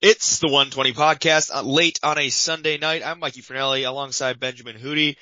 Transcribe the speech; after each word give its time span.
It's 0.00 0.38
the 0.38 0.46
120 0.46 0.92
podcast 0.92 1.52
uh, 1.52 1.62
late 1.62 1.98
on 2.04 2.18
a 2.18 2.28
Sunday 2.28 2.78
night. 2.78 3.02
I'm 3.04 3.18
Mikey 3.18 3.42
Fernelli 3.42 3.84
alongside 3.84 4.38
Benjamin 4.38 4.76
Hootie. 4.76 5.16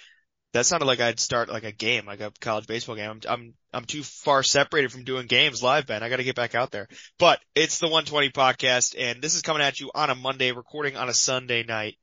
That 0.52 0.66
sounded 0.66 0.84
like 0.84 1.00
I'd 1.00 1.18
start 1.18 1.48
like 1.48 1.64
a 1.64 1.72
game, 1.72 2.04
like 2.04 2.20
a 2.20 2.30
college 2.42 2.66
baseball 2.66 2.94
game. 2.94 3.10
I'm, 3.10 3.20
I'm, 3.26 3.54
I'm 3.72 3.84
too 3.86 4.02
far 4.02 4.42
separated 4.42 4.92
from 4.92 5.04
doing 5.04 5.28
games 5.28 5.62
live, 5.62 5.86
Ben. 5.86 6.02
I 6.02 6.10
gotta 6.10 6.24
get 6.24 6.36
back 6.36 6.54
out 6.54 6.72
there. 6.72 6.88
But 7.18 7.40
it's 7.54 7.78
the 7.78 7.86
120 7.86 8.28
podcast 8.32 8.94
and 8.98 9.22
this 9.22 9.34
is 9.34 9.40
coming 9.40 9.62
at 9.62 9.80
you 9.80 9.90
on 9.94 10.10
a 10.10 10.14
Monday, 10.14 10.52
recording 10.52 10.98
on 10.98 11.08
a 11.08 11.14
Sunday 11.14 11.62
night. 11.62 11.96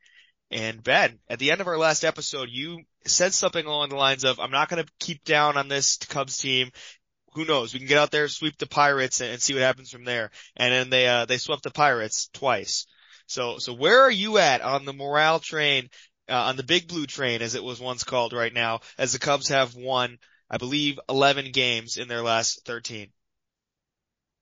And 0.49 0.81
Ben, 0.81 1.19
at 1.29 1.37
the 1.37 1.51
end 1.51 1.61
of 1.61 1.67
our 1.67 1.77
last 1.77 2.03
episode, 2.03 2.49
you 2.51 2.79
said 3.05 3.35
something 3.35 3.63
along 3.63 3.89
the 3.89 3.97
lines 3.97 4.23
of, 4.23 4.39
I'm 4.39 4.49
not 4.49 4.69
gonna 4.69 4.85
keep 4.99 5.23
down 5.23 5.57
on 5.57 5.67
this 5.67 5.97
Cubs 5.97 6.39
team 6.39 6.71
who 7.36 7.45
knows? 7.45 7.73
We 7.73 7.79
can 7.79 7.88
get 7.88 7.97
out 7.97 8.11
there, 8.11 8.27
sweep 8.27 8.57
the 8.57 8.68
Pirates 8.68 9.21
and, 9.21 9.31
and 9.31 9.41
see 9.41 9.54
what 9.54 9.63
happens 9.63 9.91
from 9.91 10.05
there. 10.05 10.31
And 10.55 10.73
then 10.73 10.89
they, 10.89 11.07
uh, 11.07 11.25
they 11.25 11.38
swept 11.38 11.63
the 11.63 11.71
Pirates 11.71 12.29
twice. 12.34 12.86
So, 13.27 13.57
so 13.57 13.73
where 13.73 14.02
are 14.02 14.11
you 14.11 14.38
at 14.38 14.62
on 14.62 14.85
the 14.85 14.94
morale 14.94 15.40
train, 15.40 15.90
uh, 16.30 16.34
on 16.34 16.57
the 16.57 16.63
big 16.63 16.88
blue 16.88 17.05
train 17.05 17.41
as 17.41 17.55
it 17.55 17.63
was 17.63 17.80
once 17.80 18.04
called 18.04 18.34
right 18.34 18.54
now, 18.54 18.81
as 18.98 19.13
the 19.13 19.20
Cubs 19.20 19.49
have 19.49 19.76
won, 19.76 20.17
I 20.49 20.57
believe, 20.57 20.99
11 21.09 21.52
games 21.52 21.98
in 21.98 22.07
their 22.07 22.21
last 22.21 22.66
13? 22.66 23.09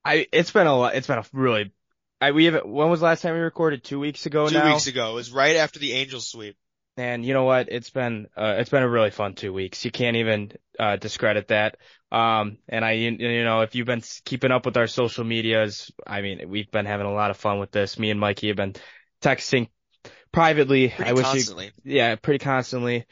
I, 0.03 0.27
it's 0.31 0.51
been 0.51 0.67
a 0.67 0.75
lot, 0.75 0.95
it's 0.95 1.07
been 1.07 1.19
a 1.19 1.25
really, 1.31 1.71
I, 2.19 2.31
we 2.31 2.45
have, 2.45 2.65
when 2.65 2.89
was 2.89 2.99
the 2.99 3.07
last 3.07 3.21
time 3.21 3.33
we 3.33 3.39
recorded? 3.39 3.83
Two 3.83 3.99
weeks 3.99 4.25
ago 4.25 4.47
Two 4.47 4.55
now? 4.55 4.73
weeks 4.73 4.87
ago. 4.87 5.11
It 5.11 5.15
was 5.15 5.31
right 5.31 5.55
after 5.55 5.79
the 5.79 5.93
Angels 5.93 6.27
sweep. 6.27 6.55
And 6.97 7.25
you 7.25 7.33
know 7.33 7.45
what? 7.45 7.69
It's 7.71 7.89
been 7.89 8.27
uh, 8.35 8.55
it's 8.59 8.69
been 8.69 8.83
a 8.83 8.89
really 8.89 9.11
fun 9.11 9.33
two 9.33 9.53
weeks. 9.53 9.85
You 9.85 9.91
can't 9.91 10.17
even 10.17 10.51
uh, 10.77 10.97
discredit 10.97 11.47
that. 11.47 11.77
Um, 12.11 12.57
and 12.67 12.83
I, 12.83 12.91
you, 12.93 13.43
know, 13.43 13.61
if 13.61 13.75
you've 13.75 13.87
been 13.87 14.03
keeping 14.25 14.51
up 14.51 14.65
with 14.65 14.75
our 14.75 14.87
social 14.87 15.23
medias, 15.23 15.91
I 16.05 16.21
mean, 16.21 16.49
we've 16.49 16.69
been 16.69 16.85
having 16.85 17.07
a 17.07 17.13
lot 17.13 17.31
of 17.31 17.37
fun 17.37 17.59
with 17.59 17.71
this. 17.71 17.97
Me 17.97 18.11
and 18.11 18.19
Mikey 18.19 18.47
have 18.47 18.57
been 18.57 18.75
texting 19.21 19.69
privately. 20.33 20.89
Pretty 20.89 21.09
I 21.09 21.13
wish 21.13 21.25
constantly. 21.25 21.71
you, 21.83 21.95
yeah, 21.95 22.15
pretty 22.15 22.43
constantly. 22.43 23.05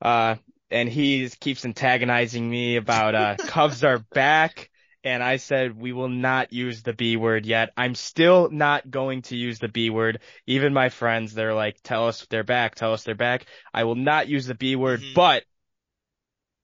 Uh, 0.00 0.36
and 0.70 0.88
he 0.88 1.28
keeps 1.28 1.64
antagonizing 1.64 2.48
me 2.48 2.76
about 2.76 3.14
uh, 3.14 3.36
Cubs 3.46 3.84
are 3.84 3.98
back. 4.14 4.69
And 5.02 5.22
I 5.22 5.36
said, 5.36 5.80
we 5.80 5.92
will 5.92 6.08
not 6.10 6.52
use 6.52 6.82
the 6.82 6.92
B 6.92 7.16
word 7.16 7.46
yet. 7.46 7.70
I'm 7.76 7.94
still 7.94 8.50
not 8.50 8.90
going 8.90 9.22
to 9.22 9.36
use 9.36 9.58
the 9.58 9.68
B 9.68 9.88
word. 9.88 10.20
Even 10.46 10.74
my 10.74 10.90
friends, 10.90 11.32
they're 11.32 11.54
like, 11.54 11.80
tell 11.82 12.06
us 12.06 12.26
they're 12.28 12.44
back, 12.44 12.74
tell 12.74 12.92
us 12.92 13.04
they're 13.04 13.14
back. 13.14 13.46
I 13.72 13.84
will 13.84 13.94
not 13.94 14.28
use 14.28 14.46
the 14.46 14.54
B 14.54 14.76
word, 14.76 15.00
Mhm. 15.00 15.14
but 15.14 15.44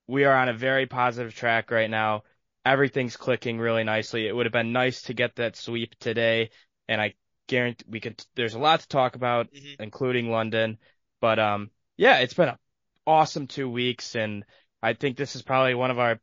we 0.05 0.23
are 0.25 0.35
on 0.35 0.49
a 0.49 0.53
very 0.53 0.85
positive 0.85 1.35
track 1.35 1.71
right 1.71 1.89
now. 1.89 2.23
Everything's 2.63 3.17
clicking 3.17 3.59
really 3.59 3.83
nicely. 3.83 4.27
It 4.27 4.35
would 4.35 4.45
have 4.45 4.53
been 4.53 4.71
nice 4.71 5.03
to 5.03 5.13
get 5.13 5.35
that 5.35 5.55
sweep 5.55 5.95
today. 5.99 6.51
And 6.87 7.01
I 7.01 7.15
guarantee 7.47 7.85
we 7.89 7.99
could, 7.99 8.23
there's 8.35 8.53
a 8.53 8.59
lot 8.59 8.81
to 8.81 8.87
talk 8.87 9.15
about, 9.15 9.51
Mhm. 9.51 9.79
including 9.79 10.29
London. 10.29 10.77
But, 11.21 11.39
um, 11.39 11.71
yeah, 11.95 12.19
it's 12.19 12.33
been 12.33 12.49
an 12.49 12.57
awesome 13.05 13.47
two 13.47 13.69
weeks. 13.69 14.15
And 14.15 14.45
I 14.81 14.93
think 14.93 15.17
this 15.17 15.35
is 15.35 15.41
probably 15.41 15.73
one 15.73 15.91
of 15.91 15.99
our, 15.99 16.19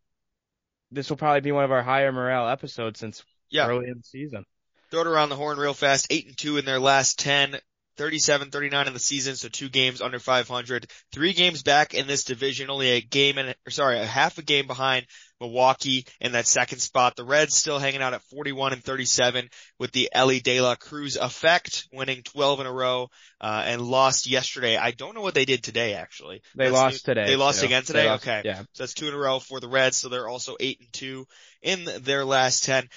this 0.94 1.10
will 1.10 1.16
probably 1.16 1.40
be 1.40 1.52
one 1.52 1.64
of 1.64 1.72
our 1.72 1.82
higher 1.82 2.12
morale 2.12 2.48
episodes 2.48 3.00
since 3.00 3.22
Yeah. 3.50 3.66
early 3.68 3.88
in 3.88 3.98
the 3.98 4.04
season. 4.04 4.44
Throw 4.90 5.00
it 5.02 5.06
around 5.06 5.28
the 5.28 5.36
horn 5.36 5.58
real 5.58 5.74
fast. 5.74 6.06
Eight 6.10 6.26
and 6.26 6.36
two 6.38 6.56
in 6.56 6.64
their 6.64 6.78
last 6.80 7.18
10. 7.18 7.58
37, 7.96 8.50
39 8.50 8.88
in 8.88 8.92
the 8.92 8.98
season, 8.98 9.36
so 9.36 9.48
two 9.48 9.68
games 9.68 10.00
under 10.00 10.18
500. 10.18 10.90
Three 11.12 11.32
games 11.32 11.62
back 11.62 11.94
in 11.94 12.08
this 12.08 12.24
division, 12.24 12.68
only 12.68 12.90
a 12.90 13.00
game 13.00 13.38
and, 13.38 13.54
or 13.64 13.70
sorry, 13.70 14.00
a 14.00 14.04
half 14.04 14.36
a 14.38 14.42
game 14.42 14.66
behind 14.66 15.06
Milwaukee 15.44 16.06
in 16.20 16.32
that 16.32 16.46
second 16.46 16.78
spot. 16.78 17.16
The 17.16 17.24
Reds 17.24 17.54
still 17.54 17.78
hanging 17.78 18.02
out 18.02 18.14
at 18.14 18.22
41 18.22 18.72
and 18.72 18.82
37 18.82 19.48
with 19.78 19.92
the 19.92 20.08
Elly 20.12 20.40
De 20.40 20.60
La 20.60 20.74
Cruz 20.74 21.16
effect, 21.16 21.86
winning 21.92 22.22
12 22.22 22.60
in 22.60 22.66
a 22.66 22.72
row, 22.72 23.08
uh, 23.40 23.62
and 23.66 23.82
lost 23.82 24.26
yesterday. 24.26 24.76
I 24.76 24.90
don't 24.92 25.14
know 25.14 25.20
what 25.20 25.34
they 25.34 25.44
did 25.44 25.62
today, 25.62 25.94
actually. 25.94 26.42
They 26.54 26.64
That's 26.64 26.74
lost 26.74 27.06
new- 27.06 27.14
today. 27.14 27.26
They 27.26 27.36
lost 27.36 27.60
too. 27.60 27.66
again 27.66 27.82
today? 27.84 28.08
lost- 28.08 28.24
okay. 28.26 28.42
Yeah. 28.44 28.60
So 28.72 28.82
that's 28.82 28.94
two 28.94 29.08
in 29.08 29.14
a 29.14 29.18
row 29.18 29.38
for 29.38 29.60
the 29.60 29.68
Reds, 29.68 29.96
so 29.96 30.08
they're 30.08 30.28
also 30.28 30.56
eight 30.58 30.80
and 30.80 30.92
two 30.92 31.26
in 31.62 31.84
their 32.00 32.24
last 32.24 32.64
10. 32.64 32.88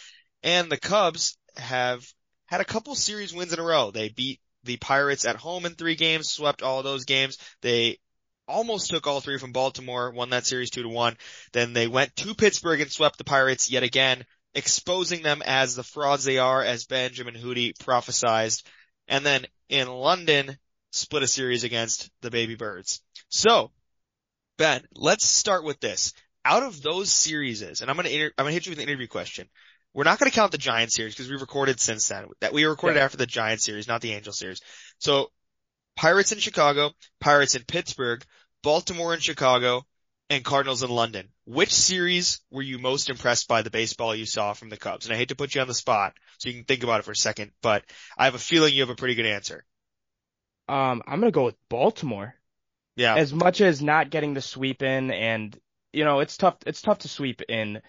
And 0.44 0.72
the 0.72 0.78
Cubs 0.78 1.38
have 1.58 2.06
had 2.46 2.62
a 2.62 2.66
couple 2.66 2.96
series 2.96 3.34
wins 3.34 3.52
in 3.54 3.60
a 3.60 3.64
row. 3.64 3.92
They 3.92 4.10
beat 4.10 4.40
the 4.64 4.78
Pirates 4.78 5.26
at 5.26 5.36
home 5.36 5.66
in 5.66 5.76
three 5.76 5.96
games, 5.96 6.30
swept 6.30 6.62
all 6.62 6.80
of 6.80 6.84
those 6.84 7.06
games. 7.06 7.38
They 7.62 8.00
almost 8.48 8.90
took 8.90 9.08
all 9.08 9.22
three 9.22 9.38
from 9.38 9.52
Baltimore, 9.52 10.12
won 10.12 10.30
that 10.32 10.46
series 10.46 10.70
two 10.70 10.84
to 10.84 10.90
one. 10.90 11.18
Then 11.54 11.74
they 11.74 11.88
went 11.88 12.16
to 12.18 12.36
Pittsburgh 12.36 12.82
and 12.82 12.92
swept 12.92 13.18
the 13.18 13.24
Pirates 13.24 13.70
yet 13.70 13.84
again, 13.84 14.26
exposing 14.54 15.22
them 15.22 15.42
as 15.46 15.76
the 15.76 15.84
frauds 15.84 16.24
they 16.24 16.38
are, 16.38 16.64
as 16.64 16.86
Benjamin 16.86 17.36
Hootie 17.36 17.78
prophesized. 17.78 18.64
And 19.08 19.26
then 19.26 19.46
in 19.70 19.88
London, 19.88 20.58
split 20.92 21.24
a 21.24 21.28
series 21.28 21.64
against 21.64 22.10
the 22.22 22.32
Baby 22.32 22.56
Birds. 22.56 23.02
So, 23.30 23.72
Ben, 24.58 24.82
let's 24.96 25.26
start 25.26 25.64
with 25.64 25.80
this. 25.80 26.14
Out 26.44 26.64
of 26.64 26.82
those 26.82 27.12
series, 27.12 27.62
and 27.62 27.90
I'm 27.90 27.96
gonna 27.98 28.10
inter- 28.10 28.32
I'm 28.38 28.46
gonna 28.46 28.54
hit 28.54 28.66
you 28.66 28.72
with 28.72 28.80
an 28.80 28.88
interview 28.88 29.08
question. 29.08 29.50
We're 29.94 30.06
not 30.06 30.18
gonna 30.20 30.32
count 30.32 30.52
the 30.52 30.58
Giant 30.58 30.94
series 30.94 31.14
because 31.14 31.30
we 31.30 31.36
recorded 31.36 31.80
since 31.80 32.08
then. 32.08 32.28
That 32.40 32.54
we 32.54 32.64
recorded 32.66 32.98
Yeah. 32.98 33.06
after 33.06 33.18
the 33.18 33.26
Giant 33.26 33.62
series, 33.62 33.88
not 33.88 34.02
the 34.02 34.14
Angel 34.14 34.32
series. 34.32 34.62
So, 35.00 35.32
Pirates 35.98 36.32
in 36.32 36.40
Chicago, 36.40 36.92
Pirates 37.20 37.56
in 37.56 37.64
Pittsburgh, 37.64 38.24
Baltimore 38.64 39.14
in 39.14 39.20
Chicago, 39.20 39.84
and 40.30 40.46
Cardinals 40.46 40.84
in 40.84 40.90
London. 40.90 41.30
Which 41.46 41.74
series 41.74 42.40
were 42.52 42.62
you 42.62 42.78
most 42.78 43.10
impressed 43.10 43.48
by 43.48 43.64
the 43.64 43.72
baseball 43.72 44.16
you 44.16 44.26
saw 44.26 44.54
from 44.54 44.70
the 44.70 44.78
Cubs? 44.78 45.06
And 45.06 45.14
I 45.14 45.18
hate 45.18 45.30
to 45.30 45.36
put 45.36 45.56
you 45.56 45.62
on 45.62 45.68
the 45.68 45.74
spot, 45.74 46.14
so 46.38 46.50
you 46.50 46.56
can 46.56 46.66
think 46.66 46.84
about 46.84 47.00
it 47.00 47.04
for 47.04 47.12
a 47.12 47.16
second, 47.16 47.52
but 47.62 47.84
I 48.18 48.26
have 48.26 48.36
a 48.36 48.40
feeling 48.40 48.74
you 48.74 48.82
have 48.82 48.90
a 48.90 48.96
pretty 48.96 49.16
good 49.16 49.26
answer. 49.26 49.66
Um, 50.70 51.02
I'm 51.08 51.20
gonna 51.20 51.32
go 51.32 51.46
with 51.46 51.56
Baltimore. 51.70 52.36
Yeah. 52.96 53.16
As 53.16 53.34
much 53.34 53.62
as 53.62 53.82
not 53.82 54.10
getting 54.10 54.34
the 54.34 54.42
sweep 54.42 54.84
in 54.84 55.12
and, 55.12 55.58
you 55.94 56.04
know, 56.04 56.20
it's 56.20 56.36
tough, 56.38 56.58
it's 56.66 56.82
tough 56.82 57.00
to 57.00 57.08
sweep 57.08 57.42
in 57.44 57.82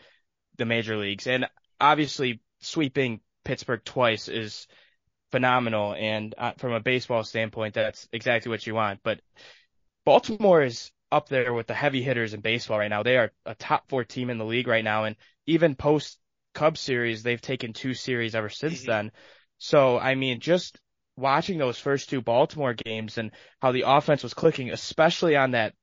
the 0.57 0.65
major 0.65 0.97
leagues. 0.97 1.27
And 1.27 1.47
obviously 1.81 2.41
sweeping 2.61 3.21
Pittsburgh 3.45 3.85
twice 3.85 4.29
is 4.29 4.67
phenomenal. 5.31 5.95
And 5.95 6.35
uh, 6.37 6.53
from 6.59 6.73
a 6.73 6.81
baseball 6.81 7.25
standpoint, 7.25 7.75
that's 7.75 8.09
exactly 8.13 8.51
what 8.51 8.67
you 8.67 8.75
want. 8.75 9.01
But 9.03 9.21
Baltimore 10.05 10.63
is 10.63 10.91
up 11.11 11.29
there 11.29 11.53
with 11.55 11.67
the 11.67 11.75
heavy 11.75 12.03
hitters 12.03 12.35
in 12.35 12.41
baseball 12.41 12.79
right 12.79 12.91
now. 12.91 13.03
They 13.03 13.17
are 13.17 13.33
a 13.47 13.55
top 13.55 13.89
four 13.89 14.05
team 14.05 14.31
in 14.31 14.39
the 14.39 14.45
league 14.45 14.69
right 14.69 14.85
now. 14.85 15.05
And 15.05 15.17
even 15.47 15.75
post 15.75 16.19
Cubs 16.55 16.81
series, 16.81 17.23
they've 17.23 17.41
taken 17.41 17.73
two 17.73 17.95
series 17.95 18.35
ever 18.35 18.49
since 18.49 18.83
Mhm. 18.83 18.87
then. 18.87 19.13
So, 19.59 19.99
I 19.99 20.15
mean, 20.15 20.41
just 20.41 20.79
watching 21.17 21.59
those 21.59 21.79
first 21.79 22.11
two 22.11 22.21
Baltimore 22.21 22.75
games 22.75 23.19
and 23.19 23.33
how 23.61 23.73
the 23.73 23.85
offense 23.87 24.23
was 24.23 24.35
clicking, 24.35 24.71
especially 24.71 25.37
on 25.37 25.53
that, 25.53 25.75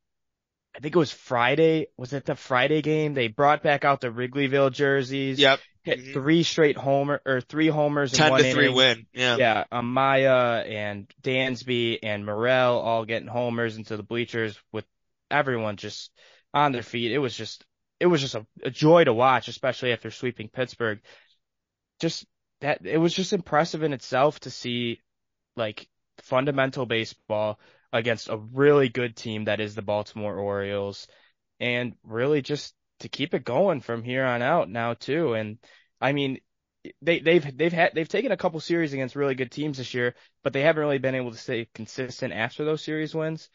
I 0.76 0.80
think 0.80 0.96
it 0.96 1.00
was 1.00 1.12
Friday. 1.12 1.88
Was 1.98 2.14
it 2.14 2.26
the 2.26 2.36
Friday 2.36 2.82
game? 2.82 3.14
They 3.14 3.28
brought 3.28 3.64
back 3.64 3.86
out 3.86 4.02
the 4.02 4.10
Wrigleyville 4.10 4.72
jerseys, 4.72 5.40
Yep. 5.40 5.60
Hit 5.86 6.00
Mhm. 6.00 6.14
three 6.14 6.44
straight 6.44 6.78
homer 6.78 7.22
or 7.26 7.40
three 7.42 7.68
homers 7.68 8.12
in 8.14 8.18
10 8.18 8.32
one 8.32 8.44
to 8.44 8.52
3 8.52 8.64
inning. 8.66 8.76
win. 8.76 9.08
Yeah. 9.14 9.38
Yeah, 9.38 9.64
Amaya 9.72 10.68
and 10.68 11.08
Dansby 11.22 12.00
and 12.04 12.26
Morel 12.26 12.80
all 12.80 13.06
getting 13.06 13.28
homers 13.28 13.78
into 13.78 13.96
the 13.96 14.04
bleachers 14.04 14.60
with 14.72 14.86
everyone 15.32 15.78
just 15.78 16.12
on 16.54 16.72
their 16.72 16.84
feet. 16.84 17.12
It 17.12 17.20
was 17.20 17.36
just, 17.38 17.64
it 18.00 18.08
was 18.08 18.20
just 18.22 18.36
a, 18.36 18.46
a 18.64 18.72
joy 18.72 19.04
to 19.04 19.14
watch, 19.14 19.48
especially 19.48 19.94
after 19.94 20.12
sweeping 20.12 20.50
Pittsburgh. 20.50 21.00
Just 22.02 22.26
that, 22.62 22.86
it 22.86 22.98
was 22.98 23.14
just 23.14 23.34
impressive 23.34 23.84
in 23.84 23.94
itself 23.94 24.40
to 24.42 24.50
see 24.52 25.02
like 25.56 25.88
fundamental 26.20 26.86
baseball 26.86 27.60
against 27.94 28.28
a 28.30 28.38
really 28.38 28.90
good 28.90 29.16
team 29.16 29.46
that 29.46 29.60
is 29.60 29.76
the 29.76 29.82
Baltimore 29.82 30.36
Orioles 30.38 31.08
and 31.60 31.96
really 32.04 32.42
just 32.42 32.74
to 33.00 33.10
keep 33.10 33.34
it 33.34 33.44
going 33.44 33.82
from 33.82 34.04
here 34.04 34.26
on 34.26 34.42
out 34.42 34.70
now 34.70 34.94
too. 34.94 35.34
And 35.34 35.58
I 36.00 36.14
mean, 36.14 36.40
they 37.02 37.20
they've 37.20 37.58
they've 37.58 37.74
had 37.74 37.92
they've 37.94 38.08
taken 38.08 38.32
a 38.32 38.38
couple 38.38 38.60
series 38.60 38.94
against 38.94 39.16
really 39.16 39.36
good 39.36 39.52
teams 39.52 39.78
this 39.78 39.94
year, 39.94 40.16
but 40.44 40.54
they 40.54 40.62
haven't 40.62 40.82
really 40.82 40.98
been 40.98 41.16
able 41.16 41.32
to 41.32 41.38
stay 41.38 41.68
consistent 41.74 42.34
after 42.34 42.66
those 42.66 42.84
series 42.84 43.16
wins. 43.16 43.50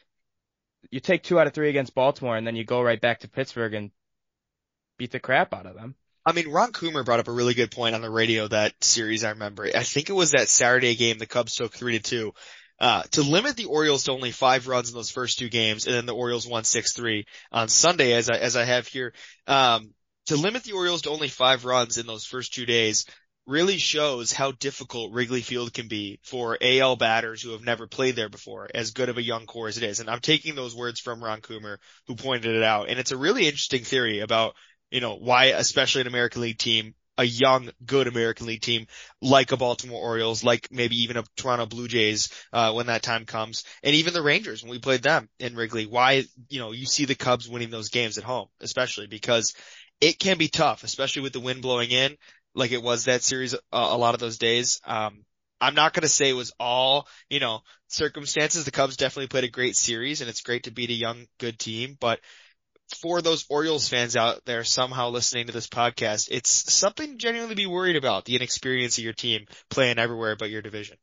You 0.91 1.01
take 1.01 1.23
two 1.23 1.39
out 1.39 1.47
of 1.47 1.53
three 1.53 1.69
against 1.69 1.95
Baltimore, 1.95 2.37
and 2.37 2.47
then 2.47 2.57
you 2.57 2.65
go 2.65 2.83
right 2.83 3.01
back 3.01 3.21
to 3.21 3.29
Pittsburgh 3.29 3.75
and 3.75 3.91
beat 4.99 5.13
the 5.13 5.21
crap 5.21 5.53
out 5.55 5.67
of 5.67 5.75
them. 5.75 5.95
I 6.25 6.33
mean, 6.33 6.49
Ron 6.49 6.73
Coomer 6.73 7.05
brought 7.05 7.21
up 7.21 7.29
a 7.29 7.33
really 7.33 7.55
good 7.55 7.71
point 7.71 7.95
on 7.95 8.03
the 8.03 8.11
radio 8.11 8.47
that 8.49 8.73
series. 8.83 9.25
I 9.25 9.31
remember. 9.31 9.65
I 9.75 9.83
think 9.83 10.11
it 10.11 10.15
was 10.15 10.33
that 10.33 10.49
Saturday 10.49 10.95
game 10.95 11.19
the 11.19 11.27
Cubs 11.27 11.55
took 11.55 11.73
three 11.73 11.99
to 11.99 12.03
two. 12.03 12.35
Uh, 12.81 13.03
to 13.11 13.23
limit 13.23 13.57
the 13.57 13.67
Orioles 13.67 14.05
to 14.05 14.13
only 14.13 14.31
five 14.31 14.67
runs 14.67 14.89
in 14.89 14.95
those 14.95 15.11
first 15.11 15.39
two 15.39 15.49
games, 15.49 15.87
and 15.87 15.95
then 15.95 16.07
the 16.07 16.15
Orioles 16.15 16.47
won 16.47 16.65
six 16.65 16.95
three 16.95 17.27
on 17.53 17.69
Sunday, 17.69 18.13
as 18.15 18.31
I 18.31 18.39
as 18.39 18.57
I 18.57 18.65
have 18.65 18.87
here. 18.87 19.13
Um, 19.47 19.93
to 20.27 20.37
limit 20.37 20.65
the 20.65 20.73
Orioles 20.73 21.03
to 21.03 21.11
only 21.11 21.29
five 21.29 21.65
runs 21.65 21.99
in 21.99 22.07
those 22.07 22.25
first 22.25 22.55
two 22.55 22.67
days 22.67 23.05
really 23.47 23.79
shows 23.79 24.33
how 24.33 24.53
difficult 24.53 25.13
Wrigley 25.13 25.41
Field 25.41 25.73
can 25.73 25.89
be 25.89 26.21
for 26.23 26.57
AL 26.61 26.97
batters 26.97 27.43
who 27.43 27.51
have 27.51 27.65
never 27.65 27.87
played 27.87 28.15
there 28.15 28.29
before, 28.29 28.69
as 28.73 28.93
good 28.93 29.09
of 29.09 29.19
a 29.19 29.23
young 29.23 29.47
core 29.47 29.67
as 29.67 29.77
it 29.77 29.83
is. 29.83 29.99
And 29.99 30.09
I'm 30.09 30.21
taking 30.21 30.55
those 30.55 30.77
words 30.77 31.01
from 31.01 31.25
Ron 31.25 31.41
Coomer, 31.41 31.79
who 32.07 32.15
pointed 32.15 32.55
it 32.55 32.63
out. 32.63 32.89
And 32.89 33.01
it's 33.01 33.11
a 33.11 33.17
really 33.17 33.47
interesting 33.47 33.83
theory 33.83 34.21
about 34.21 34.55
you 34.91 35.01
know, 35.01 35.17
why, 35.17 35.47
especially 35.47 36.03
an 36.03 36.07
American 36.09 36.43
League 36.43 36.59
team, 36.59 36.95
a 37.21 37.25
young, 37.25 37.71
good 37.85 38.07
American 38.07 38.47
League 38.47 38.63
team 38.63 38.87
like 39.21 39.53
a 39.53 39.57
Baltimore 39.59 40.01
Orioles, 40.01 40.43
like 40.43 40.69
maybe 40.71 40.97
even 41.03 41.19
a 41.19 41.25
Toronto 41.37 41.67
Blue 41.67 41.87
Jays, 41.87 42.31
uh, 42.51 42.73
when 42.73 42.87
that 42.87 43.03
time 43.03 43.27
comes. 43.27 43.65
And 43.83 43.95
even 43.95 44.15
the 44.15 44.23
Rangers 44.23 44.63
when 44.63 44.71
we 44.71 44.79
played 44.79 45.03
them 45.03 45.29
in 45.39 45.55
Wrigley. 45.55 45.85
Why, 45.85 46.25
you 46.49 46.61
know, 46.61 46.73
you 46.73 46.87
see 46.87 47.05
the 47.05 47.15
Cubs 47.15 47.47
winning 47.47 47.69
those 47.69 47.91
games 47.91 48.17
at 48.17 48.25
home, 48.25 48.49
especially 48.61 49.07
because 49.07 49.55
it 50.01 50.19
can 50.19 50.39
be 50.39 50.49
tough, 50.49 50.83
especially 50.83 51.21
with 51.21 51.35
the 51.35 51.41
wind 51.41 51.61
blowing 51.61 51.91
in, 51.91 52.17
like 52.55 52.73
it 52.73 52.83
was 52.83 53.05
that 53.05 53.23
series 53.23 53.55
uh, 53.55 53.59
a 53.71 53.99
lot 53.99 54.15
of 54.15 54.21
those 54.21 54.39
days. 54.39 54.81
Um, 54.87 55.25
I'm 55.61 55.75
not 55.75 55.93
going 55.93 56.03
to 56.03 56.09
say 56.09 56.31
it 56.31 56.35
was 56.35 56.55
all, 56.59 57.07
you 57.29 57.39
know, 57.39 57.61
circumstances. 57.89 58.65
The 58.65 58.71
Cubs 58.71 58.97
definitely 58.97 59.29
played 59.29 59.45
a 59.45 59.49
great 59.49 59.77
series 59.77 60.23
and 60.23 60.31
it's 60.31 60.41
great 60.41 60.63
to 60.63 60.71
beat 60.71 60.89
a 60.89 60.95
young, 60.95 61.27
good 61.39 61.59
team, 61.59 61.99
but 62.01 62.19
for 62.95 63.23
those 63.23 63.47
Orioles 63.49 63.89
fans 63.89 64.17
out 64.17 64.45
there 64.45 64.65
somehow 64.65 65.11
listening 65.11 65.47
to 65.47 65.53
this 65.53 65.67
podcast, 65.67 66.29
it's 66.31 66.51
something 66.73 67.19
genuinely 67.19 67.55
to 67.55 67.61
be 67.61 67.67
worried 67.67 67.97
about, 67.97 68.25
the 68.25 68.37
inexperience 68.37 68.99
of 68.99 69.05
your 69.05 69.13
team 69.13 69.47
playing 69.69 69.99
everywhere 69.99 70.37
but 70.37 70.51
your 70.51 70.63
division. 70.63 70.97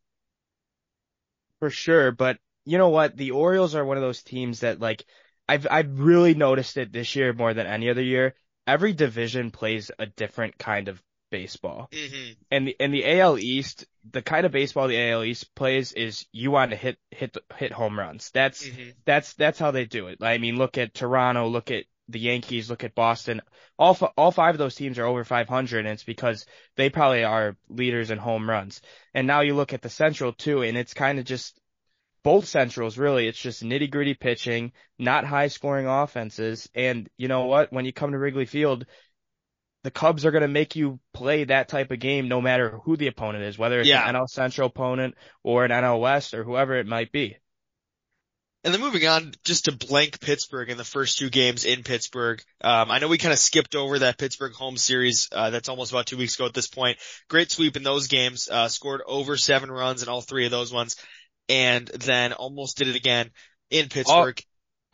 For 1.60 1.70
sure, 1.70 2.12
but 2.12 2.38
you 2.66 2.78
know 2.78 2.90
what? 2.90 3.18
The 3.18 3.32
Orioles 3.32 3.76
are 3.76 3.86
one 3.86 3.98
of 3.98 4.04
those 4.04 4.24
teams 4.24 4.60
that 4.60 4.80
like, 4.80 5.06
I've, 5.50 5.66
I've 5.70 6.00
really 6.00 6.34
noticed 6.34 6.78
it 6.78 6.92
this 6.92 7.16
year 7.16 7.34
more 7.34 7.54
than 7.54 7.68
any 7.68 7.90
other 7.90 8.04
year. 8.04 8.36
Every 8.68 8.94
division 8.94 9.52
plays 9.52 9.90
a 9.98 10.06
different 10.06 10.58
kind 10.58 10.90
of 10.90 11.02
baseball. 11.30 11.90
Mm-hmm. 11.92 12.32
And 12.52 12.68
the, 12.68 12.76
and 12.80 12.94
the 12.94 13.20
AL 13.20 13.38
East, 13.40 13.86
the 14.12 14.22
kind 14.22 14.46
of 14.46 14.52
baseball 14.52 14.88
the 14.88 15.10
AL 15.12 15.24
East 15.24 15.54
plays 15.56 15.92
is 15.92 16.26
you 16.32 16.52
want 16.52 16.72
to 16.72 16.78
hit, 16.78 16.98
hit, 17.12 17.36
hit 17.56 17.72
home 17.72 17.98
runs. 17.98 18.32
That's, 18.34 18.66
Mm-hmm. 18.68 18.90
that's, 19.06 19.34
that's 19.34 19.60
how 19.60 19.72
they 19.72 19.86
do 19.86 20.08
it. 20.08 20.20
I 20.22 20.38
mean, 20.38 20.58
look 20.58 20.78
at 20.78 20.94
Toronto, 20.94 21.48
look 21.48 21.72
at 21.72 21.86
the 22.10 22.20
Yankees, 22.20 22.70
look 22.70 22.84
at 22.84 22.96
Boston. 22.96 23.42
All, 23.78 23.92
f- 23.92 24.12
all 24.18 24.32
five 24.32 24.56
of 24.56 24.60
those 24.60 24.76
teams 24.76 24.98
are 24.98 25.06
over 25.06 25.24
500 25.24 25.80
and 25.80 25.88
it's 25.90 26.04
because 26.04 26.46
they 26.76 26.90
probably 26.90 27.24
are 27.24 27.58
leaders 27.70 28.12
in 28.12 28.18
home 28.18 28.50
runs. 28.50 28.82
And 29.14 29.28
now 29.28 29.42
you 29.42 29.56
look 29.56 29.74
at 29.74 29.82
the 29.82 29.90
Central 29.90 30.32
too, 30.34 30.62
and 30.62 30.78
it's 30.78 30.94
kind 30.94 31.20
of 31.20 31.26
just, 31.26 31.60
both 32.24 32.46
centrals 32.46 32.98
really, 32.98 33.26
it's 33.28 33.40
just 33.40 33.64
nitty 33.64 33.90
gritty 33.90 34.14
pitching, 34.14 34.74
not 35.00 35.24
high 35.24 35.48
scoring 35.48 35.88
offenses. 35.88 36.68
And 36.76 37.08
you 37.16 37.30
know 37.30 37.46
what? 37.46 37.72
When 37.72 37.86
you 37.86 37.94
come 37.94 38.12
to 38.12 38.18
Wrigley 38.18 38.46
Field, 38.46 38.86
the 39.88 39.92
Cubs 39.92 40.26
are 40.26 40.32
going 40.32 40.42
to 40.42 40.50
make 40.50 40.76
you 40.76 41.00
play 41.14 41.46
that 41.46 41.70
type 41.70 41.92
of 41.92 42.00
game 42.00 42.28
no 42.28 42.42
matter 42.42 42.80
who 42.84 42.98
the 42.98 43.08
opponent 43.08 43.46
is, 43.46 43.58
whether 43.58 43.80
it's 43.80 43.88
Yeah. 43.88 44.06
an 44.06 44.16
NL 44.16 44.28
Central 44.28 44.68
opponent 44.68 45.16
or 45.44 45.64
an 45.64 45.72
NL 45.72 46.02
West 46.02 46.34
or 46.34 46.44
whoever 46.44 46.76
it 46.76 46.86
might 46.86 47.10
be. 47.14 47.38
And 48.66 48.74
then 48.74 48.82
moving 48.82 49.08
on 49.08 49.32
just 49.46 49.64
to 49.66 49.72
blank 49.72 50.20
Pittsburgh 50.20 50.70
in 50.70 50.76
the 50.76 50.84
first 50.84 51.18
two 51.20 51.30
games 51.30 51.64
in 51.64 51.84
Pittsburgh. 51.84 52.44
Um, 52.60 52.92
I 52.92 53.00
know 53.00 53.08
we 53.08 53.18
kind 53.18 53.32
of 53.32 53.40
skipped 53.40 53.76
over 53.78 54.00
that 54.00 54.18
Pittsburgh 54.18 54.52
home 54.52 54.76
series. 54.76 55.30
Uh, 55.32 55.52
that's 55.52 55.70
almost 55.70 55.94
about 55.94 56.06
two 56.08 56.18
weeks 56.18 56.36
ago 56.36 56.48
at 56.48 56.54
this 56.54 56.68
point. 56.68 56.98
Great 57.30 57.50
sweep 57.50 57.78
in 57.78 57.84
those 57.84 58.08
games. 58.08 58.50
Uh, 58.52 58.68
scored 58.68 59.02
over 59.06 59.38
seven 59.38 59.72
runs 59.72 60.04
in 60.04 60.10
all 60.10 60.20
three 60.20 60.44
of 60.44 60.52
those 60.52 60.74
ones. 60.74 60.98
And 61.48 61.88
then 61.88 62.34
almost 62.34 62.78
did 62.78 62.90
it 62.90 62.98
again 62.98 63.32
in 63.70 63.88
Pittsburgh. 63.88 64.44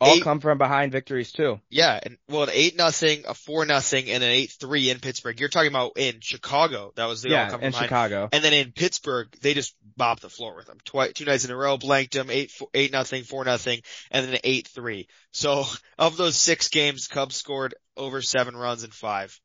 All 0.04 0.16
Eight- 0.16 0.22
come 0.22 0.40
from 0.40 0.58
behind 0.58 0.92
victories 0.92 1.32
too. 1.32 1.60
Yeah, 1.70 1.98
and 2.02 2.18
well, 2.28 2.42
an 2.42 2.50
eight 2.52 2.76
nothing, 2.76 3.24
a 3.26 3.32
four 3.32 3.64
nothing, 3.64 4.10
and 4.10 4.22
an 4.22 4.30
eight 4.30 4.50
three 4.52 4.90
in 4.90 5.00
Pittsburgh. 5.00 5.40
You're 5.40 5.48
talking 5.48 5.70
about 5.70 5.92
in 5.96 6.20
Chicago. 6.20 6.92
That 6.96 7.06
was 7.06 7.22
the 7.22 7.30
all 7.30 7.34
yeah, 7.34 7.50
come 7.50 7.60
in 7.62 7.72
from 7.72 7.72
behind. 7.72 7.88
Chicago. 7.88 8.28
And 8.30 8.44
then 8.44 8.52
in 8.52 8.72
Pittsburgh, 8.72 9.28
they 9.40 9.54
just 9.54 9.74
bopped 9.98 10.20
the 10.20 10.28
floor 10.28 10.54
with 10.56 10.66
them. 10.66 10.76
Twi- 10.84 11.12
two 11.12 11.24
nights 11.24 11.46
in 11.46 11.50
a 11.50 11.56
row, 11.56 11.78
blanked 11.78 12.12
them, 12.12 12.28
eight, 12.28 12.50
four, 12.50 12.68
eight 12.74 12.92
nothing, 12.92 13.22
four 13.24 13.44
nothing, 13.44 13.80
and 14.10 14.26
then 14.28 14.38
eight 14.44 14.68
three. 14.68 15.08
So 15.32 15.64
of 15.98 16.16
those 16.18 16.36
six 16.36 16.68
games, 16.68 17.08
Cubs 17.08 17.36
scored 17.36 17.74
over 17.96 18.20
seven 18.20 18.54
runs 18.56 18.84
in 18.84 18.90
five. 18.90 19.40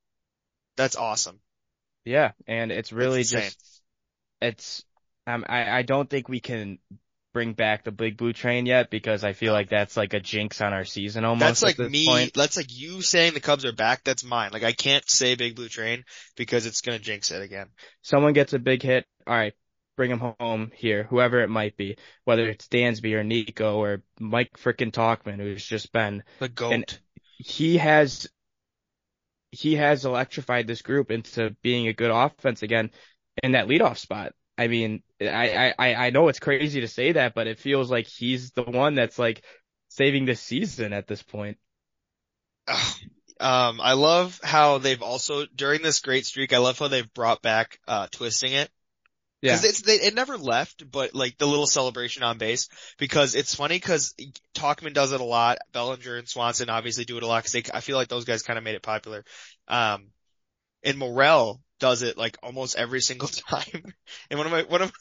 That's 0.76 0.98
awesome. 0.98 1.40
Yeah, 2.04 2.32
and 2.48 2.72
it's 2.72 2.92
really 2.92 3.22
It's 3.22 3.32
just 3.32 3.82
it's 4.42 4.84
um 5.28 5.46
I 5.48 5.70
I 5.80 5.82
don't 5.84 6.10
think 6.10 6.28
we 6.28 6.40
can 6.40 6.80
bring 7.34 7.54
back 7.54 7.84
the 7.84 7.92
big 7.92 8.18
blue 8.18 8.34
train 8.34 8.66
yet 8.66 8.90
because 8.90 9.24
I 9.24 9.34
feel 9.34 9.54
like 9.54 9.70
that's 9.70 9.96
like 9.96 10.14
a 10.14 10.20
jinx 10.20 10.62
on 10.62 10.74
our 10.74 10.86
season 10.86 11.26
almost. 11.26 11.62
That's 11.62 11.80
like 11.80 11.92
me, 11.92 12.06
point. 12.08 12.34
that's 12.34 12.58
like 12.58 12.76
you 12.76 13.02
saying 13.02 13.34
the 13.34 13.40
Cubs 13.40 13.66
are 13.66 13.72
back, 13.72 14.04
that's 14.04 14.24
mine. 14.24 14.52
Like 14.52 14.64
I 14.64 14.72
can't 14.72 15.08
say 15.10 15.36
Big 15.36 15.56
Blue 15.56 15.70
Train 15.70 16.06
because 16.36 16.66
it's 16.66 16.82
gonna 16.82 17.00
jinx 17.00 17.32
it 17.32 17.42
again. 17.42 17.68
Someone 18.02 18.34
gets 18.34 18.54
a 18.54 18.60
big 18.60 18.82
hit, 18.82 19.06
all 19.28 19.36
right, 19.36 19.54
bring 19.96 20.12
him 20.12 20.34
home 20.40 20.72
here, 20.74 21.04
whoever 21.04 21.42
it 21.42 21.50
might 21.50 21.78
be, 21.78 21.98
whether 22.26 22.48
it's 22.48 22.68
Dansby 22.68 23.14
or 23.14 23.24
Nico 23.24 23.78
or 23.78 24.02
Mike 24.20 24.58
frickin' 24.58 24.92
Tauchman, 24.92 25.38
who's 25.38 25.66
just 25.66 25.92
been 25.92 26.24
The 26.40 26.50
GOAT. 26.50 26.74
And- 26.74 27.00
he 27.40 27.78
has 27.78 28.28
he 29.52 29.76
has 29.76 30.06
electrified 30.06 30.68
this 30.68 30.82
group 30.82 31.10
into 31.10 31.56
being 31.64 31.88
a 31.88 31.94
good 31.94 32.12
offense 32.12 32.62
again 32.62 32.92
in 33.42 33.54
that 33.54 33.68
leadoff 33.68 33.98
spot. 33.98 34.34
I 34.60 34.68
mean, 34.68 35.04
I, 35.22 35.74
I, 35.80 35.94
I 35.94 36.10
know 36.10 36.28
it's 36.28 36.40
crazy 36.40 36.82
to 36.82 36.88
say 36.90 37.14
that, 37.14 37.34
but 37.34 37.48
it 37.48 37.60
feels 37.60 37.90
like 37.90 38.08
he's 38.08 38.52
the 38.52 38.64
one 38.64 38.94
that's 38.94 39.18
like 39.18 39.42
saving 39.88 40.26
the 40.26 40.36
season 40.36 40.92
at 40.92 41.08
this 41.08 41.24
point. 41.24 41.58
Um, 43.42 43.80
I 43.80 43.94
love 43.94 44.38
how 44.44 44.80
they've 44.80 45.02
also, 45.02 45.46
during 45.56 45.82
this 45.82 46.02
great 46.02 46.26
streak, 46.26 46.52
I 46.52 46.58
love 46.58 46.78
how 46.78 46.90
they've 46.90 47.14
brought 47.14 47.42
back, 47.42 47.80
uh, 47.88 48.08
twisting 48.12 48.52
it. 48.52 48.70
Yeah. 49.42 49.54
Cause 49.54 49.64
it's, 49.64 49.82
they, 49.82 49.94
it 49.94 50.14
never 50.14 50.38
left, 50.38 50.92
but 50.92 51.16
like 51.16 51.38
the 51.38 51.48
little 51.48 51.66
celebration 51.66 52.22
on 52.22 52.38
base, 52.38 52.68
because 52.98 53.36
it's 53.36 53.56
funny 53.56 53.80
cause 53.80 54.14
Tauchman 54.56 54.94
does 54.94 55.14
it 55.14 55.22
a 55.22 55.24
lot, 55.24 55.60
Bellinger 55.72 56.18
and 56.18 56.28
Swanson 56.28 56.70
obviously 56.70 57.06
do 57.06 57.16
it 57.16 57.24
a 57.24 57.28
lot 57.28 57.42
cause 57.46 57.54
they, 57.54 57.64
I 57.74 57.80
feel 57.80 57.96
like 57.96 58.10
those 58.10 58.26
guys 58.26 58.44
kind 58.44 58.58
of 58.58 58.66
made 58.66 58.76
it 58.76 58.84
popular. 58.84 59.24
Um, 59.70 60.08
and 60.84 60.98
Morel 60.98 61.62
does 61.80 62.02
it 62.02 62.18
like 62.18 62.38
almost 62.44 62.76
every 62.78 63.02
single 63.02 63.28
time. 63.50 63.84
And 64.30 64.38
one 64.38 64.46
of 64.48 64.52
my, 64.52 64.64
one 64.64 64.82
of, 64.82 64.92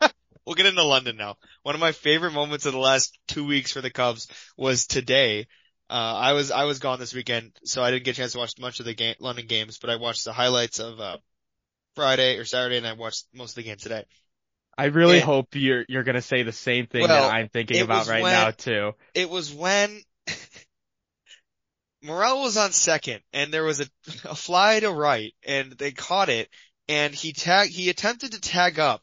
we'll 0.46 0.54
get 0.56 0.66
into 0.66 0.82
London 0.84 1.16
now. 1.16 1.36
One 1.62 1.74
of 1.74 1.80
my 1.80 1.92
favorite 1.92 2.32
moments 2.32 2.66
of 2.66 2.72
the 2.72 2.78
last 2.78 3.18
two 3.28 3.46
weeks 3.46 3.72
for 3.72 3.80
the 3.80 3.90
Cubs 3.90 4.28
was 4.56 4.86
today. 4.86 5.46
Uh, 5.90 5.92
I 6.16 6.32
was, 6.32 6.50
I 6.50 6.64
was 6.64 6.78
gone 6.78 6.98
this 6.98 7.14
weekend, 7.14 7.52
so 7.64 7.82
I 7.82 7.90
didn't 7.90 8.04
get 8.04 8.12
a 8.12 8.20
chance 8.20 8.32
to 8.32 8.38
watch 8.38 8.54
much 8.58 8.80
of 8.80 8.86
the 8.86 8.94
game, 8.94 9.14
London 9.20 9.46
games, 9.46 9.78
but 9.78 9.90
I 9.90 9.96
watched 9.96 10.24
the 10.24 10.32
highlights 10.32 10.78
of, 10.80 10.98
uh, 11.00 11.18
Friday 11.94 12.38
or 12.38 12.44
Saturday 12.44 12.76
and 12.78 12.86
I 12.86 12.94
watched 12.94 13.26
most 13.32 13.52
of 13.52 13.56
the 13.56 13.62
game 13.64 13.76
today. 13.76 14.04
I 14.76 14.86
really 14.86 15.18
Yeah. 15.18 15.24
hope 15.26 15.54
you're, 15.54 15.84
you're 15.88 16.02
going 16.02 16.16
to 16.16 16.22
say 16.22 16.42
the 16.42 16.52
same 16.52 16.86
thing 16.86 17.02
Well, 17.02 17.22
that 17.22 17.32
I'm 17.32 17.48
thinking 17.48 17.80
about 17.80 18.08
right 18.08 18.22
when- 18.22 18.32
now 18.32 18.50
too. 18.50 18.92
It 19.14 19.30
was 19.30 19.52
when 19.54 20.02
Morel 22.04 22.42
was 22.42 22.58
on 22.58 22.72
second 22.72 23.22
and 23.32 23.52
there 23.52 23.64
was 23.64 23.80
a, 23.80 23.86
a 24.24 24.34
fly 24.34 24.78
to 24.78 24.90
right 24.90 25.34
and 25.42 25.72
they 25.72 25.90
caught 25.90 26.28
it 26.28 26.50
and 26.86 27.14
he 27.14 27.32
tag, 27.32 27.70
he 27.70 27.88
attempted 27.88 28.32
to 28.32 28.40
tag 28.40 28.78
up, 28.78 29.02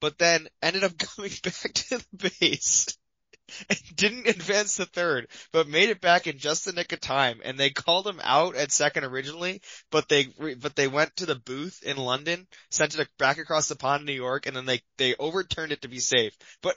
but 0.00 0.18
then 0.18 0.46
ended 0.60 0.84
up 0.84 0.98
coming 0.98 1.32
back 1.42 1.72
to 1.72 1.98
the 1.98 2.30
base 2.38 2.98
and 3.70 3.78
didn't 3.96 4.28
advance 4.28 4.76
to 4.76 4.84
third, 4.84 5.28
but 5.52 5.68
made 5.68 5.88
it 5.88 6.02
back 6.02 6.26
in 6.26 6.38
just 6.38 6.66
the 6.66 6.72
nick 6.72 6.92
of 6.92 7.00
time. 7.00 7.40
And 7.42 7.58
they 7.58 7.70
called 7.70 8.06
him 8.06 8.20
out 8.22 8.56
at 8.56 8.72
second 8.72 9.04
originally, 9.04 9.62
but 9.90 10.10
they, 10.10 10.24
but 10.24 10.76
they 10.76 10.88
went 10.88 11.16
to 11.16 11.26
the 11.26 11.34
booth 11.34 11.82
in 11.82 11.96
London, 11.96 12.46
sent 12.70 12.98
it 12.98 13.08
back 13.18 13.38
across 13.38 13.68
the 13.68 13.76
pond 13.76 14.00
in 14.00 14.06
New 14.06 14.12
York, 14.12 14.46
and 14.46 14.54
then 14.54 14.66
they, 14.66 14.82
they 14.98 15.14
overturned 15.18 15.72
it 15.72 15.82
to 15.82 15.88
be 15.88 16.00
safe. 16.00 16.36
But 16.62 16.76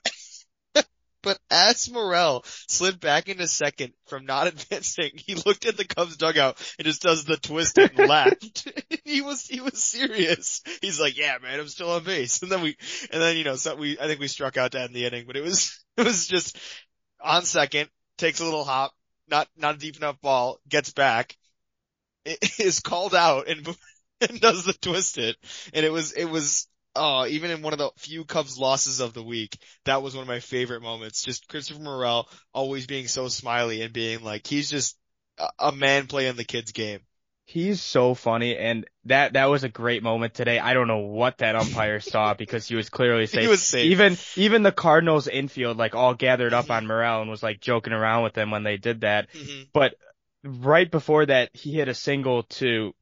But 1.28 1.40
as 1.52 1.92
Morel 1.92 2.46
slid 2.70 3.02
back 3.02 3.28
into 3.28 3.48
second 3.48 3.92
from 4.06 4.26
not 4.26 4.48
advancing, 4.54 5.12
he 5.18 5.36
looked 5.36 5.66
at 5.66 5.76
the 5.76 5.84
Cubs 5.84 6.16
dugout 6.16 6.58
and 6.80 6.86
just 6.86 7.02
does 7.02 7.26
the 7.26 7.36
twist 7.36 7.78
and 7.78 7.98
laughed. 7.98 8.66
he 9.04 9.20
was, 9.20 9.46
he 9.46 9.60
was 9.60 9.84
serious. 9.84 10.62
He's 10.82 11.02
like, 11.02 11.18
yeah, 11.18 11.38
man, 11.44 11.60
I'm 11.60 11.68
still 11.68 11.92
on 11.92 12.06
base. 12.06 12.42
And 12.48 12.50
then 12.50 12.62
we, 12.62 12.78
and 13.12 13.22
then, 13.22 13.36
you 13.36 13.44
know, 13.44 13.58
so 13.58 13.76
we, 13.76 14.00
I 14.00 14.08
think 14.08 14.22
we 14.22 14.30
struck 14.30 14.56
out 14.56 14.72
to 14.72 14.80
end 14.80 14.94
the 14.94 15.06
inning, 15.06 15.26
but 15.28 15.36
it 15.36 15.44
was, 15.44 15.78
it 15.98 16.06
was 16.06 16.28
just 16.28 16.58
on 17.20 17.44
second, 17.44 17.90
takes 18.18 18.40
a 18.40 18.46
little 18.46 18.64
hop, 18.64 18.94
not, 19.28 19.50
not 19.58 19.76
a 19.76 19.80
deep 19.80 19.98
enough 19.98 20.22
ball, 20.22 20.62
gets 20.70 20.94
back, 20.94 21.36
is 22.58 22.80
called 22.80 23.14
out 23.14 23.50
and, 23.50 23.68
and 24.22 24.40
does 24.40 24.64
the 24.64 24.72
twist 24.72 25.18
it. 25.18 25.36
And 25.74 25.86
it 25.86 25.92
was, 25.92 26.14
it 26.14 26.26
was, 26.26 26.70
oh, 26.98 27.26
even 27.28 27.52
in 27.52 27.62
one 27.62 27.74
of 27.74 27.80
the 27.80 27.92
few 27.98 28.26
Cubs 28.26 28.58
losses 28.58 29.00
of 29.00 29.14
the 29.14 29.24
week, 29.24 29.58
that 29.86 30.02
was 30.02 30.16
one 30.16 30.24
of 30.24 30.28
my 30.28 30.40
favorite 30.40 30.82
moments. 30.82 31.24
Just 31.24 31.48
Christopher 31.48 31.82
Morel 31.82 32.30
always 32.54 32.88
being 32.88 33.08
so 33.08 33.28
smiley 33.28 33.82
and 33.82 33.94
being 33.94 34.24
like, 34.24 34.48
he's 34.48 34.70
just 34.70 34.98
a, 35.60 35.72
man 35.72 36.08
playing 36.08 36.36
the 36.36 36.44
kid's 36.44 36.72
game. 36.72 37.00
He's 37.46 37.82
so 37.82 38.14
funny 38.14 38.58
and 38.58 38.86
that, 39.06 39.34
that 39.34 39.46
was 39.46 39.64
a 39.64 39.70
great 39.70 40.04
moment 40.04 40.34
today. 40.34 40.60
I 40.60 40.74
don't 40.74 40.88
know 40.88 40.98
what 40.98 41.38
that 41.38 41.56
umpire 41.56 42.02
saw 42.02 42.34
because 42.38 42.68
he 42.68 42.76
was 42.76 42.90
clearly 42.90 43.26
safe. 43.26 43.42
He 43.42 43.48
was 43.48 43.62
safe. 43.62 43.86
Even, 43.92 44.18
even 44.36 44.64
the 44.64 44.72
Cardinals 44.74 45.28
infield 45.30 45.78
like 45.78 45.96
all 45.96 46.14
gathered 46.14 46.54
up 46.54 46.70
on 46.70 46.88
Morel 46.88 47.22
and 47.22 47.30
was 47.30 47.44
like 47.44 47.62
joking 47.62 47.94
around 47.94 48.24
with 48.24 48.38
him 48.38 48.52
when 48.52 48.64
they 48.64 48.78
did 48.78 49.02
that. 49.02 49.28
hmm 49.32 49.62
But 49.72 49.96
right 50.44 50.90
before 50.90 51.26
that, 51.26 51.56
he 51.56 51.74
hit 51.74 51.88
a 51.88 51.94
single 51.94 52.44
to 52.44 52.94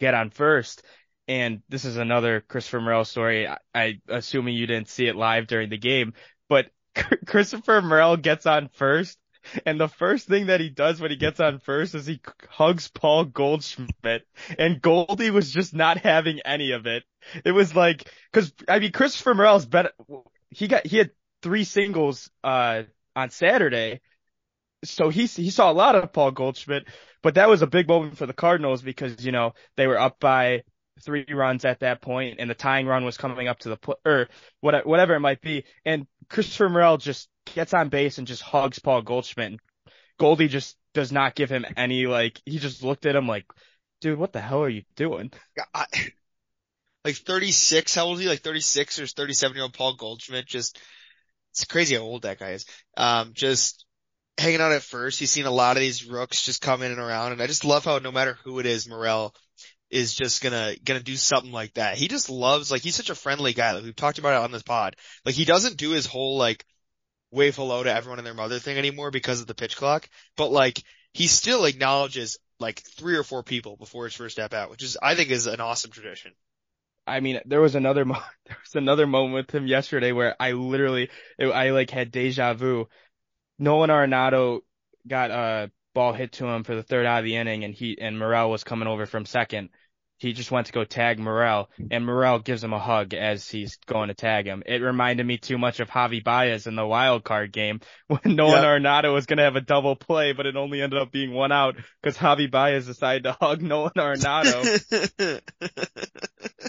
get 0.00 0.14
on 0.14 0.30
first. 0.30 0.82
And 1.26 1.62
this 1.68 1.84
is 1.84 1.96
another 1.96 2.40
Christopher 2.40 2.80
Morel 2.80 3.04
story. 3.04 3.48
I, 3.48 3.58
I 3.74 4.00
assuming 4.08 4.56
you 4.56 4.66
didn't 4.66 4.88
see 4.88 5.06
it 5.06 5.16
live 5.16 5.46
during 5.46 5.70
the 5.70 5.78
game, 5.78 6.12
but 6.48 6.66
Christopher 7.26 7.80
Morel 7.82 8.16
gets 8.16 8.46
on 8.46 8.68
first 8.68 9.18
And 9.66 9.80
the 9.80 9.88
first 9.88 10.26
thing 10.28 10.46
that 10.46 10.60
he 10.60 10.70
does 10.70 11.00
when 11.00 11.10
he 11.10 11.16
gets 11.16 11.40
on 11.40 11.58
first 11.58 11.94
is 11.94 12.06
he 12.06 12.20
hugs 12.48 12.88
Paul 12.88 13.24
Goldschmidt. 13.24 14.26
And 14.58 14.80
Goldie 14.80 15.30
was 15.30 15.50
just 15.50 15.74
not 15.74 15.98
having 15.98 16.40
any 16.44 16.72
of 16.72 16.86
it. 16.86 17.04
It 17.44 17.52
was 17.52 17.74
like, 17.74 18.10
cause, 18.32 18.52
I 18.68 18.78
mean, 18.78 18.92
Christopher 18.92 19.34
Morel's 19.34 19.66
better, 19.66 19.90
he 20.50 20.68
got, 20.68 20.86
he 20.86 20.98
had 20.98 21.10
three 21.42 21.64
singles, 21.64 22.30
uh, 22.42 22.82
on 23.16 23.30
Saturday. 23.30 24.00
So 24.84 25.08
he, 25.08 25.26
he 25.26 25.50
saw 25.50 25.70
a 25.70 25.72
lot 25.72 25.94
of 25.94 26.12
Paul 26.12 26.32
Goldschmidt, 26.32 26.84
but 27.22 27.36
that 27.36 27.48
was 27.48 27.62
a 27.62 27.66
big 27.66 27.88
moment 27.88 28.18
for 28.18 28.26
the 28.26 28.34
Cardinals 28.34 28.82
because, 28.82 29.24
you 29.24 29.32
know, 29.32 29.54
they 29.76 29.86
were 29.86 29.98
up 29.98 30.20
by 30.20 30.62
three 31.02 31.26
runs 31.32 31.64
at 31.64 31.80
that 31.80 32.00
point 32.00 32.36
and 32.38 32.48
the 32.48 32.54
tying 32.54 32.86
run 32.86 33.04
was 33.04 33.16
coming 33.16 33.48
up 33.48 33.58
to 33.60 33.70
the, 33.70 33.76
pl- 33.76 34.00
or 34.04 34.28
whatever, 34.60 34.88
whatever 34.88 35.14
it 35.14 35.20
might 35.20 35.40
be. 35.40 35.64
And 35.84 36.06
Christopher 36.28 36.68
Morel 36.68 36.98
just 36.98 37.28
gets 37.54 37.74
on 37.74 37.88
base 37.88 38.18
and 38.18 38.26
just 38.26 38.42
hugs 38.42 38.78
Paul 38.78 39.02
Goldschmidt. 39.02 39.60
Goldie 40.18 40.48
just 40.48 40.76
does 40.92 41.10
not 41.10 41.34
give 41.34 41.50
him 41.50 41.66
any, 41.76 42.06
like, 42.06 42.40
he 42.44 42.58
just 42.58 42.82
looked 42.82 43.06
at 43.06 43.16
him 43.16 43.26
like, 43.26 43.44
dude, 44.00 44.18
what 44.18 44.32
the 44.32 44.40
hell 44.40 44.62
are 44.62 44.68
you 44.68 44.82
doing? 44.96 45.32
I, 45.74 45.86
like 47.04 47.16
36, 47.16 47.94
how 47.94 48.06
old 48.06 48.18
is 48.18 48.22
he? 48.22 48.28
Like 48.28 48.40
36 48.40 49.00
or 49.00 49.06
37 49.06 49.56
year 49.56 49.64
old 49.64 49.74
Paul 49.74 49.96
Goldschmidt 49.96 50.46
just, 50.46 50.78
it's 51.52 51.64
crazy 51.64 51.96
how 51.96 52.02
old 52.02 52.22
that 52.22 52.38
guy 52.38 52.50
is. 52.50 52.66
Um, 52.96 53.32
just 53.34 53.84
hanging 54.38 54.60
out 54.60 54.72
at 54.72 54.82
first. 54.82 55.18
He's 55.18 55.30
seen 55.30 55.46
a 55.46 55.50
lot 55.50 55.76
of 55.76 55.80
these 55.80 56.06
rooks 56.06 56.44
just 56.44 56.62
come 56.62 56.82
in 56.82 56.92
and 56.92 57.00
around 57.00 57.32
and 57.32 57.42
I 57.42 57.46
just 57.46 57.64
love 57.64 57.84
how 57.84 57.98
no 57.98 58.12
matter 58.12 58.38
who 58.44 58.58
it 58.58 58.66
is, 58.66 58.88
Morel 58.88 59.34
is 59.90 60.14
just 60.14 60.42
gonna, 60.42 60.74
gonna 60.84 61.00
do 61.00 61.16
something 61.16 61.52
like 61.52 61.74
that. 61.74 61.96
He 61.96 62.08
just 62.08 62.30
loves, 62.30 62.70
like, 62.70 62.82
he's 62.82 62.96
such 62.96 63.10
a 63.10 63.14
friendly 63.14 63.52
guy. 63.52 63.72
Like, 63.72 63.84
we've 63.84 63.96
talked 63.96 64.18
about 64.18 64.32
it 64.32 64.44
on 64.44 64.52
this 64.52 64.62
pod. 64.62 64.96
Like, 65.24 65.34
he 65.34 65.44
doesn't 65.44 65.76
do 65.76 65.90
his 65.90 66.06
whole, 66.06 66.36
like, 66.36 66.64
wave 67.34 67.56
hello 67.56 67.82
to 67.82 67.92
everyone 67.92 68.18
and 68.18 68.26
their 68.26 68.32
mother 68.32 68.58
thing 68.58 68.78
anymore 68.78 69.10
because 69.10 69.40
of 69.40 69.46
the 69.46 69.54
pitch 69.54 69.76
clock, 69.76 70.08
but 70.36 70.50
like, 70.50 70.82
he 71.12 71.26
still 71.26 71.64
acknowledges 71.64 72.38
like 72.60 72.80
three 72.96 73.16
or 73.16 73.24
four 73.24 73.42
people 73.42 73.76
before 73.76 74.04
his 74.04 74.14
first 74.14 74.36
step 74.36 74.54
out, 74.54 74.70
which 74.70 74.82
is, 74.82 74.96
I 75.02 75.14
think 75.14 75.30
is 75.30 75.46
an 75.46 75.60
awesome 75.60 75.90
tradition. 75.90 76.32
I 77.06 77.20
mean, 77.20 77.40
there 77.44 77.60
was 77.60 77.74
another 77.74 78.04
mo- 78.04 78.14
there 78.46 78.56
was 78.62 78.74
another 78.74 79.06
moment 79.06 79.34
with 79.34 79.54
him 79.54 79.66
yesterday 79.66 80.12
where 80.12 80.36
I 80.40 80.52
literally 80.52 81.10
it, 81.38 81.46
I 81.46 81.70
like 81.70 81.90
had 81.90 82.10
deja 82.10 82.54
vu. 82.54 82.88
Nolan 83.58 83.90
Arenado 83.90 84.60
got 85.06 85.30
a 85.30 85.70
ball 85.94 86.12
hit 86.12 86.32
to 86.32 86.46
him 86.46 86.64
for 86.64 86.74
the 86.74 86.82
third 86.82 87.06
out 87.06 87.20
of 87.20 87.24
the 87.24 87.36
inning, 87.36 87.64
and 87.64 87.74
he 87.74 87.96
and 88.00 88.18
Morel 88.18 88.50
was 88.50 88.64
coming 88.64 88.88
over 88.88 89.06
from 89.06 89.24
second. 89.24 89.70
He 90.18 90.32
just 90.32 90.50
went 90.50 90.68
to 90.68 90.72
go 90.72 90.84
tag 90.84 91.18
Morel, 91.18 91.70
and 91.90 92.06
Morel 92.06 92.38
gives 92.38 92.62
him 92.62 92.72
a 92.72 92.78
hug 92.78 93.14
as 93.14 93.48
he's 93.48 93.76
going 93.86 94.08
to 94.08 94.14
tag 94.14 94.46
him. 94.46 94.62
It 94.64 94.80
reminded 94.80 95.26
me 95.26 95.38
too 95.38 95.58
much 95.58 95.80
of 95.80 95.90
Javi 95.90 96.22
Baez 96.22 96.66
in 96.66 96.76
the 96.76 96.86
wild 96.86 97.24
card 97.24 97.52
game 97.52 97.80
when 98.06 98.36
Nolan 98.36 98.62
yep. 98.62 98.64
Arenado 98.64 99.12
was 99.12 99.26
going 99.26 99.38
to 99.38 99.44
have 99.44 99.56
a 99.56 99.60
double 99.60 99.96
play, 99.96 100.32
but 100.32 100.46
it 100.46 100.56
only 100.56 100.80
ended 100.80 101.00
up 101.00 101.10
being 101.10 101.32
one 101.32 101.52
out 101.52 101.76
because 102.00 102.16
Javi 102.16 102.50
Baez 102.50 102.86
decided 102.86 103.24
to 103.24 103.32
hug 103.32 103.60
Nolan 103.62 103.92
Arenado. 103.96 105.40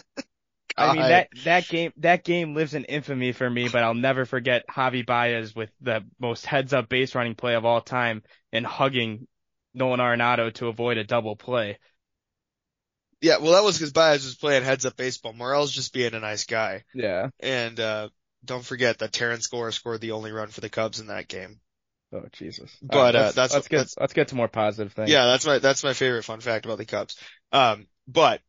I 0.78 0.94
mean 0.94 1.02
that 1.02 1.30
that 1.46 1.68
game 1.68 1.94
that 1.98 2.24
game 2.24 2.54
lives 2.54 2.74
in 2.74 2.84
infamy 2.86 3.32
for 3.32 3.50
me, 3.50 3.70
but 3.70 3.84
I'll 3.84 3.94
never 3.94 4.26
forget 4.26 4.66
Javi 4.68 5.06
Baez 5.06 5.56
with 5.56 5.70
the 5.82 6.04
most 6.20 6.46
heads 6.46 6.74
up 6.74 6.90
base 6.90 7.16
running 7.16 7.36
play 7.36 7.56
of 7.56 7.66
all 7.66 7.82
time 7.82 8.24
and 8.52 8.66
hugging 8.66 9.28
Nolan 9.74 10.00
Arenado 10.00 10.54
to 10.56 10.68
avoid 10.68 10.98
a 10.98 11.04
double 11.04 11.36
play. 11.36 11.80
Yeah, 13.22 13.38
well 13.38 13.54
that 13.54 13.64
was 13.64 13.78
because 13.78 13.94
Baez 13.94 14.26
was 14.26 14.36
playing 14.36 14.64
heads 14.64 14.86
up 14.86 14.98
baseball. 14.98 15.34
Morel's 15.34 15.72
just 15.72 15.94
being 15.94 16.14
a 16.14 16.20
nice 16.20 16.46
guy. 16.46 16.84
Yeah. 16.94 17.30
And 17.40 17.80
uh 17.80 18.10
don't 18.44 18.66
forget 18.66 19.00
that 19.00 19.14
Terrance 19.14 19.48
Gore 19.48 19.72
scored 19.72 20.02
the 20.02 20.12
only 20.12 20.32
run 20.32 20.50
for 20.50 20.62
the 20.62 20.70
Cubs 20.70 21.00
in 21.00 21.08
that 21.08 21.28
game. 21.28 21.60
Oh 22.14 22.26
Jesus! 22.34 22.72
But 22.82 22.98
right, 22.98 23.16
uh, 23.16 23.32
that's 23.32 23.54
let's 23.54 23.68
get 23.68 23.78
that's, 23.78 23.96
let's 24.00 24.14
get 24.14 24.28
to 24.30 24.36
more 24.36 24.48
positive 24.48 24.94
things. 24.94 25.10
Yeah, 25.10 25.26
that's 25.26 25.46
my 25.46 25.60
that's 25.60 25.84
my 25.84 25.94
favorite 25.94 26.24
fun 26.24 26.40
fact 26.40 26.66
about 26.66 26.78
the 26.78 26.86
Cubs. 26.86 27.18
Um, 27.52 27.88
but 28.08 28.42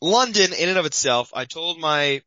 London 0.00 0.52
in 0.52 0.68
and 0.68 0.78
of 0.78 0.86
itself, 0.86 1.30
I 1.34 1.44
told 1.44 1.78
my, 1.78 2.22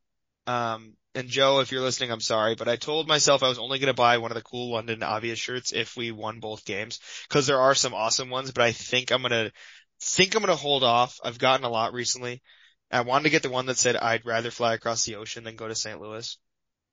um, 0.46 0.94
and 1.14 1.28
Joe, 1.28 1.60
if 1.60 1.72
you're 1.72 1.82
listening, 1.82 2.10
I'm 2.10 2.20
sorry, 2.20 2.54
but 2.54 2.68
I 2.68 2.76
told 2.76 3.08
myself 3.08 3.42
I 3.42 3.48
was 3.48 3.58
only 3.58 3.78
going 3.78 3.88
to 3.88 3.94
buy 3.94 4.18
one 4.18 4.30
of 4.30 4.36
the 4.36 4.42
cool 4.42 4.72
London 4.72 5.02
obvious 5.02 5.38
shirts 5.38 5.72
if 5.72 5.96
we 5.96 6.10
won 6.10 6.40
both 6.40 6.64
games, 6.64 7.00
cause 7.28 7.46
there 7.46 7.60
are 7.60 7.74
some 7.74 7.94
awesome 7.94 8.30
ones, 8.30 8.50
but 8.50 8.64
I 8.64 8.72
think 8.72 9.10
I'm 9.10 9.22
going 9.22 9.30
to, 9.30 9.52
think 10.00 10.34
I'm 10.34 10.42
going 10.42 10.54
to 10.54 10.60
hold 10.60 10.84
off. 10.84 11.18
I've 11.24 11.38
gotten 11.38 11.64
a 11.64 11.70
lot 11.70 11.92
recently. 11.92 12.42
I 12.90 13.00
wanted 13.02 13.24
to 13.24 13.30
get 13.30 13.42
the 13.42 13.50
one 13.50 13.66
that 13.66 13.78
said 13.78 13.96
I'd 13.96 14.26
rather 14.26 14.50
fly 14.50 14.74
across 14.74 15.04
the 15.04 15.16
ocean 15.16 15.44
than 15.44 15.56
go 15.56 15.68
to 15.68 15.74
St. 15.74 16.00
Louis. 16.00 16.36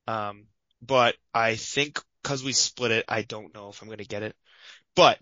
Um, 0.06 0.46
but 0.80 1.16
I 1.34 1.56
think 1.56 2.00
cause 2.22 2.42
we 2.42 2.52
split 2.52 2.90
it, 2.90 3.04
I 3.08 3.22
don't 3.22 3.54
know 3.54 3.68
if 3.68 3.80
I'm 3.82 3.88
going 3.88 3.98
to 3.98 4.04
get 4.04 4.22
it, 4.22 4.34
but 4.94 5.18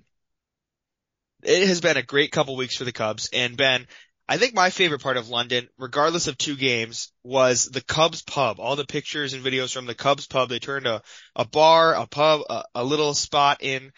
it 1.43 1.69
has 1.69 1.81
been 1.81 1.97
a 1.97 2.03
great 2.03 2.33
couple 2.33 2.57
weeks 2.57 2.77
for 2.77 2.85
the 2.85 2.93
Cubs 2.93 3.31
and 3.33 3.57
Ben, 3.57 3.87
I 4.29 4.37
think 4.37 4.55
my 4.55 4.69
favorite 4.69 5.01
part 5.01 5.17
of 5.17 5.31
London, 5.31 5.69
regardless 5.79 6.27
of 6.27 6.37
two 6.37 6.55
games, 6.55 7.11
was 7.25 7.65
the 7.65 7.81
Cubs 7.81 8.23
pub. 8.23 8.61
All 8.61 8.77
the 8.77 8.85
pictures 8.85 9.33
and 9.33 9.43
videos 9.43 9.73
from 9.73 9.87
the 9.87 9.95
Cubs 9.95 10.27
pub. 10.27 10.51
They 10.51 10.59
turned 10.59 10.87
a, 10.87 11.01
a 11.35 11.47
bar, 11.47 11.95
a 11.95 12.07
pub, 12.07 12.43
a, 12.51 12.65
a 12.75 12.85
little 12.85 13.15
spot 13.15 13.63
in 13.63 13.91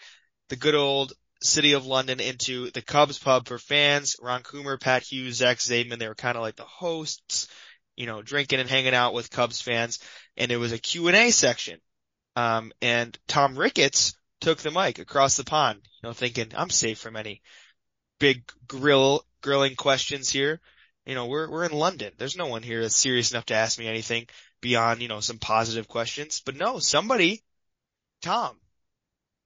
the 0.47 0.55
good 0.55 0.73
old 0.73 1.11
city 1.43 1.73
of 1.73 1.85
London 1.85 2.21
into 2.21 2.71
the 2.71 2.81
Cubs 2.81 3.19
pub 3.19 3.47
for 3.47 3.59
fans. 3.59 4.15
Ron 4.21 4.41
Coomer, 4.41 4.79
Pat 4.79 5.03
Hughes, 5.03 5.35
Zach 5.35 5.57
Zaidman, 5.57 5.99
they 5.99 6.07
were 6.07 6.15
kind 6.15 6.37
of 6.37 6.43
like 6.43 6.55
the 6.55 6.63
hosts, 6.63 7.49
you 7.97 8.05
know, 8.05 8.21
drinking 8.21 8.61
and 8.61 8.69
hanging 8.69 8.93
out 8.93 9.13
with 9.13 9.31
Cubs 9.31 9.59
fans. 9.59 9.99
And 10.37 10.49
it 10.49 10.57
was 10.57 10.71
a 10.71 10.77
Q&A 10.77 11.31
section. 11.31 11.79
Um, 12.37 12.71
and 12.81 13.17
Tom 13.27 13.57
Ricketts 13.57 14.13
took 14.39 14.59
the 14.59 14.71
mic 14.71 14.97
across 14.97 15.35
the 15.35 15.43
pond, 15.43 15.81
you 15.83 16.07
know, 16.07 16.13
thinking, 16.13 16.53
I'm 16.55 16.69
safe 16.69 16.99
from 16.99 17.17
any 17.17 17.41
big 18.17 18.43
grill 18.67 19.25
grilling 19.41 19.75
questions 19.75 20.29
here. 20.29 20.59
You 21.05 21.15
know, 21.15 21.25
we're, 21.25 21.49
we're 21.49 21.65
in 21.65 21.71
London. 21.71 22.13
There's 22.17 22.37
no 22.37 22.47
one 22.47 22.61
here 22.63 22.81
that's 22.81 22.95
serious 22.95 23.31
enough 23.31 23.47
to 23.47 23.55
ask 23.55 23.79
me 23.79 23.87
anything 23.87 24.27
beyond, 24.61 25.01
you 25.01 25.07
know, 25.07 25.19
some 25.19 25.39
positive 25.39 25.87
questions. 25.87 26.41
But 26.45 26.55
no, 26.55 26.79
somebody, 26.79 27.41
Tom, 28.21 28.55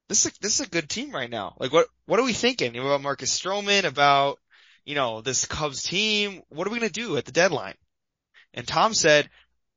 this 0.10 0.26
is, 0.26 0.32
a, 0.32 0.40
this 0.42 0.60
is 0.60 0.68
a 0.68 0.70
good 0.70 0.90
team 0.90 1.12
right 1.12 1.30
now. 1.30 1.56
Like 1.60 1.72
what, 1.72 1.88
what 2.06 2.20
are 2.20 2.26
we 2.26 2.34
thinking 2.34 2.78
about 2.78 3.02
Marcus 3.02 3.40
Stroman, 3.40 3.86
about, 3.86 4.40
you 4.84 4.96
know, 4.96 5.22
this 5.22 5.46
Cubs 5.46 5.84
team? 5.84 6.42
What 6.50 6.68
are 6.68 6.72
we 6.72 6.80
going 6.80 6.92
to 6.92 7.02
do 7.02 7.18
at 7.18 7.26
the 7.26 7.32
deadline? 7.32 7.76
And 8.54 8.68
Tom 8.68 8.94
said, 8.94 9.30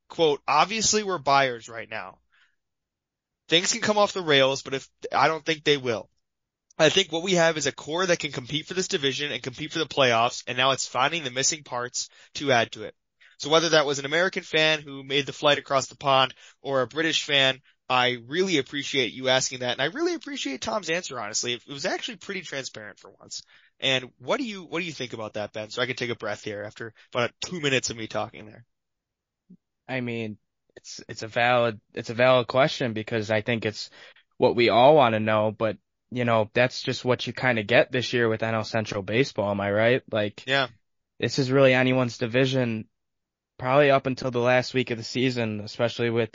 quote, 0.09 0.41
obviously 0.49 1.03
we're 1.05 1.19
buyers 1.19 1.69
right 1.69 1.89
now. 1.89 2.19
Things 3.49 3.73
can 3.73 3.81
come 3.81 3.99
off 3.99 4.13
the 4.13 4.21
rails, 4.21 4.63
but 4.63 4.75
if, 4.75 4.89
I 5.15 5.29
don't 5.29 5.45
think 5.45 5.65
they 5.65 5.77
will. 5.77 6.11
I 6.79 6.91
think 6.91 7.11
what 7.11 7.25
we 7.25 7.35
have 7.35 7.57
is 7.57 7.67
a 7.67 7.73
core 7.73 8.07
that 8.07 8.21
can 8.21 8.31
compete 8.31 8.67
for 8.67 8.75
this 8.75 8.89
division 8.89 9.33
and 9.33 9.43
compete 9.43 9.73
for 9.73 9.81
the 9.81 9.87
playoffs, 9.87 10.45
and 10.47 10.57
now 10.57 10.71
it's 10.71 10.87
finding 10.87 11.25
the 11.25 11.31
missing 11.31 11.65
parts 11.65 12.09
to 12.35 12.53
add 12.53 12.71
to 12.73 12.85
it. 12.85 12.95
So 13.39 13.51
whether 13.51 13.71
that 13.71 13.87
was 13.87 13.99
an 13.99 14.05
American 14.05 14.43
fan 14.43 14.81
who 14.81 15.03
made 15.03 15.27
the 15.27 15.33
flight 15.33 15.59
across 15.59 15.87
the 15.87 15.97
pond 15.97 16.35
or 16.63 16.83
a 16.83 16.87
British 16.87 17.25
fan, 17.25 17.61
I 17.89 18.19
really 18.27 18.59
appreciate 18.59 19.13
you 19.13 19.29
asking 19.29 19.61
that, 19.61 19.73
and 19.73 19.83
I 19.83 19.87
really 19.87 20.15
appreciate 20.15 20.61
Tom's 20.61 20.91
answer. 20.91 21.19
Honestly, 21.19 21.55
it 21.55 21.67
was 21.67 21.87
actually 21.87 22.17
pretty 22.17 22.43
transparent 22.43 22.99
for 22.99 23.11
once. 23.19 23.43
And 23.81 24.11
what 24.19 24.39
do 24.39 24.45
you 24.45 24.65
what 24.65 24.81
do 24.81 24.85
you 24.85 24.93
think 24.93 25.15
about 25.15 25.35
that, 25.35 25.53
Ben? 25.53 25.71
So 25.71 25.81
I 25.81 25.87
can 25.87 25.97
take 25.97 26.11
a 26.11 26.17
breath 26.17 26.45
here 26.45 26.63
after 26.65 26.93
about 27.15 27.31
two 27.41 27.61
minutes 27.61 27.91
of 27.91 27.97
me 27.97 28.07
talking 28.07 28.47
there. 28.47 28.65
I 29.89 30.01
mean, 30.01 30.37
it's 30.77 31.01
it's 31.09 31.23
a 31.23 31.29
valid 31.29 31.81
it's 31.95 32.11
a 32.11 32.15
valid 32.15 32.47
question 32.47 32.93
because 32.93 33.31
I 33.31 33.41
think 33.41 33.65
it's 33.65 33.89
what 34.37 34.55
we 34.55 34.69
all 34.69 34.95
want 34.95 35.15
to 35.15 35.21
know, 35.21 35.55
but 35.57 35.77
you 36.11 36.25
know, 36.25 36.51
that's 36.55 36.83
just 36.83 37.05
what 37.05 37.27
you 37.27 37.33
kind 37.33 37.59
of 37.59 37.67
get 37.67 37.93
this 37.93 38.13
year 38.13 38.29
with 38.29 38.41
NL 38.41 38.65
Central 38.65 39.03
baseball. 39.03 39.51
Am 39.51 39.61
I 39.61 39.71
right? 39.71 40.03
Like, 40.11 40.45
yeah, 40.47 40.69
this 41.21 41.39
is 41.39 41.51
really 41.51 41.75
anyone's 41.75 42.19
division 42.19 42.87
probably 43.59 43.91
up 43.91 44.07
until 44.07 44.31
the 44.31 44.39
last 44.39 44.73
week 44.73 44.91
of 44.91 44.99
the 44.99 45.05
season, 45.05 45.61
especially 45.61 46.11
with 46.11 46.31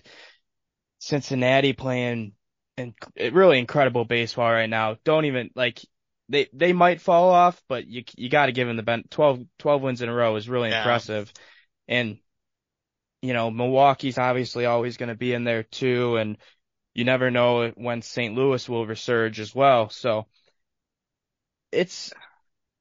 Cincinnati 1.00 1.74
playing 1.74 2.34
and 2.78 2.94
eh, 3.18 3.30
really 3.34 3.60
incredible 3.60 4.06
baseball 4.06 4.52
right 4.52 4.70
now. 4.70 4.98
Don't 5.04 5.26
even 5.26 5.50
like 5.56 5.80
they, 6.30 6.50
they 6.54 6.74
might 6.74 7.02
fall 7.02 7.30
off, 7.30 7.62
but 7.68 7.88
you, 7.88 8.04
you 8.16 8.30
got 8.30 8.48
to 8.48 8.52
give 8.52 8.68
them 8.68 8.78
the 8.78 8.84
ben 8.84 9.04
12, 9.10 9.42
12 9.60 9.82
wins 9.82 10.02
in 10.02 10.10
a 10.10 10.14
row 10.14 10.36
is 10.36 10.50
really 10.50 10.70
yeah. 10.70 10.80
impressive. 10.80 11.32
And, 11.88 12.18
you 13.22 13.34
know, 13.34 13.52
Milwaukee's 13.52 14.18
obviously 14.18 14.66
always 14.66 14.98
going 14.98 15.10
to 15.10 15.16
be 15.16 15.34
in 15.34 15.44
there 15.44 15.64
too. 15.64 16.18
And, 16.18 16.38
you 16.94 17.04
never 17.04 17.32
know 17.32 17.70
when 17.76 18.02
St. 18.02 18.36
Louis 18.36 18.68
will 18.70 18.86
resurge 18.86 19.40
as 19.40 19.54
well. 19.54 19.90
So 19.90 20.28
it's 21.72 22.14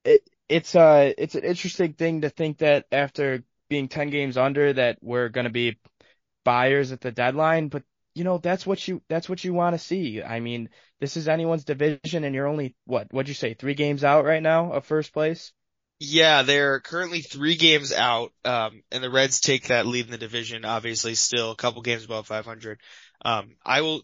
it 0.05 0.29
it's 0.49 0.75
uh 0.75 1.13
it's 1.17 1.35
an 1.35 1.45
interesting 1.45 1.95
thing 1.95 2.23
to 2.23 2.31
think 2.31 2.59
that 2.59 2.87
after 2.93 3.43
being 3.69 3.89
10 3.89 4.11
games 4.11 4.37
under 4.37 4.73
that 4.73 4.99
we're 5.01 5.31
going 5.31 5.45
to 5.45 5.51
be 5.51 5.79
buyers 6.45 6.93
at 6.93 7.01
the 7.01 7.13
deadline, 7.13 7.69
but 7.69 7.83
you 8.15 8.25
know 8.25 8.39
that's 8.39 8.67
what 8.67 8.87
you 8.87 9.03
that's 9.09 9.29
what 9.29 9.43
you 9.43 9.55
want 9.55 9.75
to 9.75 9.79
see. 9.79 10.23
I 10.23 10.41
mean, 10.41 10.69
this 11.01 11.17
is 11.17 11.29
anyone's 11.29 11.65
division 11.65 12.25
and 12.25 12.35
you're 12.35 12.49
only 12.49 12.75
what 12.85 13.13
what'd 13.13 13.29
you 13.29 13.35
say 13.35 13.55
3 13.55 13.75
games 13.75 14.05
out 14.05 14.25
right 14.25 14.43
now 14.43 14.73
of 14.73 14.85
first 14.85 15.13
place? 15.13 15.53
Yeah, 16.05 16.43
they're 16.43 16.81
currently 16.81 17.21
three 17.21 17.55
games 17.55 17.93
out, 17.93 18.33
um, 18.45 18.83
and 18.91 19.05
the 19.05 19.11
Reds 19.11 19.39
take 19.39 19.69
that 19.69 19.87
lead 19.87 20.07
in 20.07 20.11
the 20.11 20.19
division, 20.19 20.65
obviously 20.65 21.15
still 21.15 21.53
a 21.53 21.57
couple 21.57 21.81
games 21.81 22.05
above 22.05 22.27
500. 22.27 22.81
Um, 23.25 23.57
I 23.65 23.83
will, 23.83 24.03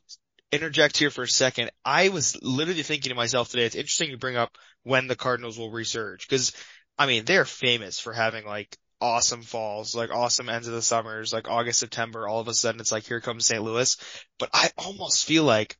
interject 0.50 0.96
here 0.96 1.10
for 1.10 1.22
a 1.22 1.28
second. 1.28 1.70
I 1.84 2.08
was 2.08 2.36
literally 2.42 2.82
thinking 2.82 3.10
to 3.10 3.16
myself 3.16 3.50
today, 3.50 3.64
it's 3.64 3.74
interesting 3.74 4.10
you 4.10 4.16
bring 4.16 4.36
up 4.36 4.56
when 4.82 5.06
the 5.06 5.16
Cardinals 5.16 5.58
will 5.58 5.70
resurge 5.70 6.20
because 6.28 6.52
I 6.98 7.06
mean, 7.06 7.24
they're 7.24 7.44
famous 7.44 8.00
for 8.00 8.12
having 8.12 8.44
like 8.44 8.76
awesome 9.00 9.42
falls, 9.42 9.94
like 9.94 10.10
awesome 10.10 10.48
ends 10.48 10.66
of 10.66 10.74
the 10.74 10.82
summers, 10.82 11.32
like 11.32 11.48
August, 11.48 11.78
September, 11.78 12.26
all 12.26 12.40
of 12.40 12.48
a 12.48 12.54
sudden 12.54 12.80
it's 12.80 12.90
like, 12.90 13.04
here 13.04 13.20
comes 13.20 13.46
St. 13.46 13.62
Louis. 13.62 13.96
But 14.38 14.50
I 14.52 14.70
almost 14.76 15.24
feel 15.24 15.44
like, 15.44 15.76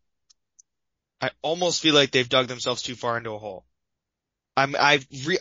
I 1.21 1.31
almost 1.43 1.81
feel 1.81 1.95
like 1.95 2.13
they've 2.13 2.29
dug 2.29 2.47
themselves 2.47 2.83
too 2.83 2.95
far 2.95 3.19
into 3.19 3.33
a 3.33 3.39
hole. 3.39 3.65
I'm, 4.57 4.77
I 4.77 5.01
re, 5.27 5.39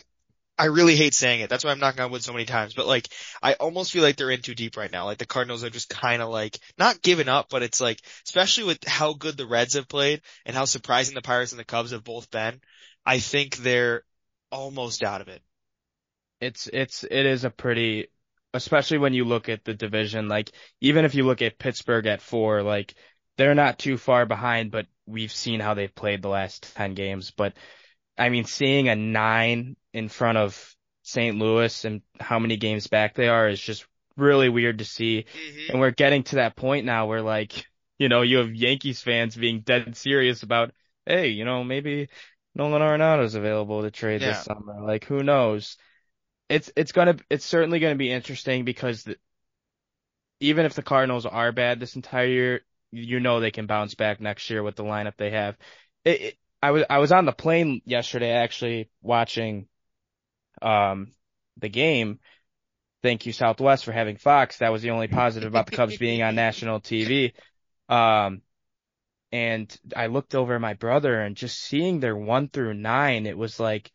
I 0.58 0.66
really 0.66 0.96
hate 0.96 1.14
saying 1.14 1.40
it. 1.40 1.48
That's 1.48 1.64
why 1.64 1.70
I'm 1.70 1.78
knocking 1.78 2.00
on 2.00 2.10
wood 2.10 2.24
so 2.24 2.32
many 2.32 2.44
times. 2.44 2.74
But 2.74 2.86
like, 2.86 3.08
I 3.42 3.54
almost 3.54 3.92
feel 3.92 4.02
like 4.02 4.16
they're 4.16 4.30
in 4.30 4.42
too 4.42 4.54
deep 4.54 4.76
right 4.76 4.90
now. 4.90 5.04
Like 5.04 5.18
the 5.18 5.26
Cardinals 5.26 5.62
are 5.62 5.70
just 5.70 5.88
kind 5.88 6.20
of 6.20 6.30
like, 6.30 6.58
not 6.78 7.00
giving 7.00 7.28
up, 7.28 7.46
but 7.48 7.62
it's 7.62 7.80
like, 7.80 8.00
especially 8.26 8.64
with 8.64 8.84
how 8.86 9.12
good 9.12 9.36
the 9.36 9.46
Reds 9.46 9.74
have 9.74 9.88
played 9.88 10.22
and 10.44 10.56
how 10.56 10.64
surprising 10.64 11.14
the 11.14 11.22
Pirates 11.22 11.52
and 11.52 11.60
the 11.60 11.64
Cubs 11.64 11.92
have 11.92 12.02
both 12.02 12.30
been, 12.30 12.60
I 13.06 13.20
think 13.20 13.56
they're 13.56 14.02
almost 14.50 15.02
out 15.04 15.20
of 15.20 15.28
it. 15.28 15.42
It's 16.40 16.68
it's 16.72 17.04
it 17.04 17.26
is 17.26 17.44
a 17.44 17.50
pretty 17.50 18.08
especially 18.54 18.98
when 18.98 19.14
you 19.14 19.24
look 19.24 19.48
at 19.48 19.64
the 19.64 19.74
division, 19.74 20.28
like 20.28 20.50
even 20.80 21.04
if 21.04 21.14
you 21.14 21.24
look 21.24 21.42
at 21.42 21.58
Pittsburgh 21.58 22.06
at 22.06 22.22
four, 22.22 22.62
like 22.62 22.94
they're 23.36 23.54
not 23.54 23.78
too 23.78 23.96
far 23.96 24.26
behind, 24.26 24.70
but 24.70 24.86
we've 25.06 25.32
seen 25.32 25.60
how 25.60 25.74
they've 25.74 25.94
played 25.94 26.22
the 26.22 26.28
last 26.28 26.74
10 26.74 26.94
games. 26.94 27.30
But 27.30 27.54
I 28.18 28.28
mean, 28.28 28.44
seeing 28.44 28.88
a 28.88 28.96
nine 28.96 29.76
in 29.92 30.08
front 30.08 30.38
of 30.38 30.76
St. 31.02 31.36
Louis 31.38 31.84
and 31.84 32.02
how 32.20 32.38
many 32.38 32.56
games 32.56 32.86
back 32.86 33.14
they 33.14 33.28
are 33.28 33.48
is 33.48 33.60
just 33.60 33.86
really 34.16 34.48
weird 34.48 34.78
to 34.78 34.84
see. 34.84 35.24
Mm-hmm. 35.24 35.70
And 35.70 35.80
we're 35.80 35.92
getting 35.92 36.24
to 36.24 36.36
that 36.36 36.56
point 36.56 36.84
now 36.84 37.06
where 37.06 37.22
like, 37.22 37.64
you 37.98 38.08
know, 38.08 38.22
you 38.22 38.38
have 38.38 38.54
Yankees 38.54 39.00
fans 39.00 39.36
being 39.36 39.60
dead 39.60 39.96
serious 39.96 40.42
about, 40.42 40.72
hey, 41.06 41.28
you 41.28 41.44
know, 41.44 41.64
maybe 41.64 42.08
Nolan 42.54 42.82
Arenado's 42.82 43.34
available 43.34 43.82
to 43.82 43.90
trade 43.90 44.20
Yeah. 44.20 44.28
this 44.28 44.44
summer. 44.44 44.80
Like, 44.82 45.04
who 45.04 45.22
knows? 45.22 45.76
It's, 46.48 46.70
it's 46.76 46.92
gonna, 46.92 47.16
it's 47.30 47.44
certainly 47.44 47.78
gonna 47.78 47.94
be 47.94 48.10
interesting 48.10 48.64
because 48.64 49.04
the, 49.04 49.16
even 50.40 50.66
if 50.66 50.74
the 50.74 50.82
Cardinals 50.82 51.26
are 51.26 51.52
bad 51.52 51.80
this 51.80 51.96
entire 51.96 52.26
year, 52.26 52.60
you 52.90 53.20
know 53.20 53.40
they 53.40 53.50
can 53.50 53.66
bounce 53.66 53.94
back 53.94 54.20
next 54.20 54.48
year 54.50 54.62
with 54.62 54.76
the 54.76 54.84
lineup 54.84 55.14
they 55.16 55.30
have. 55.30 55.56
It, 56.04 56.20
it, 56.20 56.38
I 56.62 56.70
was, 56.72 56.84
I 56.90 56.98
was 56.98 57.12
on 57.12 57.24
the 57.24 57.32
plane 57.32 57.82
yesterday 57.84 58.32
actually 58.32 58.90
watching, 59.02 59.68
um, 60.60 61.12
the 61.56 61.68
game. 61.68 62.18
Thank 63.02 63.26
you 63.26 63.32
Southwest 63.32 63.84
for 63.84 63.92
having 63.92 64.16
Fox. 64.16 64.58
That 64.58 64.72
was 64.72 64.82
the 64.82 64.90
only 64.90 65.08
positive 65.08 65.48
about 65.48 65.66
the 65.66 65.76
Cubs 65.76 65.96
being 65.98 66.22
on 66.22 66.34
national 66.34 66.80
TV. 66.80 67.32
Um, 67.88 68.42
and 69.30 69.76
I 69.94 70.06
looked 70.06 70.34
over 70.34 70.54
at 70.54 70.60
my 70.60 70.74
brother 70.74 71.20
and 71.20 71.36
just 71.36 71.60
seeing 71.60 72.00
their 72.00 72.16
one 72.16 72.48
through 72.48 72.74
nine, 72.74 73.26
it 73.26 73.36
was 73.36 73.60
like, 73.60 73.92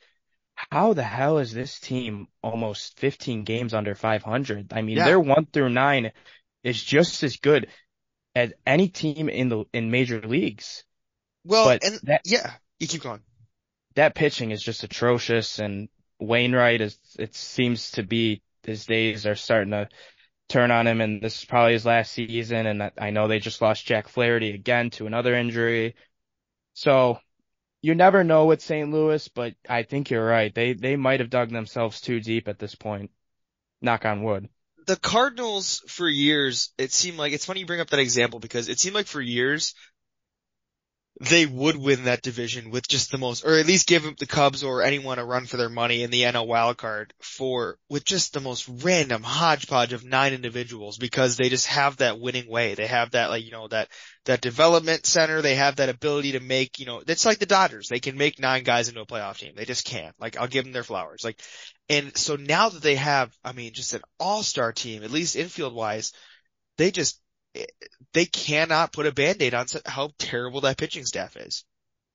how 0.55 0.93
the 0.93 1.03
hell 1.03 1.39
is 1.39 1.51
this 1.51 1.79
team 1.79 2.27
almost 2.41 2.99
15 2.99 3.43
games 3.43 3.73
under 3.73 3.95
500? 3.95 4.71
I 4.71 4.81
mean, 4.81 4.97
Yeah. 4.97 5.05
their 5.05 5.19
one 5.19 5.47
through 5.47 5.69
nine 5.69 6.11
is 6.63 6.81
just 6.81 7.23
as 7.23 7.37
good 7.37 7.67
as 8.35 8.53
any 8.65 8.87
team 8.87 9.29
in 9.29 9.49
the, 9.49 9.65
in 9.73 9.91
major 9.91 10.21
leagues. 10.21 10.85
Well, 11.43 11.65
But 11.65 11.83
and 11.83 11.99
that- 12.03 12.21
yeah, 12.25 12.53
you 12.79 12.87
keep 12.87 13.01
going. 13.01 13.21
That 13.95 14.15
pitching 14.15 14.51
is 14.51 14.63
just 14.63 14.83
atrocious 14.83 15.59
and 15.59 15.89
Wainwright 16.19 16.81
is, 16.81 16.97
it 17.19 17.35
seems 17.35 17.91
to 17.91 18.03
be 18.03 18.41
his 18.63 18.85
days 18.85 19.25
are 19.25 19.35
starting 19.35 19.71
to 19.71 19.89
turn 20.49 20.71
on 20.71 20.87
him 20.87 21.01
and 21.01 21.21
this 21.21 21.37
is 21.39 21.45
probably 21.45 21.73
his 21.73 21.85
last 21.85 22.11
season 22.13 22.65
and 22.65 22.81
I- 22.83 22.91
I 22.97 23.09
know 23.11 23.27
they 23.27 23.39
just 23.39 23.61
lost 23.61 23.85
Jack 23.85 24.07
Flaherty 24.07 24.51
again 24.51 24.89
to 24.91 25.05
another 25.07 25.35
injury. 25.35 25.95
So 26.73 27.19
you 27.81 27.93
never 27.95 28.23
know 28.23 28.45
with 28.45 28.61
St. 28.61 28.89
Louis, 28.91 29.27
but 29.27 29.53
I 29.67 29.83
think 29.83 30.09
you're 30.09 30.25
right. 30.25 30.53
They, 30.53 30.73
they 30.73 30.95
might 30.95 31.19
have 31.19 31.29
dug 31.29 31.49
themselves 31.51 31.99
too 32.01 32.19
deep 32.21 32.47
at 32.47 32.57
this 32.57 32.75
point. 32.75 33.11
Knock 33.81 34.05
on 34.05 34.23
wood. 34.23 34.47
the 34.87 34.95
Cardinals 34.95 35.83
for 35.87 36.07
years, 36.07 36.71
it 36.77 36.91
seemed 36.93 37.17
like, 37.17 37.33
it's 37.33 37.45
funny 37.45 37.59
you 37.59 37.65
bring 37.65 37.81
up 37.81 37.89
that 37.89 37.99
example 37.99 38.39
because 38.39 38.69
it 38.69 38.79
seemed 38.79 38.95
like 38.95 39.07
for 39.07 39.21
years, 39.21 39.75
they 41.21 41.45
would 41.45 41.75
win 41.75 42.05
that 42.05 42.23
division 42.23 42.71
with 42.71 42.87
just 42.87 43.11
the 43.11 43.19
most, 43.19 43.45
or 43.45 43.57
at 43.59 43.67
least 43.67 43.87
give 43.87 44.03
the 44.17 44.25
Cubs 44.25 44.63
or 44.63 44.81
anyone 44.81 45.19
a 45.19 45.25
run 45.25 45.45
for 45.45 45.57
their 45.57 45.69
money 45.69 46.01
in 46.01 46.09
the 46.09 46.23
NL 46.23 46.47
wild 46.47 46.77
card 46.77 47.13
for, 47.21 47.77
with 47.87 48.03
just 48.03 48.33
the 48.33 48.39
most 48.39 48.67
random 48.67 49.21
hodgepodge 49.21 49.93
of 49.93 50.03
nine 50.03 50.33
individuals 50.33 50.97
because 50.97 51.37
they 51.37 51.49
just 51.49 51.67
have 51.67 51.97
that 51.97 52.19
winning 52.19 52.49
way. 52.49 52.73
They 52.73 52.87
have 52.87 53.11
that 53.11 53.29
like, 53.29 53.45
you 53.45 53.51
know, 53.51 53.67
that, 53.67 53.89
that 54.25 54.41
development 54.41 55.05
center. 55.05 55.43
They 55.43 55.55
have 55.55 55.75
that 55.75 55.89
ability 55.89 56.31
to 56.31 56.39
make, 56.39 56.79
you 56.79 56.87
know, 56.87 57.03
it's 57.07 57.25
like 57.27 57.37
the 57.37 57.45
Dodgers. 57.45 57.89
They 57.89 57.99
can 57.99 58.17
make 58.17 58.39
nine 58.39 58.63
guys 58.63 58.89
into 58.89 59.01
a 59.01 59.05
playoff 59.05 59.37
team. 59.37 59.53
They 59.55 59.65
just 59.65 59.85
can't. 59.85 60.15
Like, 60.19 60.37
I'll 60.37 60.47
give 60.47 60.63
them 60.63 60.73
their 60.73 60.83
flowers. 60.83 61.23
Like, 61.23 61.39
and 61.89 62.17
so 62.17 62.37
now 62.37 62.69
that 62.69 62.81
they 62.81 62.95
have, 62.95 63.31
I 63.43 63.51
mean, 63.51 63.73
just 63.73 63.93
an 63.93 64.01
all-star 64.19 64.71
team, 64.71 65.03
at 65.03 65.11
least 65.11 65.35
infield 65.35 65.75
wise, 65.75 66.11
they 66.77 66.89
just, 66.89 67.19
they 68.13 68.25
cannot 68.25 68.93
put 68.93 69.05
a 69.05 69.11
band-aid 69.11 69.53
on 69.53 69.65
how 69.85 70.11
terrible 70.17 70.61
that 70.61 70.77
pitching 70.77 71.05
staff 71.05 71.35
is. 71.35 71.65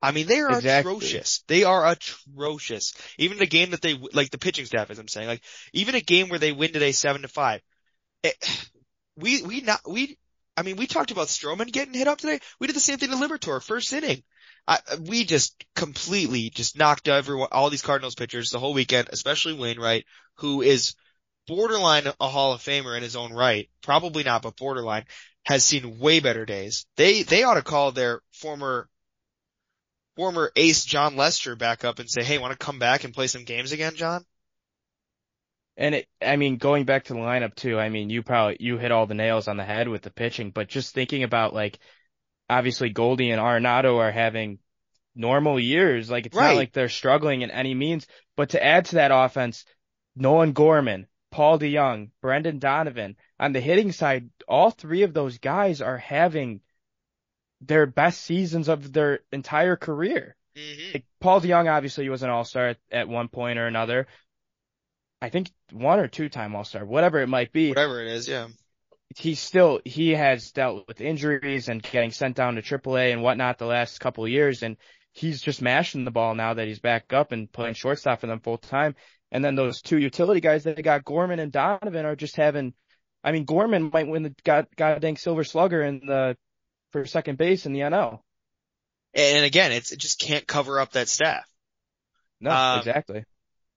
I 0.00 0.12
mean, 0.12 0.26
they 0.26 0.40
are 0.40 0.52
Exactly. 0.52 0.92
atrocious. 0.92 1.44
They 1.48 1.64
are 1.64 1.86
atrocious. 1.86 2.94
Even 3.18 3.38
the 3.38 3.46
game 3.46 3.70
that 3.70 3.82
they, 3.82 3.98
like 4.12 4.30
the 4.30 4.38
pitching 4.38 4.64
staff, 4.66 4.90
as 4.90 4.98
I'm 4.98 5.08
saying, 5.08 5.26
like, 5.26 5.42
even 5.72 5.96
a 5.96 6.00
game 6.00 6.28
where 6.28 6.38
they 6.38 6.52
win 6.52 6.72
today 6.72 6.92
7 6.92 7.22
to 7.22 7.28
5. 7.28 7.60
It, 8.22 8.68
we, 9.16 9.42
we 9.42 9.60
not, 9.60 9.80
we, 9.88 10.16
I 10.56 10.62
mean, 10.62 10.76
we 10.76 10.86
talked 10.86 11.10
about 11.10 11.28
Stroman 11.28 11.72
getting 11.72 11.94
hit 11.94 12.08
up 12.08 12.18
today. 12.18 12.38
We 12.60 12.68
did 12.68 12.76
the 12.76 12.80
same 12.80 12.98
thing 12.98 13.10
to 13.10 13.16
Liberatore, 13.16 13.62
first 13.62 13.92
inning. 13.92 14.22
I, 14.68 14.78
we 15.00 15.24
just 15.24 15.64
completely 15.74 16.50
just 16.50 16.78
knocked 16.78 17.08
everyone, 17.08 17.48
all 17.52 17.70
these 17.70 17.82
Cardinals 17.82 18.14
pitchers 18.14 18.50
the 18.50 18.58
whole 18.58 18.74
weekend, 18.74 19.08
especially 19.12 19.54
Wainwright, 19.54 20.04
who 20.36 20.62
is 20.62 20.94
borderline 21.48 22.04
a 22.20 22.28
Hall 22.28 22.52
of 22.52 22.60
Famer 22.62 22.96
in 22.96 23.02
his 23.02 23.16
own 23.16 23.32
right. 23.32 23.68
Probably 23.82 24.22
not, 24.22 24.42
but 24.42 24.56
borderline 24.56 25.06
has 25.44 25.64
seen 25.64 25.98
way 25.98 26.20
better 26.20 26.46
days. 26.46 26.86
They, 26.96 27.24
they 27.24 27.42
ought 27.42 27.54
to 27.54 27.62
call 27.62 27.90
their 27.90 28.20
former, 28.32 28.88
former 30.14 30.52
ace 30.54 30.84
Jon 30.84 31.16
Lester 31.16 31.56
back 31.56 31.84
up 31.84 31.98
and 31.98 32.08
say, 32.10 32.22
Hey, 32.22 32.38
want 32.38 32.52
to 32.52 32.64
come 32.64 32.78
back 32.78 33.04
and 33.04 33.14
play 33.14 33.26
some 33.26 33.44
games 33.44 33.72
again, 33.72 33.96
John? 33.96 34.24
And 35.76 35.94
it, 35.94 36.08
I 36.20 36.36
mean, 36.36 36.56
going 36.56 36.84
back 36.84 37.04
to 37.04 37.14
the 37.14 37.20
lineup 37.20 37.54
too, 37.54 37.78
I 37.78 37.88
mean, 37.88 38.10
you 38.10 38.22
probably, 38.22 38.56
you 38.60 38.78
hit 38.78 38.90
all 38.92 39.06
the 39.06 39.14
nails 39.14 39.48
on 39.48 39.56
the 39.56 39.64
head 39.64 39.88
with 39.88 40.02
the 40.02 40.10
pitching, 40.10 40.50
but 40.50 40.68
just 40.68 40.92
thinking 40.94 41.22
about 41.22 41.54
like, 41.54 41.78
obviously 42.50 42.90
Goldie 42.90 43.30
and 43.30 43.40
Arenado 43.40 43.98
are 43.98 44.12
having 44.12 44.58
normal 45.14 45.60
years. 45.60 46.10
Like 46.10 46.26
it's 46.26 46.36
Right. 46.36 46.48
not 46.48 46.56
like 46.56 46.72
they're 46.72 46.88
struggling 46.88 47.42
in 47.42 47.50
any 47.50 47.74
means, 47.74 48.06
but 48.36 48.50
to 48.50 48.64
add 48.64 48.86
to 48.86 48.96
that 48.96 49.12
offense, 49.12 49.64
Nolan 50.16 50.52
Gorman, 50.52 51.06
Paul 51.30 51.58
DeJong, 51.58 52.10
Brendan 52.22 52.58
Donovan 52.58 53.16
on 53.38 53.52
the 53.52 53.60
hitting 53.60 53.92
side, 53.92 54.30
all 54.46 54.70
three 54.70 55.02
of 55.02 55.12
those 55.12 55.38
guys 55.38 55.82
are 55.82 55.98
having 55.98 56.60
their 57.60 57.86
best 57.86 58.22
seasons 58.22 58.68
of 58.68 58.92
their 58.92 59.20
entire 59.32 59.76
career. 59.76 60.36
Mm-hmm. 60.56 60.92
Like, 60.94 61.04
Paul 61.20 61.40
DeJong 61.40 61.70
obviously 61.70 62.08
was 62.08 62.22
an 62.22 62.30
all-star 62.30 62.68
at, 62.68 62.78
at 62.90 63.08
one 63.08 63.28
point 63.28 63.58
or 63.58 63.66
another. 63.66 64.06
I 65.20 65.28
think 65.28 65.50
one 65.72 65.98
or 65.98 66.08
two 66.08 66.28
time 66.28 66.54
all-star, 66.54 66.84
whatever 66.84 67.20
it 67.20 67.28
might 67.28 67.52
be. 67.52 67.68
Whatever 67.70 68.00
it 68.00 68.08
is, 68.08 68.28
yeah. 68.28 68.48
He's 69.16 69.40
still, 69.40 69.80
he 69.84 70.10
has 70.10 70.52
dealt 70.52 70.86
with 70.86 71.00
injuries 71.00 71.68
and 71.68 71.82
getting 71.82 72.10
sent 72.10 72.36
down 72.36 72.54
to 72.54 72.62
AAA 72.62 73.12
and 73.12 73.22
whatnot 73.22 73.58
the 73.58 73.66
last 73.66 74.00
couple 74.00 74.24
of 74.24 74.30
years. 74.30 74.62
And 74.62 74.76
he's 75.12 75.40
just 75.40 75.62
mashing 75.62 76.04
the 76.04 76.10
ball 76.10 76.34
now 76.34 76.54
that 76.54 76.68
he's 76.68 76.78
back 76.78 77.12
up 77.12 77.32
and 77.32 77.50
playing 77.50 77.74
shortstop 77.74 78.20
for 78.20 78.26
them 78.26 78.40
full 78.40 78.58
time. 78.58 78.94
And 79.30 79.44
then 79.44 79.54
those 79.54 79.82
two 79.82 79.98
utility 79.98 80.40
guys 80.40 80.64
that 80.64 80.76
they 80.76 80.82
got, 80.82 81.04
Gorman 81.04 81.38
and 81.38 81.52
Donovan 81.52 82.06
are 82.06 82.16
just 82.16 82.36
having, 82.36 82.72
I 83.22 83.32
mean, 83.32 83.44
Gorman 83.44 83.90
might 83.92 84.08
win 84.08 84.22
the 84.22 84.34
god, 84.44 84.66
goddamn 84.76 85.16
silver 85.16 85.44
slugger 85.44 85.82
in 85.82 86.00
the, 86.06 86.36
for 86.92 87.04
second 87.04 87.36
base 87.36 87.66
in 87.66 87.72
the 87.72 87.80
NL. 87.80 88.20
And 89.14 89.44
again, 89.44 89.72
it's, 89.72 89.92
it 89.92 89.98
just 89.98 90.20
can't 90.20 90.46
cover 90.46 90.80
up 90.80 90.92
that 90.92 91.08
staff. 91.08 91.44
No, 92.40 92.50
Um, 92.50 92.78
exactly. 92.78 93.24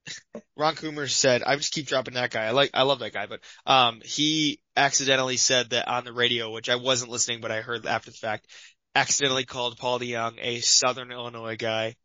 Ron 0.58 0.76
Coomer 0.76 1.10
said, 1.10 1.44
I 1.44 1.56
just 1.56 1.74
keep 1.74 1.88
dropping 1.88 2.14
that 2.16 2.32
guy. 2.32 2.46
I 2.46 2.52
like, 2.52 2.72
I 2.74 2.84
love 2.84 3.00
that 3.00 3.14
guy, 3.14 3.26
but, 3.26 3.42
um, 3.66 4.02
he 4.04 4.62
accidentally 4.76 5.38
said 5.38 5.72
that 5.72 5.88
on 5.88 6.06
the 6.06 6.14
radio, 6.14 6.52
which 6.52 6.70
I 6.70 6.76
wasn't 6.76 7.12
listening, 7.12 7.42
but 7.42 7.52
I 7.52 7.62
heard 7.62 7.86
after 7.86 8.12
the 8.12 8.18
fact, 8.18 8.48
accidentally 8.96 9.46
called 9.46 9.78
Paul 9.78 10.00
DeJong 10.00 10.38
a 10.40 10.60
Southern 10.60 11.12
Illinois 11.12 11.56
guy. 11.56 11.96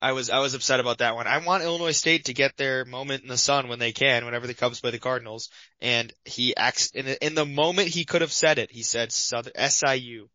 I 0.00 0.12
was, 0.12 0.30
I 0.30 0.38
was 0.38 0.54
upset 0.54 0.80
about 0.80 0.98
that 0.98 1.16
one. 1.16 1.26
I 1.26 1.38
want 1.38 1.64
Illinois 1.64 1.96
State 1.96 2.26
to 2.26 2.34
get 2.34 2.56
their 2.56 2.84
moment 2.84 3.22
in 3.22 3.28
the 3.28 3.36
sun 3.36 3.68
when 3.68 3.78
they 3.78 3.92
can, 3.92 4.24
whenever 4.24 4.46
the 4.46 4.54
Cubs 4.54 4.80
play 4.80 4.92
the 4.92 4.98
Cardinals. 4.98 5.50
And 5.80 6.12
he 6.24 6.56
acts, 6.56 6.90
in, 6.90 7.06
in 7.06 7.34
the 7.34 7.46
moment 7.46 7.88
he 7.88 8.04
could 8.04 8.20
have 8.20 8.32
said 8.32 8.58
it, 8.58 8.70
he 8.70 8.82
said 8.82 9.10
Southern, 9.10 9.54
SIU. 9.56 10.28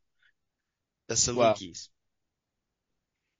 The 1.07 1.33
Well, 1.35 1.53
Salukis. 1.53 1.89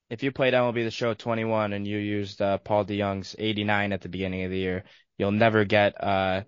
If 0.09 0.23
you 0.23 0.31
played 0.31 0.53
MLB 0.53 0.83
The 0.83 0.91
Show 0.91 1.13
21 1.13 1.73
and 1.73 1.87
you 1.87 1.97
used 1.97 2.41
uh, 2.41 2.57
Paul 2.59 2.85
DeJong's 2.85 3.35
89 3.37 3.93
at 3.93 4.01
the 4.01 4.09
beginning 4.09 4.43
of 4.43 4.51
the 4.51 4.57
year, 4.57 4.83
you'll 5.17 5.31
never 5.31 5.65
get 5.65 6.01
uh, 6.01 6.43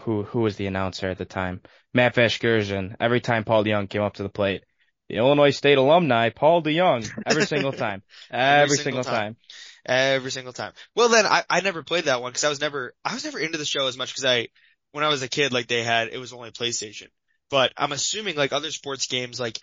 who 0.00 0.22
who 0.22 0.40
was 0.40 0.56
the 0.56 0.66
announcer 0.66 1.08
at 1.08 1.18
the 1.18 1.24
time? 1.24 1.60
Matt 1.92 2.14
Vasgersian. 2.14 2.96
Every 3.00 3.20
time 3.20 3.44
Paul 3.44 3.64
DeJong 3.64 3.90
came 3.90 4.02
up 4.02 4.14
to 4.14 4.22
the 4.22 4.28
plate, 4.28 4.64
the 5.08 5.16
Illinois 5.16 5.50
State 5.50 5.78
alumni, 5.78 6.30
Paul 6.30 6.62
DeJong, 6.62 7.10
every 7.26 7.46
single 7.46 7.72
time, 7.72 8.02
every, 8.30 8.62
every 8.62 8.76
single, 8.76 9.02
single 9.02 9.04
time. 9.04 9.34
time. 9.34 9.36
Every 9.86 10.30
single 10.30 10.52
time. 10.52 10.72
Well 10.94 11.10
then, 11.10 11.26
I, 11.26 11.44
I 11.48 11.60
never 11.60 11.82
played 11.82 12.04
that 12.04 12.22
one 12.22 12.30
because 12.30 12.44
I 12.44 12.48
was 12.48 12.60
never, 12.60 12.94
I 13.04 13.14
was 13.14 13.24
never 13.24 13.38
into 13.38 13.58
the 13.58 13.66
show 13.66 13.86
as 13.86 13.98
much 13.98 14.10
because 14.10 14.24
I, 14.24 14.48
when 14.92 15.04
I 15.04 15.08
was 15.08 15.22
a 15.22 15.28
kid, 15.28 15.52
like 15.52 15.66
they 15.66 15.82
had, 15.82 16.08
it 16.08 16.18
was 16.18 16.32
only 16.32 16.50
PlayStation. 16.50 17.08
But 17.50 17.72
I'm 17.76 17.92
assuming 17.92 18.36
like 18.36 18.52
other 18.52 18.70
sports 18.70 19.06
games, 19.06 19.38
like 19.38 19.60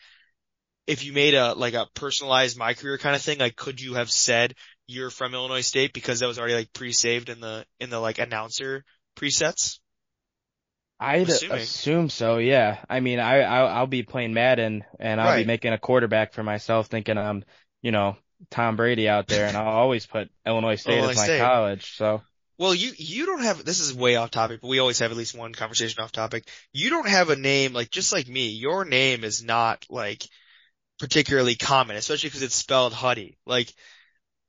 if 0.86 1.04
you 1.04 1.14
made 1.14 1.34
a, 1.34 1.54
like 1.54 1.74
a 1.74 1.88
personalized 1.96 2.58
my 2.58 2.74
career 2.76 2.98
kind 2.98 3.16
of 3.16 3.22
thing, 3.22 3.40
like 3.40 3.56
could 3.56 3.82
you 3.82 3.96
have 3.96 4.12
said 4.12 4.56
you're 4.86 5.10
from 5.10 5.34
Illinois 5.34 5.62
State 5.62 5.94
because 5.94 6.20
that 6.20 6.28
was 6.28 6.38
already 6.38 6.56
like 6.56 6.74
pre-saved 6.74 7.30
in 7.30 7.40
the, 7.40 7.66
in 7.80 7.90
the 7.90 8.00
like 8.00 8.20
announcer 8.20 8.84
presets? 9.18 9.80
I'd 11.02 11.30
assume 11.30 12.10
so, 12.10 12.38
yeah. 12.38 12.78
I 12.88 13.00
mean, 13.00 13.20
I, 13.20 13.40
I 13.40 13.62
I'll 13.62 13.88
be 13.88 14.04
playing 14.04 14.36
Madden 14.36 14.84
and 15.00 15.20
I'll 15.20 15.30
right. 15.30 15.42
be 15.42 15.48
making 15.48 15.74
a 15.74 15.80
quarterback 15.80 16.34
for 16.34 16.44
myself, 16.44 16.88
thinking 16.88 17.18
I'm, 17.18 17.44
you 17.82 17.92
know, 17.92 18.18
Tom 18.52 18.76
Brady 18.76 19.10
out 19.10 19.28
there, 19.28 19.48
and 19.48 19.58
I'll 19.58 19.68
always 19.68 20.06
put 20.06 20.30
Illinois 20.46 20.76
State 20.76 21.00
Illinois 21.00 21.12
as 21.12 21.18
my 21.18 21.24
State. 21.24 21.40
college. 21.42 21.98
So. 21.98 22.22
Well, 22.60 22.76
you 22.76 22.92
you 22.96 23.26
don't 23.26 23.42
have 23.42 23.66
this 23.66 23.80
is 23.80 23.96
way 23.96 24.16
off 24.16 24.30
topic, 24.30 24.62
but 24.62 24.68
we 24.68 24.78
always 24.78 25.00
have 25.00 25.10
at 25.10 25.18
least 25.18 25.36
one 25.36 25.54
conversation 25.54 26.04
off 26.04 26.12
topic. 26.12 26.48
You 26.72 26.92
don't 26.92 27.08
have 27.08 27.32
a 27.32 27.36
name 27.36 27.74
like 27.74 27.90
just 27.90 28.14
like 28.14 28.28
me. 28.28 28.50
Your 28.50 28.86
name 28.86 29.24
is 29.24 29.44
not 29.44 29.84
like 29.90 30.24
particularly 31.00 31.56
common, 31.56 31.96
especially 31.96 32.30
because 32.30 32.44
it's 32.44 32.56
spelled 32.56 32.94
Huddy. 32.94 33.40
Like, 33.48 33.74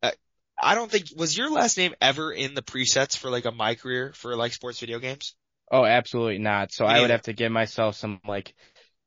uh, 0.03 0.11
I 0.63 0.75
don't 0.75 0.91
think 0.91 1.07
was 1.17 1.35
your 1.35 1.51
last 1.51 1.79
name 1.79 1.95
ever 2.03 2.31
in 2.31 2.53
the 2.53 2.61
presets 2.61 3.17
for 3.17 3.31
like 3.31 3.47
a 3.47 3.53
my 3.53 3.75
career 3.75 4.13
for 4.15 4.37
like 4.37 4.53
sports 4.53 4.81
video 4.81 4.99
games. 4.99 5.35
Oh, 5.73 5.87
absolutely 5.87 6.37
not. 6.37 6.71
So 6.71 6.85
I 6.85 7.01
would 7.01 7.09
have 7.09 7.23
to 7.23 7.33
give 7.33 7.51
myself 7.51 7.97
some 7.97 8.21
like, 8.29 8.55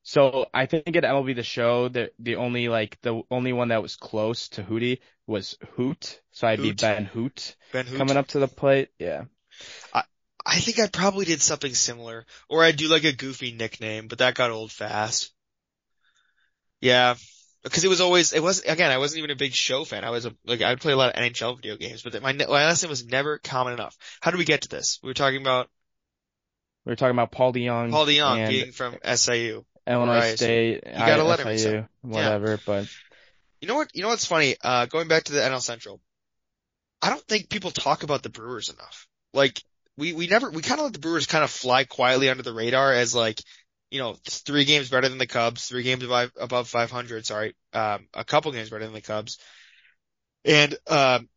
so 0.01 0.47
I 0.51 0.65
think 0.65 0.95
at 0.95 1.03
MLB 1.03 1.35
the 1.35 1.43
show, 1.43 1.89
the, 1.89 2.11
the 2.17 2.37
only 2.37 2.69
like, 2.69 2.99
the 3.01 3.21
only 3.29 3.53
one 3.53 3.67
that 3.67 3.83
was 3.83 3.95
close 3.95 4.49
to 4.49 4.63
Hootie 4.63 4.99
was 5.27 5.57
Hoot. 5.75 6.21
So 6.31 6.47
I'd 6.47 6.57
Hoot. 6.57 6.77
be 6.77 6.81
Ben 6.81 7.05
Hoot. 7.05 7.55
Ben 7.71 7.85
Hoot. 7.85 7.97
Coming 7.99 8.17
up 8.17 8.27
to 8.29 8.39
the 8.39 8.47
plate. 8.47 8.89
Yeah. 8.97 9.25
I, 9.93 10.03
I 10.43 10.59
think 10.59 10.79
I 10.79 10.87
probably 10.87 11.25
did 11.25 11.41
something 11.41 11.73
similar. 11.73 12.25
Or 12.49 12.63
I'd 12.63 12.77
do 12.77 12.87
like 12.87 13.03
a 13.03 13.13
goofy 13.13 13.51
nickname, 13.51 14.07
but 14.07 14.17
that 14.17 14.33
got 14.33 14.49
old 14.49 14.71
fast. 14.71 15.31
Yeah. 16.81 17.13
Because 17.63 17.83
it 17.83 17.89
was 17.89 18.01
always, 18.01 18.33
it 18.33 18.41
was, 18.41 18.61
again, 18.61 18.91
I 18.91 18.97
wasn't 18.97 19.19
even 19.19 19.31
a 19.31 19.35
big 19.35 19.53
show 19.53 19.85
fan. 19.85 20.03
I 20.03 20.09
was 20.09 20.25
a, 20.25 20.35
like, 20.45 20.63
I 20.63 20.71
would 20.71 20.81
play 20.81 20.93
a 20.93 20.97
lot 20.97 21.15
of 21.15 21.21
NHL 21.21 21.57
video 21.57 21.77
games, 21.77 22.01
but 22.01 22.19
my, 22.23 22.33
my 22.33 22.45
last 22.45 22.81
name 22.81 22.89
was 22.89 23.05
never 23.05 23.37
common 23.37 23.73
enough. 23.73 23.95
How 24.19 24.31
do 24.31 24.37
we 24.37 24.45
get 24.45 24.61
to 24.61 24.69
this? 24.69 24.99
We 25.03 25.09
were 25.09 25.15
talking 25.15 25.41
about 25.41 25.69
we 26.85 26.91
were 26.91 26.95
talking 26.95 27.15
about 27.15 27.31
Paul 27.31 27.53
DeJong. 27.53 27.91
Paul 27.91 28.05
DeJong 28.05 28.47
being 28.47 28.71
from 28.71 28.97
SIU. 29.03 29.65
Illinois 29.87 30.17
right. 30.17 30.37
State. 30.37 30.83
You 30.85 30.91
gotta 30.97 31.21
I, 31.21 31.25
let 31.25 31.39
him. 31.39 31.57
SIU, 31.57 31.87
whatever, 32.01 32.51
yeah. 32.51 32.57
but. 32.65 32.87
You 33.61 33.67
know 33.67 33.75
what, 33.75 33.95
you 33.95 34.03
know 34.03 34.09
what's 34.09 34.25
funny? 34.25 34.55
Uh, 34.63 34.85
going 34.85 35.07
back 35.07 35.23
to 35.23 35.33
the 35.33 35.39
NL 35.39 35.61
Central. 35.61 35.99
I 37.01 37.09
don't 37.09 37.25
think 37.27 37.49
people 37.49 37.71
talk 37.71 38.03
about 38.03 38.21
the 38.21 38.29
Brewers 38.29 38.69
enough. 38.69 39.07
Like, 39.33 39.61
we, 39.97 40.13
we 40.13 40.27
never, 40.27 40.49
we 40.51 40.61
kind 40.61 40.79
of 40.79 40.85
let 40.85 40.93
the 40.93 40.99
Brewers 40.99 41.25
kind 41.25 41.43
of 41.43 41.49
fly 41.49 41.83
quietly 41.83 42.29
under 42.29 42.43
the 42.43 42.53
radar 42.53 42.93
as 42.93 43.15
like, 43.15 43.41
you 43.89 43.99
know, 43.99 44.17
three 44.27 44.65
games 44.65 44.89
better 44.89 45.07
than 45.07 45.17
the 45.17 45.27
Cubs, 45.27 45.67
three 45.67 45.83
games 45.83 46.03
above, 46.03 46.31
above 46.39 46.67
500, 46.67 47.25
sorry, 47.25 47.55
um, 47.73 48.07
a 48.13 48.23
couple 48.23 48.51
games 48.51 48.69
better 48.69 48.83
than 48.83 48.93
the 48.93 49.01
Cubs. 49.01 49.39
And, 50.43 50.75
um, 50.87 51.29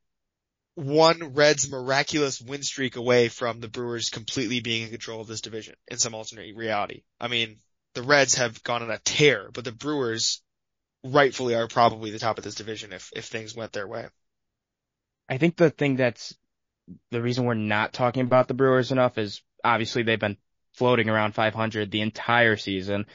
one 0.79 1.35
Reds 1.35 1.69
miraculous 1.69 2.41
win 2.41 2.63
streak 2.63 2.95
away 2.95 3.29
from 3.29 3.59
the 3.59 3.69
Brewers 3.69 4.11
completely 4.11 4.61
being 4.61 4.85
in 4.85 4.91
control 4.91 5.21
of 5.21 5.27
this 5.27 5.41
division 5.41 5.75
in 5.89 5.99
some 5.99 6.15
alternate 6.15 6.55
reality. 6.55 7.03
I 7.21 7.27
mean, 7.27 7.59
the 7.95 8.03
Reds 8.03 8.37
have 8.37 8.63
gone 8.63 8.83
on 8.83 8.91
a 8.91 8.99
tear, 8.99 9.51
but 9.53 9.65
the 9.65 9.73
Brewers 9.73 10.41
rightfully 11.03 11.57
are 11.57 11.67
probably 11.67 12.13
the 12.13 12.21
top 12.21 12.39
of 12.39 12.45
this 12.45 12.55
division 12.55 12.93
if, 12.93 13.11
if 13.17 13.25
things 13.25 13.57
went 13.57 13.73
their 13.73 13.89
way. 13.89 14.07
I 15.29 15.39
think 15.39 15.57
the 15.57 15.71
thing 15.71 15.97
that's 15.97 16.33
the 17.11 17.21
reason 17.21 17.45
we're 17.45 17.55
not 17.55 17.93
talking 17.93 18.23
about 18.23 18.47
the 18.47 18.55
Brewers 18.55 18.93
enough 18.93 19.19
is 19.19 19.43
obviously 19.65 20.05
they've 20.05 20.19
been 20.19 20.39
floating 20.75 21.11
around 21.11 21.35
500 21.35 21.91
the 21.91 22.03
entire 22.03 22.57
season, 22.57 23.07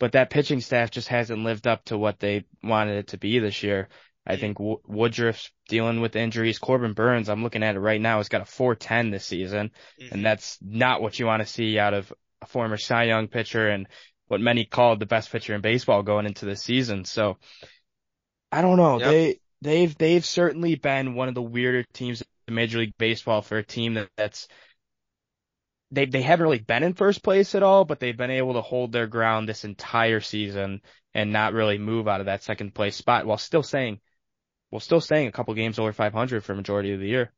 but 0.00 0.12
that 0.12 0.30
pitching 0.30 0.62
staff 0.62 0.90
just 0.90 1.08
hasn't 1.08 1.44
lived 1.44 1.66
up 1.66 1.84
to 1.86 1.98
what 1.98 2.18
they 2.18 2.46
wanted 2.62 2.96
it 2.96 3.08
to 3.08 3.18
be 3.18 3.40
this 3.40 3.62
year. 3.62 3.90
I 4.26 4.36
think 4.36 4.58
w- 4.58 4.80
Woodruff's 4.86 5.50
dealing 5.68 6.00
with 6.00 6.16
injuries. 6.16 6.58
Corbin 6.58 6.94
Burnes, 6.94 7.28
I'm 7.28 7.42
looking 7.42 7.62
at 7.62 7.76
it 7.76 7.80
right 7.80 8.00
now, 8.00 8.18
has 8.18 8.28
got 8.28 8.40
a 8.40 8.46
410 8.46 9.10
this 9.10 9.26
season, 9.26 9.70
mm-hmm. 10.00 10.14
and 10.14 10.24
that's 10.24 10.58
not 10.62 11.02
what 11.02 11.18
you 11.18 11.26
want 11.26 11.42
to 11.42 11.46
see 11.46 11.78
out 11.78 11.94
of 11.94 12.12
a 12.40 12.46
former 12.46 12.76
Cy 12.76 13.04
Young 13.04 13.28
pitcher 13.28 13.68
and 13.68 13.86
what 14.28 14.40
many 14.40 14.64
called 14.64 15.00
the 15.00 15.06
best 15.06 15.30
pitcher 15.30 15.54
in 15.54 15.60
baseball 15.60 16.02
going 16.02 16.26
into 16.26 16.46
the 16.46 16.56
season. 16.56 17.04
So 17.04 17.36
I 18.50 18.62
don't 18.62 18.76
know. 18.76 18.98
Yep. 18.98 19.10
They 19.10 19.40
they've 19.60 19.98
they've 19.98 20.24
certainly 20.24 20.76
been 20.76 21.14
one 21.14 21.28
of 21.28 21.34
the 21.34 21.42
weirder 21.42 21.84
teams 21.92 22.22
in 22.48 22.54
Major 22.54 22.78
League 22.78 22.96
Baseball 22.96 23.42
for 23.42 23.58
a 23.58 23.64
team 23.64 23.94
that, 23.94 24.08
that's 24.16 24.48
they 25.90 26.06
they 26.06 26.22
haven't 26.22 26.44
really 26.44 26.58
been 26.58 26.82
in 26.82 26.94
first 26.94 27.22
place 27.22 27.54
at 27.54 27.62
all, 27.62 27.84
but 27.84 28.00
they've 28.00 28.16
been 28.16 28.30
able 28.30 28.54
to 28.54 28.60
hold 28.60 28.92
their 28.92 29.06
ground 29.06 29.48
this 29.48 29.64
entire 29.64 30.20
season 30.20 30.80
and 31.14 31.32
not 31.32 31.52
really 31.52 31.78
move 31.78 32.08
out 32.08 32.20
of 32.20 32.26
that 32.26 32.42
second 32.42 32.74
place 32.74 32.96
spot 32.96 33.26
while 33.26 33.38
still 33.38 33.62
saying 33.62 34.00
while 34.74 34.80
still 34.80 35.00
staying 35.00 35.28
a 35.28 35.32
couple 35.32 35.54
games 35.54 35.78
over 35.78 35.92
500 35.92 36.42
for 36.42 36.52
majority 36.52 36.92
of 36.92 36.98
the 36.98 37.06
year. 37.06 37.32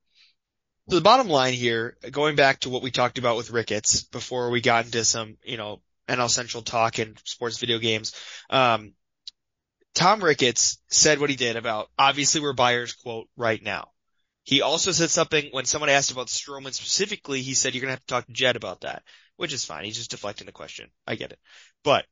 So 0.88 0.96
the 0.96 1.03
bottom 1.03 1.29
line 1.29 1.53
here, 1.53 1.99
going 2.11 2.35
back 2.35 2.61
to 2.61 2.70
what 2.70 2.83
we 2.83 2.90
talked 2.90 3.18
about 3.18 3.37
with 3.37 3.51
Ricketts 3.51 4.05
before 4.05 4.49
we 4.49 4.62
got 4.62 4.87
into 4.87 5.05
some, 5.05 5.37
you 5.44 5.59
know, 5.59 5.83
NL 6.09 6.31
Central 6.31 6.62
talk 6.62 6.99
and 6.99 7.20
sports 7.25 7.59
video 7.59 7.79
games, 7.79 8.14
um, 8.49 8.94
Tom 9.92 10.25
Ricketts 10.25 10.79
said 10.88 11.20
what 11.20 11.29
he 11.29 11.37
did 11.37 11.57
about 11.57 11.90
obviously 11.99 12.40
we're 12.40 12.55
buyers 12.55 12.94
quote 12.94 13.29
right 13.37 13.62
now. 13.62 13.90
He 14.44 14.62
also 14.62 14.92
said 14.92 15.11
something 15.11 15.49
when 15.51 15.66
someone 15.66 15.90
asked 15.90 16.12
about 16.12 16.29
Stroman 16.29 16.72
specifically, 16.72 17.42
he 17.42 17.53
said 17.53 17.75
you're 17.75 17.83
gonna 17.83 17.92
have 17.92 18.01
to 18.01 18.07
talk 18.07 18.25
to 18.29 18.33
Jed 18.33 18.57
about 18.57 18.81
that, 18.81 19.03
which 19.37 19.53
is 19.53 19.62
fine. 19.62 19.85
He's 19.85 19.99
just 19.99 20.11
deflecting 20.11 20.46
the 20.46 20.53
question. 20.53 20.88
I 21.07 21.16
get 21.16 21.33
it. 21.33 21.38
But 21.85 22.07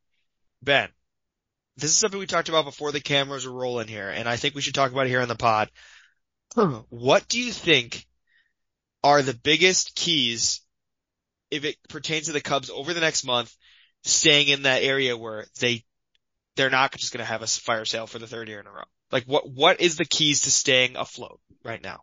Ben, 0.61 0.91
this 1.77 1.91
is 1.91 1.97
something 1.97 2.19
we 2.19 2.27
talked 2.27 2.49
about 2.49 2.65
before 2.65 2.93
the 2.93 3.01
cameras 3.01 3.47
were 3.47 3.53
rolling 3.53 3.89
here, 3.89 4.09
and 4.09 4.29
I 4.29 4.37
think 4.37 4.55
we 4.55 4.61
should 4.61 4.75
talk 4.75 4.93
about 4.93 5.07
it 5.07 5.11
here 5.11 5.21
on 5.21 5.29
the 5.29 5.35
pod. 5.35 5.71
what 6.89 7.27
do 7.29 7.41
you 7.41 7.53
think 7.53 8.07
are 9.03 9.23
the 9.23 9.35
biggest 9.35 9.95
keys 9.95 10.61
if 11.51 11.65
it 11.65 11.77
pertains 11.89 12.27
to 12.27 12.33
the 12.33 12.41
Cubs 12.41 12.71
over 12.71 12.95
the 12.95 13.01
next 13.01 13.25
month, 13.25 13.55
staying 14.03 14.49
in 14.49 14.63
that 14.63 14.83
area 14.83 15.17
where 15.17 15.47
they 15.61 15.85
they're 16.57 16.71
not 16.71 16.93
just 16.93 17.13
going 17.13 17.25
to 17.25 17.31
have 17.31 17.43
a 17.43 17.47
fire 17.47 17.85
sale 17.85 18.07
for 18.07 18.19
the 18.19 18.27
third 18.27 18.49
year 18.49 18.61
in 18.61 18.67
a 18.67 18.73
row? 18.73 18.85
Like 19.11 19.25
what 19.25 19.49
what 19.49 19.81
is 19.81 19.97
the 19.97 20.05
keys 20.05 20.43
to 20.43 20.51
staying 20.51 20.97
afloat 20.97 21.41
right 21.65 21.83
now? 21.83 22.01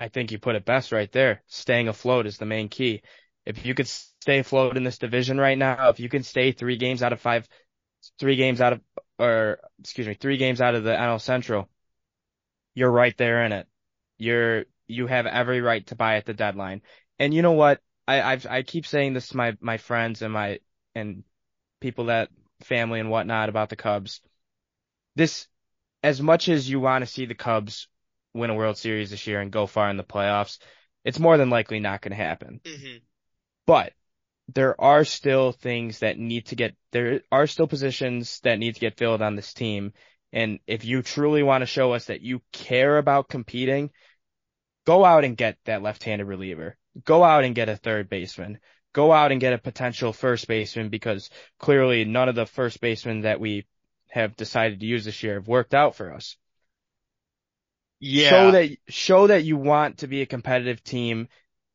I 0.00 0.08
think 0.08 0.30
you 0.30 0.38
put 0.38 0.54
it 0.54 0.64
best 0.64 0.92
right 0.92 1.10
there. 1.10 1.42
Staying 1.48 1.88
afloat 1.88 2.26
is 2.26 2.38
the 2.38 2.46
main 2.46 2.68
key. 2.68 3.02
If 3.44 3.64
you 3.66 3.74
could 3.74 3.88
stay 3.88 4.38
afloat 4.38 4.76
in 4.76 4.84
this 4.84 4.98
division 4.98 5.40
right 5.40 5.58
now, 5.58 5.88
if 5.88 5.98
you 5.98 6.08
can 6.08 6.22
stay 6.22 6.52
three 6.52 6.76
games 6.76 7.02
out 7.02 7.12
of 7.12 7.20
five 7.20 7.48
three 8.18 8.36
games 8.36 8.60
out 8.60 8.74
of, 8.74 8.80
or 9.18 9.58
excuse 9.80 10.06
me, 10.06 10.14
three 10.14 10.36
games 10.36 10.60
out 10.60 10.74
of 10.74 10.84
the 10.84 10.90
NL 10.90 11.20
Central, 11.20 11.68
you're 12.74 12.90
right 12.90 13.16
there 13.16 13.44
in 13.44 13.52
it. 13.52 13.66
You're, 14.18 14.64
you 14.86 15.06
have 15.06 15.26
every 15.26 15.60
right 15.60 15.86
to 15.88 15.96
buy 15.96 16.16
at 16.16 16.26
the 16.26 16.34
deadline. 16.34 16.82
And 17.18 17.32
you 17.32 17.42
know 17.42 17.52
what? 17.52 17.80
I, 18.06 18.22
I've, 18.22 18.46
I 18.46 18.62
keep 18.62 18.86
saying 18.86 19.14
this 19.14 19.28
to 19.28 19.36
my, 19.36 19.56
my 19.60 19.76
friends 19.76 20.22
and 20.22 20.32
my, 20.32 20.60
and 20.94 21.24
people 21.80 22.06
that 22.06 22.30
family 22.62 23.00
and 23.00 23.10
whatnot 23.10 23.48
about 23.48 23.68
the 23.68 23.76
Cubs. 23.76 24.20
This, 25.16 25.46
as 26.02 26.20
much 26.20 26.48
as 26.48 26.68
you 26.68 26.80
want 26.80 27.02
to 27.02 27.10
see 27.10 27.26
the 27.26 27.34
Cubs 27.34 27.88
win 28.34 28.50
a 28.50 28.54
World 28.54 28.78
Series 28.78 29.10
this 29.10 29.26
year 29.26 29.40
and 29.40 29.50
go 29.50 29.66
far 29.66 29.90
in 29.90 29.96
the 29.96 30.04
playoffs, 30.04 30.58
it's 31.04 31.18
more 31.18 31.36
than 31.36 31.50
likely 31.50 31.80
not 31.80 32.00
going 32.00 32.12
to 32.12 32.22
happen. 32.22 32.60
Mm-hmm. 32.64 32.98
But 33.66 33.92
there 34.48 34.80
are 34.80 35.04
still 35.04 35.52
things 35.52 35.98
that 35.98 36.18
need 36.18 36.46
to 36.46 36.56
get, 36.56 36.74
there 36.92 37.20
are 37.30 37.46
still 37.46 37.66
positions 37.66 38.40
that 38.44 38.58
need 38.58 38.74
to 38.74 38.80
get 38.80 38.96
filled 38.96 39.20
on 39.20 39.36
this 39.36 39.52
team. 39.52 39.92
And 40.32 40.58
if 40.66 40.84
you 40.84 41.02
truly 41.02 41.42
want 41.42 41.62
to 41.62 41.66
show 41.66 41.92
us 41.92 42.06
that 42.06 42.22
you 42.22 42.40
care 42.52 42.98
about 42.98 43.28
competing, 43.28 43.90
go 44.86 45.04
out 45.04 45.24
and 45.24 45.36
get 45.36 45.58
that 45.66 45.82
left-handed 45.82 46.26
reliever. 46.26 46.76
Go 47.04 47.22
out 47.22 47.44
and 47.44 47.54
get 47.54 47.68
a 47.68 47.76
third 47.76 48.08
baseman. 48.08 48.58
Go 48.94 49.12
out 49.12 49.32
and 49.32 49.40
get 49.40 49.52
a 49.52 49.58
potential 49.58 50.12
first 50.12 50.48
baseman 50.48 50.88
because 50.88 51.30
clearly 51.58 52.04
none 52.04 52.28
of 52.28 52.34
the 52.34 52.46
first 52.46 52.80
basemen 52.80 53.22
that 53.22 53.40
we 53.40 53.66
have 54.08 54.34
decided 54.34 54.80
to 54.80 54.86
use 54.86 55.04
this 55.04 55.22
year 55.22 55.34
have 55.34 55.46
worked 55.46 55.74
out 55.74 55.94
for 55.94 56.12
us. 56.12 56.36
Yeah. 58.00 58.30
Show 58.30 58.50
that, 58.52 58.70
show 58.88 59.26
that 59.26 59.44
you 59.44 59.56
want 59.58 59.98
to 59.98 60.06
be 60.06 60.22
a 60.22 60.26
competitive 60.26 60.82
team 60.82 61.28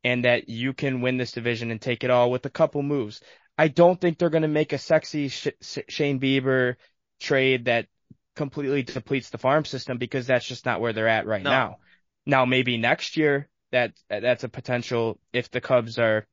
and 0.04 0.26
that 0.26 0.50
you 0.50 0.74
can 0.74 1.02
win 1.02 1.18
this 1.18 1.32
division 1.32 1.72
and 1.72 1.82
take 1.82 2.04
it 2.04 2.10
all 2.10 2.32
with 2.32 2.46
a 2.46 2.50
couple 2.50 2.82
moves. 2.84 3.22
I 3.58 3.68
don't 3.68 4.00
think 4.00 4.18
they're 4.18 4.30
going 4.30 4.42
to 4.42 4.48
make 4.48 4.74
a 4.74 4.78
sexy 4.78 5.30
Sh- 5.30 5.48
Shane 5.88 6.20
Bieber 6.20 6.76
trade 7.20 7.66
that 7.66 7.88
completely 8.36 8.84
depletes 8.84 9.30
the 9.30 9.38
farm 9.38 9.64
system 9.64 9.98
because 9.98 10.28
that's 10.28 10.48
just 10.48 10.66
not 10.66 10.82
where 10.82 10.94
they're 10.94 11.08
at 11.08 11.28
right 11.28 11.44
no. 11.44 11.50
now. 11.50 11.78
Now 12.26 12.46
maybe 12.46 12.78
next 12.78 13.16
year 13.18 13.48
that 13.72 13.94
that's 14.10 14.44
a 14.44 14.50
potential 14.50 15.20
if 15.32 15.52
the 15.52 15.62
Cubs 15.62 16.00
are 16.00 16.28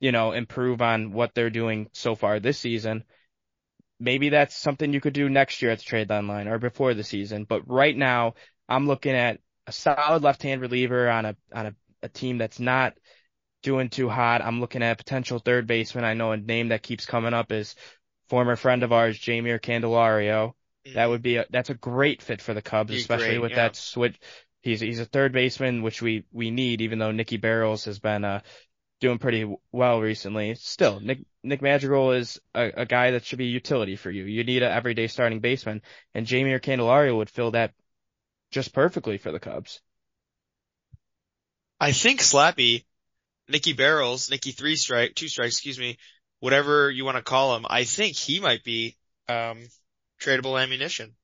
you 0.00 0.12
know, 0.12 0.32
improve 0.32 0.80
on 0.80 1.12
what 1.12 1.34
they're 1.34 1.50
doing 1.50 1.88
so 1.92 2.14
far 2.14 2.40
this 2.40 2.58
season, 2.58 3.04
maybe 3.98 4.28
that's 4.28 4.56
something 4.56 4.92
you 4.92 5.00
could 5.00 5.12
do 5.12 5.28
next 5.28 5.60
year 5.60 5.72
at 5.72 5.78
the 5.78 5.84
trade 5.84 6.08
deadline 6.08 6.48
or 6.48 6.58
before 6.58 6.94
the 6.94 7.04
season. 7.04 7.44
But 7.44 7.68
right 7.68 7.96
now, 7.96 8.34
I'm 8.68 8.86
looking 8.86 9.14
at 9.14 9.40
a 9.66 9.72
solid 9.72 10.22
left-hand 10.22 10.60
reliever 10.60 11.08
on 11.10 11.24
a 11.26 11.36
on 11.52 11.66
a, 11.66 11.74
a 12.02 12.08
team 12.08 12.38
that's 12.38 12.60
not 12.60 12.94
doing 13.62 13.88
too 13.88 14.08
hot. 14.08 14.42
I'm 14.42 14.60
looking 14.60 14.82
at 14.82 14.92
a 14.92 14.96
potential 14.96 15.38
third 15.38 15.66
baseman. 15.66 16.04
I 16.04 16.14
know 16.14 16.32
a 16.32 16.36
name 16.36 16.68
that 16.68 16.82
keeps 16.82 17.06
coming 17.06 17.34
up 17.34 17.52
is 17.52 17.74
former 18.28 18.56
friend 18.56 18.82
of 18.82 18.92
ours, 18.92 19.18
Jeimer 19.18 19.60
Candelario. 19.60 20.52
Mm-hmm. 20.86 20.94
That 20.94 21.08
would 21.08 21.22
be 21.22 21.36
a, 21.36 21.46
that's 21.50 21.70
a 21.70 21.74
great 21.74 22.22
fit 22.22 22.40
for 22.40 22.54
the 22.54 22.62
Cubs, 22.62 22.94
especially 22.94 23.30
great, 23.30 23.42
with 23.42 23.50
yeah. 23.52 23.56
that 23.56 23.76
switch. 23.76 24.18
He's 24.62 24.80
he's 24.80 25.00
a 25.00 25.04
third 25.04 25.32
baseman, 25.32 25.82
which 25.82 26.02
we 26.02 26.24
we 26.32 26.50
need, 26.50 26.80
even 26.80 26.98
though 26.98 27.12
Nicky 27.12 27.36
Barrels 27.36 27.84
has 27.86 27.98
been 27.98 28.24
uh 28.24 28.40
doing 29.00 29.18
pretty 29.18 29.54
well 29.72 30.00
recently. 30.00 30.54
Still, 30.54 31.00
Nick 31.00 31.20
Nick 31.42 31.62
Madrigal 31.62 32.12
is 32.12 32.40
a, 32.54 32.82
a 32.82 32.86
guy 32.86 33.12
that 33.12 33.24
should 33.24 33.38
be 33.38 33.46
a 33.46 33.52
utility 33.52 33.96
for 33.96 34.10
you. 34.10 34.24
You 34.24 34.44
need 34.44 34.62
an 34.62 34.72
everyday 34.72 35.06
starting 35.06 35.40
baseman, 35.40 35.82
and 36.14 36.26
Jeimer 36.26 36.60
Candelario 36.60 37.16
would 37.16 37.30
fill 37.30 37.52
that 37.52 37.72
just 38.50 38.72
perfectly 38.72 39.18
for 39.18 39.32
the 39.32 39.40
Cubs. 39.40 39.80
I 41.80 41.92
think 41.92 42.20
Slappy, 42.20 42.84
Nicky 43.48 43.72
Barrels, 43.72 44.30
Nicky 44.30 44.52
three 44.52 44.76
strike, 44.76 45.14
two 45.14 45.28
strikes, 45.28 45.54
excuse 45.54 45.78
me, 45.78 45.98
whatever 46.40 46.90
you 46.90 47.04
want 47.04 47.16
to 47.16 47.22
call 47.22 47.56
him, 47.56 47.66
I 47.68 47.84
think 47.84 48.16
he 48.16 48.40
might 48.40 48.64
be 48.64 48.96
um, 49.28 49.58
tradable 50.20 50.60
ammunition. 50.60 51.14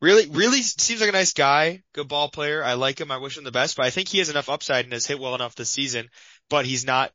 Really, 0.00 0.28
really 0.28 0.62
seems 0.62 1.00
like 1.00 1.10
a 1.10 1.12
nice 1.12 1.32
guy, 1.32 1.82
good 1.92 2.08
ball 2.08 2.28
player. 2.28 2.64
I 2.64 2.74
like 2.74 3.00
him. 3.00 3.12
I 3.12 3.18
wish 3.18 3.38
him 3.38 3.44
the 3.44 3.52
best, 3.52 3.76
but 3.76 3.86
I 3.86 3.90
think 3.90 4.08
he 4.08 4.18
has 4.18 4.28
enough 4.28 4.48
upside 4.48 4.84
and 4.84 4.92
has 4.92 5.06
hit 5.06 5.20
well 5.20 5.36
enough 5.36 5.54
this 5.54 5.70
season, 5.70 6.08
but 6.50 6.66
he's 6.66 6.84
not, 6.84 7.12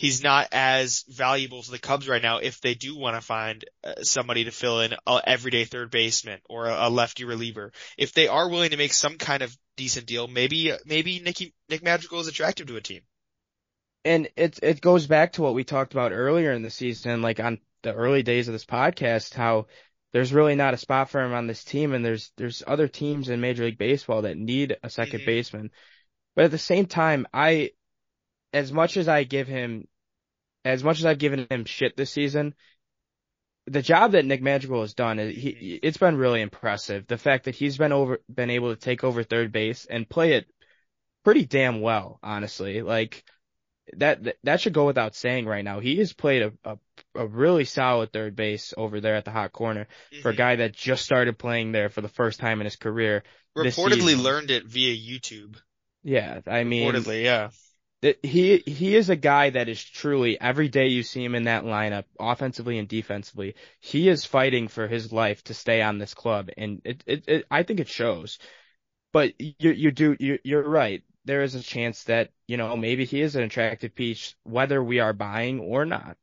he's 0.00 0.22
not 0.22 0.48
as 0.52 1.04
valuable 1.08 1.62
to 1.62 1.70
the 1.70 1.78
Cubs 1.78 2.08
right 2.08 2.22
now 2.22 2.38
if 2.38 2.62
they 2.62 2.74
do 2.74 2.96
want 2.96 3.16
to 3.16 3.20
find 3.20 3.62
uh, 3.84 4.02
somebody 4.02 4.44
to 4.44 4.50
fill 4.50 4.80
in 4.80 4.94
a 5.06 5.20
everyday 5.26 5.66
third 5.66 5.90
baseman 5.90 6.40
or 6.48 6.68
a, 6.68 6.88
lefty 6.88 7.24
reliever. 7.24 7.70
If 7.98 8.14
they 8.14 8.26
are 8.26 8.48
willing 8.48 8.70
to 8.70 8.78
make 8.78 8.94
some 8.94 9.18
kind 9.18 9.42
of 9.42 9.54
decent 9.76 10.06
deal, 10.06 10.26
maybe, 10.26 10.72
maybe 10.86 11.20
Nicky, 11.20 11.54
Nick 11.68 11.82
Madrigal 11.82 12.20
is 12.20 12.28
attractive 12.28 12.66
to 12.68 12.76
a 12.76 12.80
team 12.80 13.02
and 14.04 14.28
it 14.36 14.58
it 14.62 14.80
goes 14.80 15.06
back 15.06 15.32
to 15.32 15.42
what 15.42 15.52
we 15.52 15.64
talked 15.64 15.92
about 15.92 16.12
earlier 16.12 16.52
in 16.52 16.62
the 16.62 16.70
season, 16.70 17.20
like 17.20 17.38
on 17.38 17.58
the 17.82 17.92
early 17.92 18.22
days 18.22 18.48
of 18.48 18.52
this 18.52 18.64
podcast, 18.64 19.34
how 19.34 19.66
there's 20.12 20.32
really 20.32 20.54
not 20.54 20.74
a 20.74 20.78
spot 20.78 21.10
for 21.10 21.20
him 21.20 21.34
on 21.34 21.46
this 21.46 21.64
team, 21.64 21.92
and 21.92 22.04
there's 22.04 22.32
there's 22.36 22.62
other 22.66 22.88
teams 22.88 23.28
in 23.28 23.40
Major 23.40 23.64
League 23.64 23.78
Baseball 23.78 24.22
that 24.22 24.36
need 24.38 24.72
a 24.82 24.88
2nd 24.88 25.06
mm-hmm. 25.06 25.26
baseman. 25.26 25.70
But 26.34 26.46
at 26.46 26.50
the 26.50 26.58
same 26.58 26.86
time, 26.86 27.26
I, 27.32 27.70
as 28.52 28.72
much 28.72 28.96
as 28.96 29.08
I 29.08 29.24
give 29.24 29.48
him, 29.48 29.86
as 30.64 30.84
much 30.84 30.98
as 30.98 31.06
I've 31.06 31.18
given 31.18 31.46
him 31.50 31.64
shit 31.64 31.96
this 31.96 32.10
season, 32.10 32.54
the 33.66 33.82
job 33.82 34.12
that 34.12 34.24
Nick 34.24 34.42
Madrigal 34.42 34.80
has 34.80 34.94
done, 34.94 35.18
is 35.18 35.36
he, 35.36 35.78
it's 35.82 35.98
been 35.98 36.16
really 36.16 36.40
impressive. 36.40 37.06
The 37.06 37.18
fact 37.18 37.44
that 37.44 37.54
he's 37.54 37.78
been 37.78 37.92
over, 37.92 38.20
been 38.32 38.50
able 38.50 38.74
to 38.74 38.80
take 38.80 39.04
over 39.04 39.22
third 39.22 39.52
base 39.52 39.86
and 39.88 40.08
play 40.08 40.32
it 40.32 40.46
pretty 41.24 41.44
damn 41.44 41.80
well, 41.80 42.18
honestly. 42.22 42.82
Like, 42.82 43.24
that 43.96 44.36
that 44.44 44.60
should 44.60 44.72
go 44.72 44.86
without 44.86 45.14
saying 45.14 45.46
right 45.46 45.64
now. 45.64 45.80
He 45.80 45.96
has 45.96 46.12
played 46.12 46.42
a, 46.42 46.52
a, 46.64 46.78
a 47.14 47.26
really 47.26 47.64
solid 47.64 48.12
third 48.12 48.36
base 48.36 48.72
over 48.76 49.00
there 49.00 49.16
at 49.16 49.24
the 49.24 49.30
hot 49.30 49.52
corner 49.52 49.86
mm-hmm. 50.12 50.22
for 50.22 50.28
a 50.28 50.32
mm-hmm. 50.32 50.38
guy 50.38 50.56
that 50.56 50.72
just 50.72 51.04
started 51.04 51.38
playing 51.38 51.72
there 51.72 51.88
for 51.88 52.00
the 52.00 52.08
first 52.08 52.40
time 52.40 52.60
in 52.60 52.66
his 52.66 52.76
career. 52.76 53.22
Reportedly 53.56 54.20
learned 54.20 54.50
it 54.50 54.64
via 54.66 54.94
YouTube. 54.94 55.56
Yeah, 56.02 56.40
I 56.46 56.64
mean, 56.64 56.92
reportedly, 56.92 57.24
yeah. 57.24 57.50
He 58.02 58.62
he 58.66 58.96
is 58.96 59.10
a 59.10 59.16
guy 59.16 59.50
that 59.50 59.68
is 59.68 59.82
truly 59.84 60.40
every 60.40 60.68
day 60.68 60.88
you 60.88 61.02
see 61.02 61.22
him 61.22 61.34
in 61.34 61.44
that 61.44 61.64
lineup, 61.64 62.04
offensively 62.18 62.78
and 62.78 62.88
defensively, 62.88 63.56
he 63.80 64.08
is 64.08 64.24
fighting 64.24 64.68
for 64.68 64.88
his 64.88 65.12
life 65.12 65.44
to 65.44 65.54
stay 65.54 65.82
on 65.82 65.98
this 65.98 66.14
club, 66.14 66.48
and 66.56 66.80
it 66.84 67.04
it, 67.06 67.24
it 67.28 67.46
I 67.50 67.62
think 67.62 67.80
it 67.80 67.88
shows. 67.88 68.38
But 69.12 69.34
you 69.38 69.70
you 69.72 69.90
do 69.90 70.16
you 70.18 70.38
you're 70.44 70.66
right 70.66 71.02
there 71.24 71.42
is 71.42 71.54
a 71.54 71.62
chance 71.62 72.04
that, 72.04 72.30
you 72.46 72.56
know, 72.56 72.76
maybe 72.76 73.04
he 73.04 73.20
is 73.20 73.36
an 73.36 73.42
attractive 73.42 73.94
piece, 73.94 74.34
whether 74.44 74.82
we 74.82 75.00
are 75.00 75.12
buying 75.12 75.60
or 75.60 75.84
not. 75.84 76.16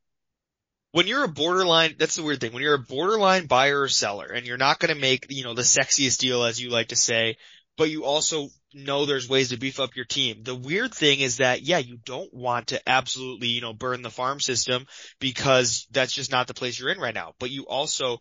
When 0.92 1.06
you're 1.06 1.24
a 1.24 1.28
borderline, 1.28 1.94
that's 1.98 2.16
the 2.16 2.22
weird 2.22 2.40
thing. 2.40 2.52
When 2.52 2.62
you're 2.62 2.74
a 2.74 2.78
borderline 2.78 3.46
buyer 3.46 3.82
or 3.82 3.88
seller 3.88 4.26
and 4.26 4.46
you're 4.46 4.56
not 4.56 4.78
going 4.80 4.94
to 4.94 5.00
make, 5.00 5.26
you 5.30 5.44
know, 5.44 5.54
the 5.54 5.62
sexiest 5.62 6.18
deal 6.18 6.42
as 6.42 6.60
you 6.60 6.70
like 6.70 6.88
to 6.88 6.96
say, 6.96 7.36
but 7.76 7.90
you 7.90 8.04
also 8.04 8.48
know 8.74 9.06
there's 9.06 9.28
ways 9.28 9.50
to 9.50 9.56
beef 9.56 9.80
up 9.80 9.96
your 9.96 10.04
team. 10.04 10.42
The 10.42 10.54
weird 10.54 10.94
thing 10.94 11.20
is 11.20 11.38
that, 11.38 11.62
yeah, 11.62 11.78
you 11.78 11.98
don't 12.04 12.32
want 12.32 12.68
to 12.68 12.88
absolutely, 12.88 13.48
you 13.48 13.60
know, 13.60 13.72
burn 13.72 14.02
the 14.02 14.10
farm 14.10 14.40
system 14.40 14.86
because 15.20 15.86
that's 15.90 16.12
just 16.12 16.30
not 16.30 16.46
the 16.46 16.54
place 16.54 16.78
you're 16.78 16.90
in 16.90 16.98
right 16.98 17.14
now. 17.14 17.34
But 17.38 17.50
you 17.50 17.66
also 17.66 18.18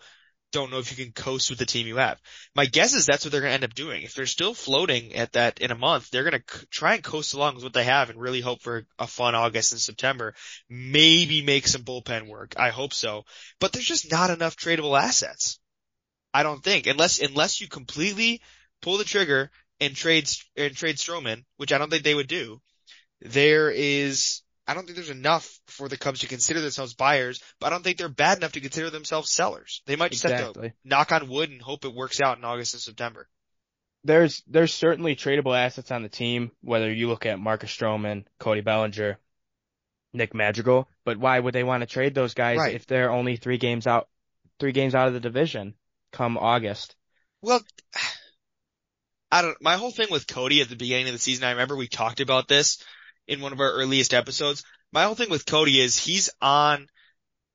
don't 0.52 0.72
know 0.72 0.80
if 0.80 0.98
you 0.98 1.04
can 1.04 1.14
coast 1.14 1.50
with 1.50 1.60
the 1.60 1.66
team 1.66 1.88
you 1.88 1.98
have. 1.98 2.22
My 2.56 2.66
guess 2.66 2.94
is 2.94 3.06
that's 3.06 3.26
what 3.26 3.32
they're 3.32 3.42
going 3.42 3.52
to 3.52 3.56
end 3.56 3.64
up 3.66 3.74
doing. 3.74 4.04
If 4.04 4.14
they're 4.14 4.26
still 4.26 4.54
floating 4.54 5.14
at 5.16 5.34
that 5.34 5.60
in 5.60 5.72
a 5.72 5.78
month, 5.78 6.10
they're 6.10 6.30
going 6.30 6.42
to 6.42 6.60
c- 6.60 6.66
try 6.72 6.94
and 6.96 7.04
coast 7.04 7.34
along 7.34 7.56
with 7.56 7.64
what 7.64 7.74
they 7.74 7.84
have 7.84 8.10
and 8.10 8.20
really 8.20 8.42
hope 8.42 8.62
for 8.62 8.86
a 8.98 9.08
fun 9.08 9.36
August 9.36 9.74
and 9.74 9.82
September. 9.82 10.34
Maybe 10.70 11.42
make 11.42 11.68
some 11.68 11.84
bullpen 11.84 12.30
work. 12.30 12.54
I 12.58 12.70
hope 12.70 12.94
so. 12.94 13.24
But 13.60 13.74
there's 13.74 13.86
just 13.86 14.10
not 14.10 14.30
enough 14.30 14.56
tradable 14.56 15.00
assets. 15.00 15.60
I 16.34 16.44
don't 16.44 16.64
think 16.64 16.88
unless 16.88 17.20
unless 17.20 17.60
you 17.60 17.68
completely 17.68 18.42
pull 18.82 18.98
the 18.98 19.04
trigger 19.04 19.50
and 19.80 19.96
trade 19.96 20.30
and 20.56 20.76
trade 20.76 20.98
Stroman, 20.98 21.44
which 21.58 21.72
I 21.72 21.78
don't 21.78 21.90
think 21.90 22.04
they 22.04 22.16
would 22.16 22.28
do. 22.28 22.62
There 23.22 23.70
is 23.72 24.42
I 24.68 24.74
don't 24.74 24.84
think 24.84 24.96
there's 24.96 25.10
enough 25.10 25.60
for 25.68 25.88
the 25.88 25.98
Cubs 25.98 26.20
to 26.20 26.28
consider 26.28 26.60
themselves 26.60 26.94
buyers, 26.94 27.42
but 27.60 27.68
I 27.68 27.70
don't 27.70 27.84
think 27.84 27.98
they're 27.98 28.10
bad 28.10 28.38
enough 28.38 28.52
to 28.54 28.60
consider 28.60 28.90
themselves 28.90 29.32
sellers. 29.32 29.82
They 29.86 29.96
might 29.96 30.12
just 30.12 30.26
exactly. 30.26 30.68
have 30.68 30.72
to 30.72 30.78
knock 30.84 31.12
on 31.14 31.30
wood 31.30 31.50
and 31.50 31.62
hope 31.62 31.86
it 31.86 31.94
works 31.94 32.20
out 32.20 32.38
in 32.38 32.44
August 32.44 32.74
and 32.74 32.82
September. 32.82 33.30
There's 34.04 34.44
there's 34.48 34.74
certainly 34.74 35.16
tradable 35.16 35.58
assets 35.58 35.92
on 35.92 36.04
the 36.04 36.10
team, 36.10 36.52
whether 36.62 36.92
you 36.92 37.08
look 37.08 37.26
at 37.26 37.40
Marcus 37.40 37.76
Stroman, 37.76 38.26
Cody 38.40 38.62
Bellinger, 38.62 39.18
Nick 40.14 40.34
Madrigal, 40.34 40.88
but 41.06 41.18
why 41.18 41.40
would 41.40 41.54
they 41.54 41.64
want 41.64 41.82
to 41.82 41.88
trade 41.88 42.14
those 42.14 42.34
guys 42.34 42.58
right. 42.58 42.76
if 42.76 42.86
they're 42.88 43.12
only 43.12 43.38
three 43.38 43.58
games 43.58 43.88
out 43.88 44.08
three 44.60 44.72
games 44.72 44.96
out 44.96 45.08
of 45.08 45.14
the 45.14 45.20
division 45.20 45.76
come 46.12 46.38
August? 46.38 46.96
Well, 47.42 47.62
I 49.32 49.42
don't 49.42 49.62
my 49.62 49.76
whole 49.76 49.92
thing 49.92 50.08
with 50.10 50.28
Cody 50.28 50.62
at 50.62 50.70
the 50.70 50.76
beginning 50.76 51.08
of 51.08 51.14
the 51.14 51.20
season, 51.20 51.46
I 51.46 51.52
remember 51.52 51.76
we 51.76 51.88
talked 51.88 52.20
about 52.20 52.48
this 52.48 52.84
in 53.28 53.42
one 53.42 53.54
of 53.54 53.60
our 53.60 53.72
earliest 53.72 54.14
episodes. 54.14 54.64
My 54.92 55.04
whole 55.04 55.16
thing 55.16 55.30
with 55.30 55.46
Cody 55.46 55.80
is 55.80 55.98
he's 55.98 56.30
on 56.42 56.88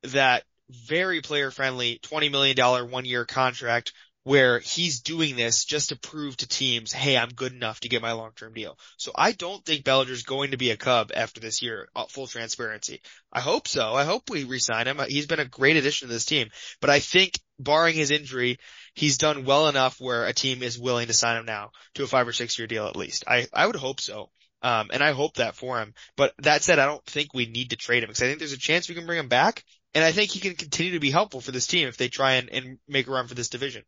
that 0.03 0.45
very 0.71 1.21
player 1.21 1.51
friendly 1.51 1.99
$20 2.03 2.31
million 2.31 2.91
one 2.91 3.05
year 3.05 3.25
contract 3.25 3.93
where 4.25 4.61
he's 4.61 5.01
doing 5.01 5.35
this 5.35 5.65
just 5.65 5.89
to 5.89 5.99
prove 5.99 6.37
to 6.37 6.47
teams, 6.47 6.93
hey, 6.93 7.17
I'm 7.17 7.31
good 7.31 7.53
enough 7.53 7.81
to 7.81 7.89
get 7.89 8.03
my 8.03 8.13
long 8.13 8.31
term 8.37 8.55
deal. 8.55 8.79
So 8.97 9.11
I 9.15 9.33
don't 9.33 9.65
think 9.65 9.85
Bellinger's 9.85 10.23
going 10.23 10.53
to 10.53 10.57
be 10.57 10.71
a 10.71 10.77
Cub 10.77 11.11
after 11.15 11.41
this 11.41 11.61
year, 11.61 11.89
uh, 11.97 12.05
full 12.09 12.29
transparency. 12.29 13.01
I 13.33 13.41
hope 13.41 13.67
so. 13.67 13.95
I 13.95 14.05
hope 14.05 14.31
we 14.31 14.45
resign 14.45 14.87
him. 14.87 15.01
He's 15.09 15.27
been 15.27 15.41
a 15.41 15.45
great 15.45 15.77
addition 15.77 16.07
to 16.07 16.15
this 16.15 16.25
team, 16.25 16.51
but 16.81 16.91
I 16.91 17.01
think 17.01 17.39
barring 17.59 17.97
his 17.97 18.13
injury, 18.13 18.59
he's 18.95 19.19
done 19.19 19.45
well 19.45 19.69
enough 19.69 20.01
where 20.01 20.27
a 20.27 20.33
team 20.33 20.63
is 20.63 20.79
willing 20.79 21.07
to 21.07 21.15
sign 21.15 21.39
him 21.39 21.47
now 21.47 21.71
to 21.95 22.05
a 22.05 22.07
five 22.07 22.29
or 22.29 22.33
six 22.33 22.59
year 22.59 22.67
deal 22.67 22.87
at 22.87 22.97
least. 22.97 23.25
I, 23.27 23.47
I 23.53 23.67
would 23.67 23.77
hope 23.77 24.01
so. 24.01 24.31
Um, 24.65 24.91
and 24.93 25.03
I 25.03 25.11
hope 25.11 25.35
that 25.35 25.57
for 25.57 25.79
him. 25.79 25.93
But 26.17 26.35
that 26.39 26.63
said, 26.63 26.79
I 26.79 26.87
don't 26.87 27.05
think 27.05 27.35
we 27.35 27.47
need 27.47 27.71
to 27.71 27.77
trade 27.77 28.05
him 28.05 28.09
because 28.09 28.23
I 28.23 28.27
think 28.27 28.39
there's 28.39 28.53
a 28.53 28.59
chance 28.59 28.89
we 28.89 28.95
can 28.95 29.07
bring 29.07 29.19
him 29.19 29.29
back. 29.29 29.65
And 29.95 30.05
I 30.05 30.13
think 30.13 30.31
he 30.31 30.39
can 30.39 30.55
continue 30.55 30.93
to 30.93 31.01
be 31.01 31.11
helpful 31.11 31.41
for 31.41 31.51
this 31.51 31.67
team 31.67 31.89
if 31.89 31.97
they 31.97 32.09
try 32.09 32.35
and, 32.35 32.49
and 32.49 32.79
make 32.87 33.09
a 33.09 33.11
run 33.11 33.27
for 33.27 33.35
this 33.35 33.49
division. 33.49 33.83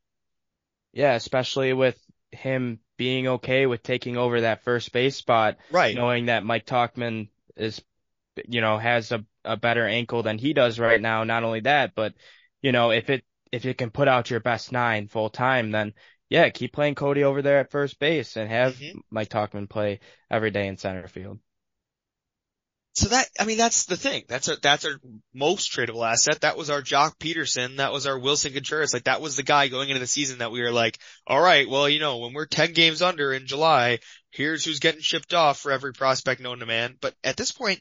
Yeah, 0.92 1.14
especially 1.14 1.72
with 1.72 1.98
him 2.32 2.80
being 2.96 3.28
okay 3.28 3.66
with 3.66 3.82
taking 3.82 4.16
over 4.16 4.40
that 4.40 4.64
first 4.64 4.92
base 4.92 5.16
spot. 5.16 5.58
Right. 5.70 5.94
Knowing 5.94 6.26
that 6.26 6.44
Mike 6.44 6.66
Tauchman 6.66 7.28
is, 7.56 7.80
you 8.48 8.60
know, 8.60 8.76
has 8.76 9.12
a, 9.12 9.24
a 9.44 9.56
better 9.56 9.86
ankle 9.86 10.24
than 10.24 10.38
he 10.38 10.54
does 10.54 10.78
right 10.78 11.00
now. 11.00 11.22
Not 11.22 11.44
only 11.44 11.60
that, 11.60 11.94
but, 11.94 12.14
you 12.62 12.72
know, 12.72 12.90
if 12.90 13.10
it, 13.10 13.24
if 13.54 13.64
you 13.64 13.74
can 13.74 13.90
put 13.90 14.08
out 14.08 14.30
your 14.30 14.40
best 14.40 14.72
nine 14.72 15.06
full 15.06 15.30
time, 15.30 15.70
then 15.70 15.94
yeah, 16.28 16.48
keep 16.48 16.72
playing 16.72 16.96
Cody 16.96 17.22
over 17.22 17.42
there 17.42 17.60
at 17.60 17.70
first 17.70 17.98
base 17.98 18.36
and 18.36 18.50
have 18.50 18.74
mm-hmm. 18.74 18.98
Mike 19.10 19.28
Tauchman 19.28 19.68
play 19.68 20.00
every 20.30 20.50
day 20.50 20.66
in 20.66 20.76
center 20.76 21.06
field. 21.06 21.38
So 22.94 23.08
that, 23.08 23.28
I 23.40 23.44
mean, 23.44 23.58
that's 23.58 23.86
the 23.86 23.96
thing. 23.96 24.22
That's 24.28 24.48
our, 24.48 24.56
that's 24.60 24.84
our 24.84 25.00
most 25.32 25.72
tradable 25.72 26.08
asset. 26.08 26.42
That 26.42 26.56
was 26.56 26.70
our 26.70 26.80
Joc 26.80 27.18
Pederson. 27.18 27.78
That 27.78 27.92
was 27.92 28.06
our 28.06 28.18
Willson 28.18 28.52
Contreras. 28.52 28.94
Like 28.94 29.04
that 29.04 29.20
was 29.20 29.36
the 29.36 29.42
guy 29.42 29.66
going 29.66 29.88
into 29.88 30.00
the 30.00 30.06
season 30.06 30.38
that 30.38 30.52
we 30.52 30.62
were 30.62 30.70
like, 30.70 30.98
all 31.26 31.40
right, 31.40 31.68
well, 31.68 31.88
you 31.88 31.98
know, 31.98 32.18
when 32.18 32.34
we're 32.34 32.46
10 32.46 32.72
games 32.72 33.02
under 33.02 33.32
in 33.32 33.46
July, 33.46 33.98
here's 34.30 34.64
who's 34.64 34.78
getting 34.78 35.00
shipped 35.00 35.34
off 35.34 35.58
for 35.58 35.72
every 35.72 35.92
prospect 35.92 36.40
known 36.40 36.60
to 36.60 36.66
man. 36.66 36.96
But 37.00 37.14
at 37.24 37.36
this 37.36 37.50
point, 37.50 37.80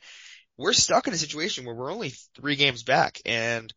we're 0.57 0.73
stuck 0.73 1.07
in 1.07 1.13
a 1.13 1.17
situation 1.17 1.65
where 1.65 1.75
we're 1.75 1.91
only 1.91 2.13
three 2.35 2.55
games 2.55 2.81
back. 2.81 3.19
And 3.25 3.71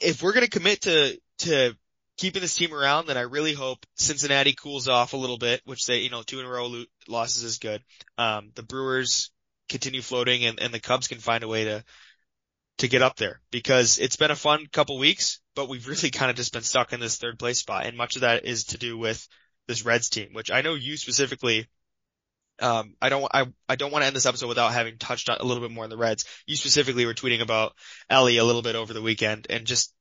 if 0.00 0.22
we're 0.22 0.32
going 0.32 0.44
to 0.44 0.50
commit 0.50 0.82
to, 0.82 1.18
to 1.38 1.74
keeping 2.16 2.42
this 2.42 2.56
team 2.56 2.74
around, 2.74 3.06
then 3.06 3.16
I 3.16 3.22
really 3.22 3.54
hope 3.54 3.86
Cincinnati 3.96 4.52
cools 4.52 4.88
off 4.88 5.12
a 5.12 5.16
little 5.16 5.38
bit, 5.38 5.62
which 5.64 5.86
they, 5.86 6.00
you 6.00 6.10
know, 6.10 6.22
two 6.22 6.40
in 6.40 6.46
a 6.46 6.48
row 6.48 6.66
lo- 6.66 6.84
losses 7.06 7.44
is 7.44 7.58
good. 7.58 7.82
Um, 8.18 8.50
the 8.54 8.62
Brewers 8.62 9.30
continue 9.68 10.02
floating 10.02 10.44
and, 10.44 10.60
and 10.60 10.72
the 10.72 10.80
Cubs 10.80 11.08
can 11.08 11.18
find 11.18 11.44
a 11.44 11.48
way 11.48 11.64
to, 11.64 11.84
to 12.78 12.88
get 12.88 13.02
up 13.02 13.16
there 13.16 13.40
because 13.50 13.98
it's 13.98 14.16
been 14.16 14.30
a 14.30 14.36
fun 14.36 14.66
couple 14.72 14.98
weeks, 14.98 15.40
but 15.54 15.68
we've 15.68 15.88
really 15.88 16.10
kind 16.12 16.30
of 16.30 16.36
just 16.36 16.52
been 16.52 16.62
stuck 16.62 16.92
in 16.92 17.00
this 17.00 17.18
third 17.18 17.38
place 17.38 17.60
spot. 17.60 17.86
And 17.86 17.96
much 17.96 18.16
of 18.16 18.22
that 18.22 18.44
is 18.44 18.64
to 18.66 18.78
do 18.78 18.98
with 18.98 19.26
this 19.66 19.84
Reds 19.84 20.08
team, 20.08 20.30
which 20.32 20.50
I 20.50 20.62
know 20.62 20.74
you 20.74 20.96
specifically 20.96 21.68
um, 22.60 22.94
I 23.00 23.08
don't, 23.08 23.26
I, 23.32 23.46
I 23.68 23.76
don't 23.76 23.92
want 23.92 24.02
to 24.02 24.06
end 24.06 24.16
this 24.16 24.26
episode 24.26 24.48
without 24.48 24.72
having 24.72 24.98
touched 24.98 25.28
on 25.28 25.38
a 25.38 25.44
little 25.44 25.62
bit 25.62 25.72
more 25.72 25.84
on 25.84 25.90
the 25.90 25.96
Reds. 25.96 26.24
You 26.46 26.56
specifically 26.56 27.06
were 27.06 27.14
tweeting 27.14 27.40
about 27.40 27.74
Elly 28.10 28.38
a 28.38 28.44
little 28.44 28.62
bit 28.62 28.76
over 28.76 28.92
the 28.92 29.02
weekend 29.02 29.46
and 29.50 29.66
just, 29.66 29.92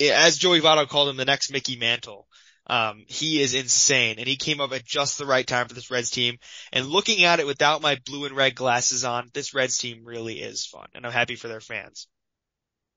as 0.00 0.38
Joey 0.38 0.60
Votto 0.60 0.88
called 0.88 1.08
him, 1.08 1.16
the 1.16 1.24
next 1.24 1.50
Mickey 1.50 1.76
Mantle. 1.76 2.26
Um, 2.66 3.04
he 3.08 3.40
is 3.40 3.54
insane 3.54 4.16
and 4.18 4.28
he 4.28 4.36
came 4.36 4.60
up 4.60 4.72
at 4.72 4.84
just 4.84 5.16
the 5.16 5.24
right 5.24 5.46
time 5.46 5.68
for 5.68 5.74
this 5.74 5.90
Reds 5.90 6.10
team. 6.10 6.36
And 6.70 6.86
looking 6.86 7.24
at 7.24 7.40
it 7.40 7.46
without 7.46 7.80
my 7.80 7.98
blue 8.04 8.26
and 8.26 8.36
red 8.36 8.54
glasses 8.54 9.04
on, 9.04 9.30
this 9.32 9.54
Reds 9.54 9.78
team 9.78 10.04
really 10.04 10.40
is 10.40 10.66
fun 10.66 10.86
and 10.94 11.06
I'm 11.06 11.12
happy 11.12 11.36
for 11.36 11.48
their 11.48 11.60
fans. 11.60 12.06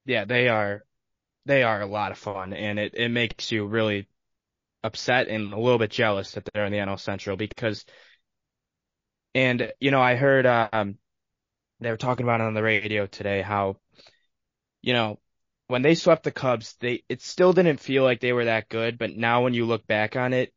Yeah, 0.06 0.26
they 0.26 0.50
are, 0.50 0.84
they 1.46 1.64
are 1.64 1.82
a 1.82 1.86
lot 1.86 2.12
of 2.12 2.18
fun 2.18 2.54
and 2.54 2.78
it, 2.78 2.94
it 2.96 3.10
makes 3.10 3.52
you 3.52 3.66
really 3.66 4.10
upset 4.84 5.28
and 5.28 5.54
a 5.54 5.60
little 5.60 5.78
bit 5.78 5.92
jealous 5.92 6.32
that 6.32 6.50
they're 6.54 6.66
in 6.66 6.72
the 6.72 6.80
NL 6.80 7.00
Central 7.00 7.38
because 7.38 7.86
and, 9.34 9.72
you 9.80 9.92
know, 9.92 10.02
I 10.02 10.16
heard, 10.16 10.46
um, 10.46 10.98
they 11.80 11.90
were 11.90 11.98
talking 11.98 12.26
about 12.26 12.42
it 12.42 12.46
on 12.46 12.54
the 12.54 12.64
radio 12.64 13.08
today 13.08 13.42
how, 13.42 13.78
you 14.82 14.94
know, 14.94 15.20
when 15.68 15.82
they 15.82 15.96
swept 15.96 16.24
the 16.24 16.32
Cubs, 16.32 16.76
they, 16.80 17.04
it 17.08 17.22
still 17.22 17.54
didn't 17.54 17.80
feel 17.80 18.04
like 18.04 18.20
they 18.20 18.34
were 18.34 18.46
that 18.46 18.68
good, 18.68 18.98
but 18.98 19.16
now 19.16 19.44
when 19.44 19.54
you 19.54 19.66
look 19.66 19.88
back 19.88 20.16
on 20.16 20.34
it, 20.34 20.54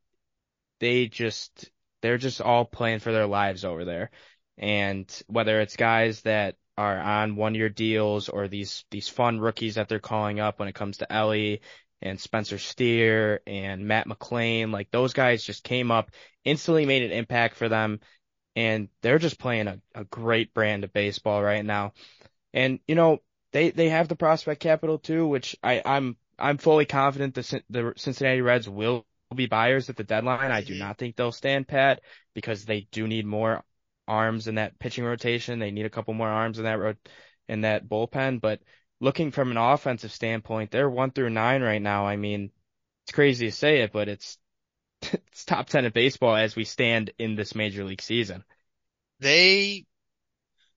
they 0.80 1.06
just, 1.06 1.70
they're 2.02 2.18
just 2.18 2.40
all 2.40 2.64
playing 2.64 2.98
for 2.98 3.12
their 3.12 3.26
lives 3.26 3.64
over 3.64 3.84
there. 3.84 4.10
And 4.58 5.08
whether 5.28 5.60
it's 5.60 5.76
guys 5.76 6.20
that 6.22 6.56
are 6.76 6.98
on 6.98 7.36
one 7.36 7.54
year 7.54 7.68
deals 7.68 8.28
or 8.28 8.48
these, 8.48 8.84
these 8.90 9.08
fun 9.08 9.38
rookies 9.38 9.76
that 9.76 9.88
they're 9.88 10.00
calling 10.00 10.40
up 10.40 10.58
when 10.58 10.68
it 10.68 10.74
comes 10.74 10.98
to 10.98 11.12
Elly 11.12 11.60
and 12.02 12.20
Spencer 12.20 12.58
Steer 12.58 13.40
and 13.46 13.86
Matt 13.86 14.08
McLain, 14.08 14.72
like 14.72 14.90
those 14.90 15.12
guys 15.12 15.44
just 15.44 15.62
came 15.62 15.92
up, 15.92 16.10
instantly 16.44 16.86
made 16.86 17.04
an 17.04 17.12
impact 17.12 17.54
for 17.54 17.68
them 17.68 18.00
and 18.56 18.88
they're 19.02 19.18
just 19.18 19.38
playing 19.38 19.66
a, 19.66 19.80
a 19.94 20.04
great 20.04 20.54
brand 20.54 20.84
of 20.84 20.92
baseball 20.92 21.42
right 21.42 21.64
now. 21.64 21.92
And 22.52 22.78
you 22.86 22.94
know, 22.94 23.20
they 23.52 23.70
they 23.70 23.88
have 23.88 24.08
the 24.08 24.16
prospect 24.16 24.60
capital 24.60 24.98
too, 24.98 25.26
which 25.26 25.56
I 25.62 25.82
I'm 25.84 26.16
I'm 26.38 26.58
fully 26.58 26.84
confident 26.84 27.34
the 27.34 27.62
the 27.70 27.92
Cincinnati 27.96 28.40
Reds 28.40 28.68
will 28.68 29.06
be 29.34 29.46
buyers 29.46 29.90
at 29.90 29.96
the 29.96 30.04
deadline. 30.04 30.50
I 30.50 30.62
do 30.62 30.74
mm-hmm. 30.74 30.80
not 30.80 30.98
think 30.98 31.16
they'll 31.16 31.32
stand 31.32 31.66
pat 31.66 32.00
because 32.34 32.64
they 32.64 32.86
do 32.92 33.06
need 33.08 33.26
more 33.26 33.64
arms 34.06 34.48
in 34.48 34.56
that 34.56 34.78
pitching 34.78 35.04
rotation. 35.04 35.58
They 35.58 35.70
need 35.70 35.86
a 35.86 35.90
couple 35.90 36.14
more 36.14 36.28
arms 36.28 36.58
in 36.58 36.64
that 36.64 36.78
road 36.78 36.98
in 37.48 37.62
that 37.62 37.88
bullpen. 37.88 38.40
But 38.40 38.60
looking 39.00 39.30
from 39.30 39.50
an 39.50 39.56
offensive 39.56 40.12
standpoint, 40.12 40.70
they're 40.70 40.90
one 40.90 41.10
through 41.10 41.30
nine 41.30 41.62
right 41.62 41.82
now. 41.82 42.06
I 42.06 42.16
mean, 42.16 42.50
it's 43.04 43.12
crazy 43.12 43.46
to 43.46 43.52
say 43.52 43.80
it, 43.80 43.92
but 43.92 44.08
it's 44.08 44.38
it's 45.12 45.44
top 45.46 45.68
10 45.68 45.86
of 45.86 45.92
baseball 45.92 46.34
as 46.34 46.56
we 46.56 46.64
stand 46.64 47.10
in 47.18 47.36
this 47.36 47.54
major 47.54 47.84
league 47.84 48.02
season. 48.02 48.44
They 49.20 49.84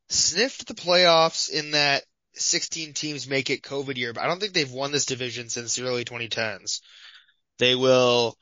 sniffed 0.10 0.68
the 0.68 0.74
playoffs 0.74 1.50
in 1.50 1.72
that 1.72 2.04
16 2.34 2.94
teams 2.94 3.28
make 3.28 3.50
it 3.50 3.64
COVID 3.64 3.98
year, 3.98 4.14
but 4.14 4.24
I 4.24 4.28
don't 4.28 4.40
think 4.40 4.54
they've 4.54 4.72
won 4.72 4.92
this 4.92 5.06
division 5.06 5.50
since 5.50 5.76
the 5.76 5.84
early 5.84 6.06
2010s. 6.06 6.82
They 7.58 7.76
will 7.76 8.38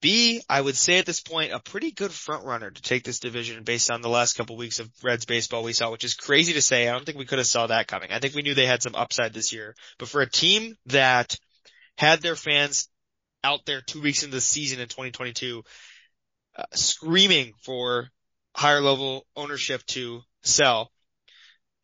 be, 0.00 0.42
I 0.48 0.60
would 0.60 0.76
say 0.76 0.98
at 0.98 1.06
this 1.06 1.20
point, 1.20 1.52
a 1.52 1.60
pretty 1.60 1.90
good 1.92 2.12
front 2.12 2.44
runner 2.44 2.70
to 2.70 2.82
take 2.82 3.04
this 3.04 3.20
division 3.20 3.64
based 3.64 3.90
on 3.90 4.00
the 4.00 4.08
last 4.08 4.36
couple 4.36 4.54
of 4.54 4.60
weeks 4.60 4.80
of 4.80 4.90
Reds 5.02 5.24
baseball 5.24 5.62
we 5.62 5.72
saw, 5.72 5.90
which 5.90 6.04
is 6.04 6.14
crazy 6.14 6.52
to 6.54 6.62
say. 6.62 6.88
I 6.88 6.92
don't 6.92 7.04
think 7.04 7.18
we 7.18 7.24
could 7.24 7.38
have 7.38 7.46
saw 7.46 7.66
that 7.66 7.88
coming. 7.88 8.10
I 8.12 8.18
think 8.18 8.34
we 8.34 8.42
knew 8.42 8.54
they 8.54 8.66
had 8.66 8.82
some 8.82 8.94
upside 8.94 9.32
this 9.32 9.52
year, 9.52 9.74
but 9.98 10.08
for 10.08 10.20
a 10.20 10.30
team 10.30 10.76
that 10.86 11.36
had 11.96 12.20
their 12.20 12.36
fans 12.36 12.88
out 13.44 13.66
there 13.66 13.80
two 13.80 14.00
weeks 14.00 14.22
into 14.22 14.36
the 14.36 14.40
season 14.40 14.80
in 14.80 14.88
2022, 14.88 15.62
uh, 16.56 16.64
screaming 16.74 17.52
for 17.62 18.10
higher 18.54 18.80
level 18.80 19.26
ownership 19.36 19.84
to 19.86 20.22
sell. 20.42 20.90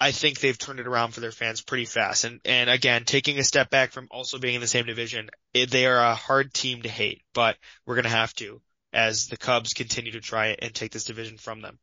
I 0.00 0.10
think 0.10 0.40
they've 0.40 0.58
turned 0.58 0.80
it 0.80 0.88
around 0.88 1.12
for 1.12 1.20
their 1.20 1.30
fans 1.30 1.62
pretty 1.62 1.84
fast. 1.84 2.24
And, 2.24 2.40
and 2.44 2.68
again, 2.68 3.04
taking 3.04 3.38
a 3.38 3.44
step 3.44 3.70
back 3.70 3.92
from 3.92 4.08
also 4.10 4.38
being 4.38 4.56
in 4.56 4.60
the 4.60 4.66
same 4.66 4.86
division, 4.86 5.30
it, 5.52 5.70
they 5.70 5.86
are 5.86 5.96
a 5.96 6.14
hard 6.14 6.52
team 6.52 6.82
to 6.82 6.88
hate, 6.88 7.22
but 7.32 7.56
we're 7.86 7.94
going 7.94 8.04
to 8.04 8.10
have 8.10 8.34
to 8.34 8.60
as 8.92 9.28
the 9.28 9.36
Cubs 9.36 9.72
continue 9.72 10.12
to 10.12 10.20
try 10.20 10.56
and 10.60 10.74
take 10.74 10.92
this 10.92 11.04
division 11.04 11.36
from 11.38 11.60
them. 11.60 11.78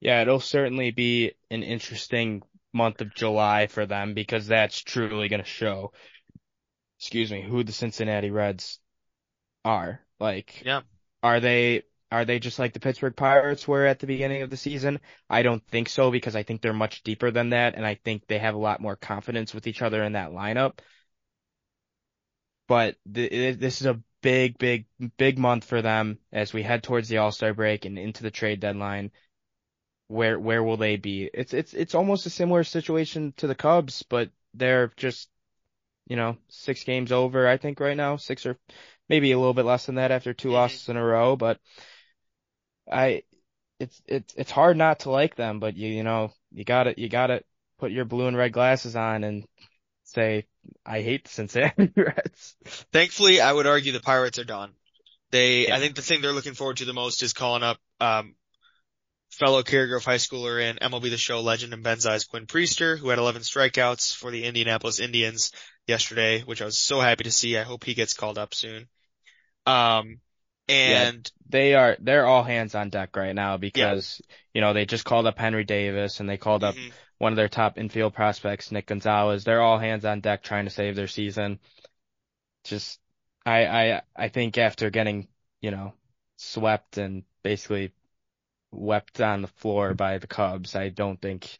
Yeah, 0.00 0.22
it'll 0.22 0.40
certainly 0.40 0.90
be 0.90 1.32
an 1.50 1.62
interesting 1.62 2.42
month 2.72 3.00
of 3.00 3.14
July 3.14 3.66
for 3.66 3.86
them 3.86 4.14
because 4.14 4.46
that's 4.46 4.80
truly 4.80 5.28
going 5.28 5.42
to 5.42 5.48
show 5.48 5.92
excuse 6.98 7.30
me, 7.30 7.42
who 7.42 7.62
the 7.64 7.72
Cincinnati 7.72 8.30
Reds 8.30 8.78
are. 9.64 10.00
Like, 10.18 10.62
yeah. 10.64 10.80
are 11.22 11.40
they, 11.40 11.82
are 12.10 12.24
they 12.24 12.38
just 12.38 12.58
like 12.58 12.72
the 12.72 12.80
Pittsburgh 12.80 13.16
Pirates 13.16 13.66
were 13.66 13.84
at 13.84 13.98
the 13.98 14.06
beginning 14.06 14.42
of 14.42 14.50
the 14.50 14.56
season? 14.56 15.00
I 15.28 15.42
don't 15.42 15.66
think 15.66 15.88
so 15.88 16.10
because 16.10 16.36
I 16.36 16.42
think 16.42 16.62
they're 16.62 16.72
much 16.72 17.02
deeper 17.02 17.30
than 17.30 17.50
that 17.50 17.74
and 17.74 17.84
I 17.84 17.94
think 17.96 18.26
they 18.26 18.38
have 18.38 18.54
a 18.54 18.58
lot 18.58 18.80
more 18.80 18.96
confidence 18.96 19.52
with 19.52 19.66
each 19.66 19.82
other 19.82 20.02
in 20.02 20.12
that 20.12 20.30
lineup. 20.30 20.78
But 22.68 22.96
th- 23.12 23.58
this 23.58 23.80
is 23.80 23.86
a 23.86 24.00
big, 24.22 24.58
big, 24.58 24.86
big 25.18 25.38
month 25.38 25.64
for 25.64 25.82
them 25.82 26.18
as 26.32 26.52
we 26.52 26.62
head 26.62 26.82
towards 26.82 27.08
the 27.08 27.18
All-Star 27.18 27.54
break 27.54 27.84
and 27.84 27.98
into 27.98 28.22
the 28.22 28.30
trade 28.30 28.60
deadline. 28.60 29.10
Where, 30.08 30.38
where 30.38 30.62
will 30.62 30.76
they 30.76 30.96
be? 30.96 31.28
It's, 31.34 31.52
it's, 31.52 31.74
it's 31.74 31.94
almost 31.94 32.26
a 32.26 32.30
similar 32.30 32.64
situation 32.64 33.34
to 33.38 33.48
the 33.48 33.54
Cubs, 33.54 34.04
but 34.04 34.30
they're 34.54 34.92
just 34.96 35.28
you 36.06 36.16
know, 36.16 36.36
six 36.48 36.84
games 36.84 37.12
over, 37.12 37.46
I 37.46 37.56
think 37.56 37.80
right 37.80 37.96
now, 37.96 38.16
six 38.16 38.46
or 38.46 38.58
maybe 39.08 39.32
a 39.32 39.38
little 39.38 39.54
bit 39.54 39.64
less 39.64 39.86
than 39.86 39.96
that 39.96 40.10
after 40.10 40.32
2 40.32 40.48
mm-hmm. 40.48 40.54
losses 40.54 40.88
in 40.88 40.96
a 40.96 41.04
row, 41.04 41.36
but 41.36 41.58
I, 42.90 43.22
it's, 43.78 44.00
it's, 44.06 44.34
it's 44.34 44.50
hard 44.50 44.76
not 44.76 45.00
to 45.00 45.10
like 45.10 45.36
them, 45.36 45.60
but 45.60 45.76
you, 45.76 45.88
you 45.88 46.02
know, 46.04 46.32
you 46.52 46.64
gotta, 46.64 46.94
you 46.96 47.08
gotta 47.08 47.42
put 47.78 47.92
your 47.92 48.04
blue 48.04 48.26
and 48.26 48.36
red 48.36 48.52
glasses 48.52 48.96
on 48.96 49.24
and 49.24 49.44
say, 50.04 50.46
I 50.84 51.02
hate 51.02 51.24
the 51.24 51.30
Cincinnati 51.30 51.92
Reds. 51.96 52.56
Thankfully, 52.92 53.40
I 53.40 53.52
would 53.52 53.66
argue 53.66 53.92
the 53.92 54.00
Pirates 54.00 54.38
are 54.38 54.44
done. 54.44 54.72
They, 55.30 55.68
yeah. 55.68 55.76
I 55.76 55.80
think 55.80 55.96
the 55.96 56.02
thing 56.02 56.22
they're 56.22 56.32
looking 56.32 56.54
forward 56.54 56.78
to 56.78 56.84
the 56.84 56.92
most 56.92 57.22
is 57.22 57.32
calling 57.32 57.62
up, 57.62 57.78
um, 58.00 58.34
fellow 59.36 59.62
Cary 59.62 59.86
Grove 59.86 60.04
high 60.04 60.16
schooler 60.16 60.62
and 60.62 60.80
MLB 60.80 61.10
The 61.10 61.18
Show 61.18 61.40
legend 61.40 61.72
and 61.74 61.84
Benzies 61.84 62.28
Quinn 62.28 62.46
Priester, 62.46 62.98
who 62.98 63.10
had 63.10 63.18
11 63.18 63.42
strikeouts 63.42 64.14
for 64.14 64.30
the 64.30 64.44
Indianapolis 64.44 64.98
Indians 64.98 65.52
yesterday, 65.86 66.42
which 66.42 66.62
I 66.62 66.64
was 66.64 66.78
so 66.78 67.00
happy 67.00 67.24
to 67.24 67.30
see. 67.30 67.58
I 67.58 67.62
hope 67.62 67.84
he 67.84 67.94
gets 67.94 68.14
called 68.14 68.38
up 68.38 68.54
soon. 68.54 68.88
Um, 69.66 70.20
and 70.68 71.16
yeah, 71.16 71.48
they 71.48 71.74
are, 71.74 71.96
they're 72.00 72.26
all 72.26 72.42
hands 72.42 72.74
on 72.74 72.88
deck 72.88 73.14
right 73.14 73.34
now 73.34 73.56
because, 73.56 74.20
yeah. 74.28 74.36
you 74.54 74.60
know, 74.62 74.72
they 74.72 74.86
just 74.86 75.04
called 75.04 75.26
up 75.26 75.38
Henry 75.38 75.64
Davis 75.64 76.20
and 76.20 76.28
they 76.28 76.38
called 76.38 76.64
up 76.64 76.74
mm-hmm. 76.74 76.90
one 77.18 77.32
of 77.32 77.36
their 77.36 77.48
top 77.48 77.78
infield 77.78 78.14
prospects, 78.14 78.72
Nick 78.72 78.86
Gonzalez. 78.86 79.44
They're 79.44 79.62
all 79.62 79.78
hands 79.78 80.04
on 80.04 80.20
deck 80.20 80.42
trying 80.42 80.64
to 80.64 80.70
save 80.70 80.96
their 80.96 81.06
season. 81.06 81.60
Just, 82.64 82.98
I, 83.44 83.66
I, 83.66 84.02
I 84.16 84.28
think 84.28 84.56
after 84.58 84.90
getting, 84.90 85.28
you 85.60 85.70
know, 85.70 85.92
swept 86.36 86.98
and 86.98 87.22
basically 87.42 87.92
wept 88.76 89.20
on 89.20 89.42
the 89.42 89.48
floor 89.48 89.94
by 89.94 90.18
the 90.18 90.26
Cubs, 90.26 90.76
I 90.76 90.88
don't 90.88 91.20
think 91.20 91.58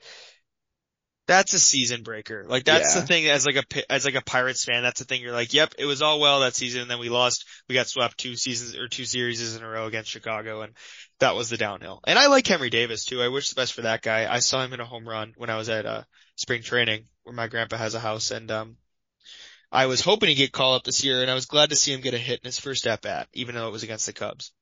that's 1.26 1.54
a 1.54 1.58
season 1.58 2.02
breaker. 2.02 2.44
Like 2.46 2.64
that's 2.64 2.94
yeah. 2.94 3.00
the 3.00 3.06
thing 3.06 3.26
as 3.26 3.46
like 3.46 3.56
a 3.56 3.92
as 3.92 4.04
like 4.04 4.14
a 4.14 4.22
Pirates 4.22 4.64
fan. 4.64 4.82
That's 4.82 5.00
the 5.00 5.06
thing. 5.06 5.20
You're 5.20 5.32
like, 5.32 5.52
yep, 5.52 5.74
it 5.78 5.84
was 5.84 6.02
all 6.02 6.20
well 6.20 6.40
that 6.40 6.54
season, 6.54 6.82
and 6.82 6.90
then 6.90 7.00
we 7.00 7.08
lost. 7.08 7.46
We 7.68 7.74
got 7.74 7.88
swept 7.88 8.18
two 8.18 8.36
seasons 8.36 8.76
or 8.76 8.88
two 8.88 9.04
series 9.04 9.56
in 9.56 9.62
a 9.62 9.68
row 9.68 9.86
against 9.86 10.10
Chicago, 10.10 10.62
and 10.62 10.72
that 11.18 11.34
was 11.34 11.50
the 11.50 11.56
downhill. 11.56 12.00
And 12.06 12.18
I 12.18 12.28
like 12.28 12.46
Henry 12.46 12.70
Davis 12.70 13.04
too. 13.04 13.22
I 13.22 13.28
wish 13.28 13.48
the 13.48 13.60
best 13.60 13.72
for 13.72 13.82
that 13.82 14.02
guy. 14.02 14.32
I 14.32 14.38
saw 14.38 14.64
him 14.64 14.72
in 14.72 14.80
a 14.80 14.84
home 14.84 15.08
run 15.08 15.34
when 15.36 15.50
I 15.50 15.56
was 15.56 15.68
at 15.68 15.86
uh 15.86 16.02
spring 16.36 16.62
training 16.62 17.06
where 17.24 17.34
my 17.34 17.48
grandpa 17.48 17.76
has 17.76 17.94
a 17.94 18.00
house, 18.00 18.30
and 18.30 18.50
um, 18.52 18.76
I 19.72 19.86
was 19.86 20.00
hoping 20.00 20.28
to 20.28 20.34
get 20.34 20.52
called 20.52 20.76
up 20.76 20.84
this 20.84 21.02
year, 21.02 21.22
and 21.22 21.30
I 21.30 21.34
was 21.34 21.46
glad 21.46 21.70
to 21.70 21.76
see 21.76 21.92
him 21.92 22.00
get 22.00 22.14
a 22.14 22.18
hit 22.18 22.40
in 22.40 22.46
his 22.46 22.60
first 22.60 22.86
at 22.86 23.02
bat, 23.02 23.28
even 23.32 23.56
though 23.56 23.66
it 23.66 23.72
was 23.72 23.82
against 23.82 24.06
the 24.06 24.12
Cubs. 24.12 24.52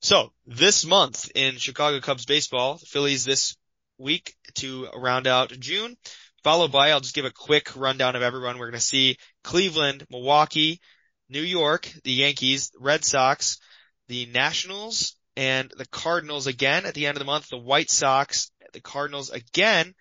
So 0.00 0.32
this 0.46 0.84
month 0.84 1.30
in 1.34 1.56
Chicago 1.56 2.00
Cubs 2.00 2.24
baseball, 2.24 2.78
Phillies 2.78 3.24
this 3.24 3.56
week 3.98 4.36
to 4.54 4.88
round 4.94 5.26
out 5.26 5.50
June. 5.58 5.96
Followed 6.44 6.70
by, 6.70 6.92
I'll 6.92 7.00
just 7.00 7.16
give 7.16 7.24
a 7.24 7.32
quick 7.32 7.74
rundown 7.74 8.14
of 8.14 8.22
everyone. 8.22 8.58
We're 8.58 8.70
going 8.70 8.78
to 8.78 8.80
see 8.80 9.18
Cleveland, 9.42 10.06
Milwaukee, 10.08 10.80
New 11.28 11.42
York, 11.42 11.92
the 12.04 12.12
Yankees, 12.12 12.70
Red 12.78 13.04
Sox, 13.04 13.58
the 14.06 14.26
Nationals, 14.26 15.16
and 15.36 15.70
the 15.76 15.86
Cardinals 15.86 16.46
again 16.46 16.86
at 16.86 16.94
the 16.94 17.06
end 17.06 17.16
of 17.16 17.18
the 17.18 17.26
month. 17.26 17.48
The 17.48 17.58
White 17.58 17.90
Sox, 17.90 18.52
the 18.72 18.80
Cardinals 18.80 19.30
again, 19.30 19.94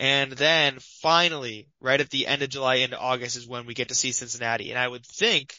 And 0.00 0.32
then 0.32 0.78
finally, 1.02 1.68
right 1.78 2.00
at 2.00 2.08
the 2.08 2.26
end 2.26 2.40
of 2.40 2.48
July 2.48 2.76
into 2.76 2.98
August 2.98 3.36
is 3.36 3.46
when 3.46 3.66
we 3.66 3.74
get 3.74 3.88
to 3.88 3.94
see 3.94 4.12
Cincinnati. 4.12 4.70
And 4.70 4.78
I 4.78 4.88
would 4.88 5.04
think, 5.04 5.54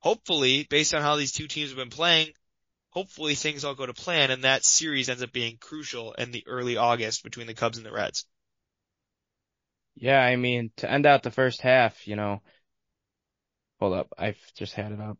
hopefully, 0.00 0.66
based 0.68 0.92
on 0.94 1.00
how 1.00 1.16
these 1.16 1.32
two 1.32 1.46
teams 1.46 1.70
have 1.70 1.78
been 1.78 1.88
playing, 1.88 2.32
hopefully 2.92 3.34
things 3.34 3.64
all 3.64 3.74
go 3.74 3.86
to 3.86 3.94
plan 3.94 4.30
and 4.30 4.44
that 4.44 4.64
series 4.64 5.08
ends 5.08 5.22
up 5.22 5.32
being 5.32 5.56
crucial 5.58 6.12
in 6.12 6.30
the 6.30 6.44
early 6.46 6.76
August 6.76 7.24
between 7.24 7.46
the 7.46 7.54
Cubs 7.54 7.78
and 7.78 7.86
the 7.86 7.92
Reds. 7.92 8.26
Yeah, 9.94 10.20
I 10.20 10.36
mean, 10.36 10.70
to 10.76 10.90
end 10.90 11.06
out 11.06 11.22
the 11.22 11.30
first 11.30 11.60
half, 11.60 12.06
you 12.06 12.16
know, 12.16 12.42
hold 13.80 13.94
up, 13.94 14.12
I've 14.18 14.38
just 14.54 14.74
had 14.74 14.92
it 14.92 15.00
up. 15.00 15.18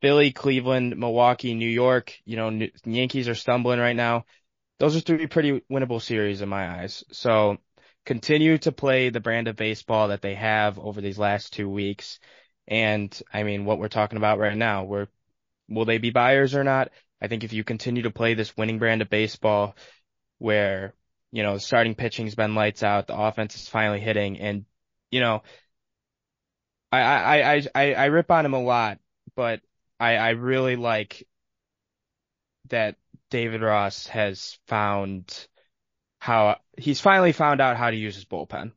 Philly, 0.00 0.32
Cleveland, 0.32 0.96
Milwaukee, 0.96 1.54
New 1.54 1.68
York, 1.68 2.18
you 2.24 2.36
know, 2.36 2.68
Yankees 2.84 3.28
are 3.28 3.36
stumbling 3.36 3.78
right 3.78 3.96
now. 3.96 4.26
Those 4.78 4.96
are 4.96 5.00
three 5.00 5.28
pretty 5.28 5.62
winnable 5.70 6.02
series 6.02 6.42
in 6.42 6.48
my 6.48 6.80
eyes. 6.80 7.04
So 7.12 7.58
continue 8.04 8.58
to 8.58 8.72
play 8.72 9.10
the 9.10 9.20
brand 9.20 9.46
of 9.46 9.54
baseball 9.54 10.08
that 10.08 10.22
they 10.22 10.34
have 10.34 10.78
over 10.80 11.00
these 11.00 11.18
last 11.18 11.52
two 11.52 11.68
weeks. 11.68 12.18
And 12.66 13.16
I 13.32 13.44
mean, 13.44 13.64
what 13.64 13.78
we're 13.78 13.88
talking 13.88 14.16
about 14.16 14.40
right 14.40 14.56
now, 14.56 14.82
we're, 14.84 15.06
will 15.68 15.84
they 15.84 15.98
be 15.98 16.10
buyers 16.10 16.54
or 16.54 16.64
not? 16.64 16.90
I 17.20 17.28
think 17.28 17.44
if 17.44 17.52
you 17.52 17.64
continue 17.64 18.02
to 18.02 18.10
play 18.10 18.34
this 18.34 18.56
winning 18.56 18.78
brand 18.78 19.02
of 19.02 19.10
baseball 19.10 19.76
where 20.38 20.94
you 21.32 21.42
know, 21.42 21.56
starting 21.56 21.94
pitching's 21.94 22.34
been 22.34 22.54
lights 22.54 22.82
out. 22.82 23.06
The 23.06 23.18
offense 23.18 23.56
is 23.56 23.68
finally 23.68 24.00
hitting, 24.00 24.38
and 24.38 24.66
you 25.10 25.20
know, 25.20 25.42
I 26.92 27.00
I 27.00 27.54
I 27.54 27.62
I, 27.74 27.94
I 27.94 28.04
rip 28.06 28.30
on 28.30 28.44
him 28.44 28.52
a 28.52 28.62
lot, 28.62 28.98
but 29.34 29.60
I 29.98 30.16
I 30.16 30.30
really 30.30 30.76
like 30.76 31.26
that 32.68 32.96
David 33.30 33.62
Ross 33.62 34.06
has 34.08 34.58
found 34.68 35.48
how 36.18 36.58
he's 36.76 37.00
finally 37.00 37.32
found 37.32 37.62
out 37.62 37.78
how 37.78 37.90
to 37.90 37.96
use 37.96 38.14
his 38.14 38.26
bullpen. 38.26 38.72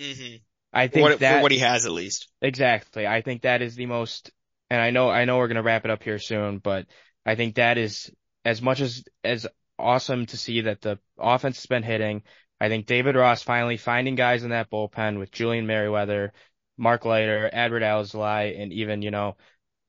Mm-hmm. 0.00 0.36
I 0.72 0.88
think 0.88 1.08
what, 1.08 1.20
that 1.20 1.36
for 1.36 1.42
what 1.42 1.52
he 1.52 1.60
has 1.60 1.86
at 1.86 1.92
least. 1.92 2.28
Exactly. 2.42 3.06
I 3.06 3.22
think 3.22 3.42
that 3.42 3.62
is 3.62 3.76
the 3.76 3.86
most, 3.86 4.30
and 4.70 4.80
I 4.80 4.90
know 4.90 5.10
I 5.10 5.24
know 5.24 5.38
we're 5.38 5.48
gonna 5.48 5.62
wrap 5.62 5.84
it 5.84 5.90
up 5.90 6.02
here 6.02 6.18
soon, 6.18 6.58
but 6.58 6.86
I 7.24 7.34
think 7.34 7.56
that 7.56 7.78
is 7.78 8.10
as 8.44 8.62
much 8.62 8.80
as 8.80 9.04
as 9.24 9.46
awesome 9.78 10.26
to 10.26 10.36
see 10.36 10.62
that 10.62 10.80
the 10.80 10.98
offense 11.18 11.56
has 11.56 11.66
been 11.66 11.82
hitting. 11.82 12.22
I 12.60 12.68
think 12.68 12.86
David 12.86 13.16
Ross 13.16 13.42
finally 13.42 13.76
finding 13.76 14.14
guys 14.14 14.42
in 14.44 14.50
that 14.50 14.70
bullpen 14.70 15.18
with 15.18 15.30
Julian 15.30 15.66
Merryweather, 15.66 16.32
Mark 16.78 17.04
Leiter, 17.04 17.50
Adbert 17.52 17.82
Alzolay, 17.82 18.60
and 18.60 18.72
even, 18.72 19.02
you 19.02 19.10
know, 19.10 19.36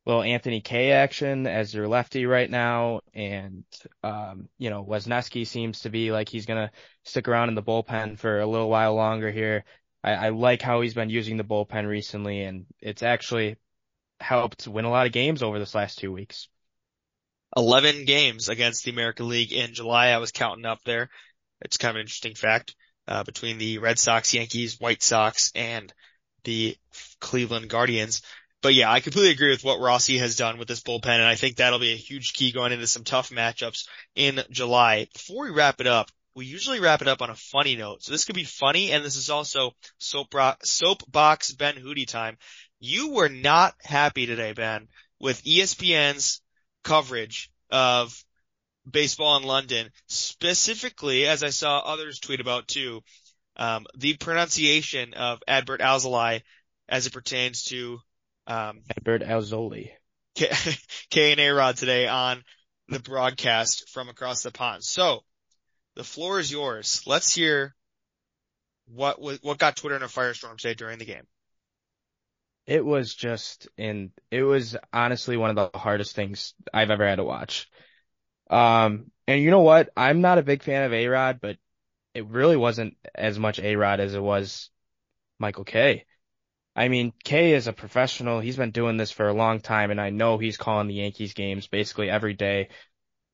little 0.05 0.23
Anthony 0.23 0.61
Kay 0.61 0.91
action 0.91 1.47
as 1.47 1.73
your 1.73 1.87
lefty 1.87 2.25
right 2.25 2.49
now. 2.49 3.01
And, 3.13 3.63
um, 4.03 4.49
you 4.57 4.69
know, 4.69 4.83
Wesneski 4.83 5.45
seems 5.47 5.81
to 5.81 5.89
be 5.89 6.11
like 6.11 6.29
he's 6.29 6.45
going 6.45 6.67
to 6.67 6.73
stick 7.03 7.27
around 7.27 7.49
in 7.49 7.55
the 7.55 7.63
bullpen 7.63 8.17
for 8.17 8.39
a 8.39 8.47
little 8.47 8.69
while 8.69 8.95
longer 8.95 9.31
here. 9.31 9.63
I, 10.03 10.13
I 10.13 10.29
like 10.29 10.61
how 10.61 10.81
he's 10.81 10.93
been 10.93 11.09
using 11.09 11.37
the 11.37 11.43
bullpen 11.43 11.87
recently 11.87 12.43
and 12.43 12.65
it's 12.81 13.03
actually 13.03 13.57
helped 14.19 14.67
win 14.67 14.85
a 14.85 14.89
lot 14.89 15.07
of 15.07 15.13
games 15.13 15.43
over 15.43 15.59
this 15.59 15.75
last 15.75 15.99
two 15.99 16.11
weeks. 16.11 16.47
11 17.55 18.05
games 18.05 18.49
against 18.49 18.83
the 18.83 18.91
American 18.91 19.29
League 19.29 19.53
in 19.53 19.73
July. 19.73 20.07
I 20.07 20.17
was 20.17 20.31
counting 20.31 20.65
up 20.65 20.79
there. 20.83 21.09
It's 21.61 21.77
kind 21.77 21.91
of 21.91 21.95
an 21.95 22.01
interesting 22.01 22.35
fact, 22.35 22.75
uh, 23.07 23.23
between 23.23 23.57
the 23.57 23.77
Red 23.79 23.97
Sox, 23.97 24.33
Yankees, 24.33 24.79
White 24.79 25.01
Sox, 25.01 25.51
and 25.55 25.91
the 26.43 26.75
Cleveland 27.19 27.69
Guardians. 27.69 28.21
But 28.61 28.73
yeah, 28.73 28.91
I 28.91 28.99
completely 28.99 29.31
agree 29.31 29.51
with 29.51 29.63
what 29.63 29.79
Rossi 29.79 30.17
has 30.17 30.35
done 30.35 30.57
with 30.57 30.67
this 30.67 30.81
bullpen, 30.81 31.07
and 31.07 31.23
I 31.23 31.35
think 31.35 31.57
that'll 31.57 31.79
be 31.79 31.93
a 31.93 31.97
huge 31.97 32.33
key 32.33 32.51
going 32.51 32.71
into 32.71 32.87
some 32.87 33.03
tough 33.03 33.29
matchups 33.29 33.87
in 34.15 34.41
July. 34.49 35.07
Before 35.13 35.45
we 35.45 35.51
wrap 35.51 35.79
it 35.79 35.87
up, 35.87 36.09
we 36.35 36.45
usually 36.45 36.79
wrap 36.79 37.01
it 37.01 37.07
up 37.07 37.21
on 37.21 37.29
a 37.29 37.35
funny 37.35 37.75
note. 37.75 38.03
So 38.03 38.11
this 38.11 38.25
could 38.25 38.35
be 38.35 38.43
funny, 38.43 38.91
and 38.91 39.03
this 39.03 39.15
is 39.15 39.29
also 39.29 39.71
soap 39.99 40.35
soapbox 40.63 41.51
Ben 41.53 41.75
Hootie 41.75 42.07
time. 42.07 42.37
You 42.79 43.11
were 43.13 43.29
not 43.29 43.75
happy 43.83 44.25
today, 44.25 44.53
Ben, 44.53 44.87
with 45.19 45.43
ESPN's 45.43 46.41
coverage 46.83 47.49
of 47.71 48.23
baseball 48.89 49.37
in 49.37 49.43
London, 49.43 49.89
specifically, 50.07 51.25
as 51.25 51.43
I 51.43 51.49
saw 51.49 51.79
others 51.79 52.19
tweet 52.19 52.39
about 52.39 52.67
too, 52.67 53.01
um, 53.57 53.85
the 53.97 54.15
pronunciation 54.15 55.13
of 55.13 55.41
Adbert 55.47 55.79
Alzolay 55.79 56.43
as 56.87 57.07
it 57.07 57.13
pertains 57.13 57.63
to 57.65 57.99
um, 58.45 58.81
Adbert 58.97 59.23
Alzoli. 59.23 59.91
Kay, 60.35 60.51
Kay 61.09 61.31
and 61.31 61.41
A 61.41 61.49
Rod 61.49 61.77
today 61.77 62.07
on 62.07 62.43
the 62.87 62.99
broadcast 62.99 63.89
from 63.89 64.07
across 64.07 64.43
the 64.43 64.51
pond. 64.51 64.83
So 64.83 65.23
the 65.95 66.03
floor 66.03 66.39
is 66.39 66.51
yours. 66.51 67.01
Let's 67.05 67.33
hear 67.33 67.75
what 68.85 69.19
what 69.19 69.57
got 69.57 69.75
Twitter 69.75 69.95
in 69.95 70.03
a 70.03 70.07
firestorm 70.07 70.57
today 70.57 70.75
during 70.75 70.99
the 70.99 71.05
game. 71.05 71.27
It 72.67 72.85
was 72.85 73.15
just 73.15 73.69
in, 73.77 74.11
it 74.29 74.43
was 74.43 74.75
honestly 74.91 75.37
one 75.37 75.49
of 75.49 75.55
the 75.55 75.77
hardest 75.77 76.15
things 76.15 76.53
I've 76.73 76.91
ever 76.91 77.07
had 77.07 77.15
to 77.15 77.23
watch. 77.23 77.69
Um, 78.49 79.11
and 79.25 79.41
you 79.41 79.51
know 79.51 79.61
what? 79.61 79.89
I'm 79.95 80.21
not 80.21 80.37
a 80.37 80.43
big 80.43 80.63
fan 80.63 80.83
of 80.83 80.93
A-Rod, 80.93 81.39
but 81.41 81.57
it 82.13 82.27
really 82.27 82.57
wasn't 82.57 82.97
as 83.15 83.39
much 83.39 83.59
A-Rod 83.59 84.01
as 84.01 84.13
it 84.13 84.21
was 84.21 84.69
Michael 85.39 85.63
Kay. 85.63 86.05
I 86.75 86.89
mean, 86.89 87.13
Kay 87.23 87.53
is 87.53 87.67
a 87.67 87.73
professional. 87.73 88.39
He's 88.41 88.57
been 88.57 88.71
doing 88.71 88.97
this 88.97 89.11
for 89.11 89.27
a 89.27 89.33
long 89.33 89.61
time 89.61 89.89
and 89.89 89.99
I 89.99 90.09
know 90.09 90.37
he's 90.37 90.57
calling 90.57 90.87
the 90.87 90.95
Yankees 90.95 91.33
games 91.33 91.67
basically 91.67 92.09
every 92.09 92.33
day. 92.33 92.69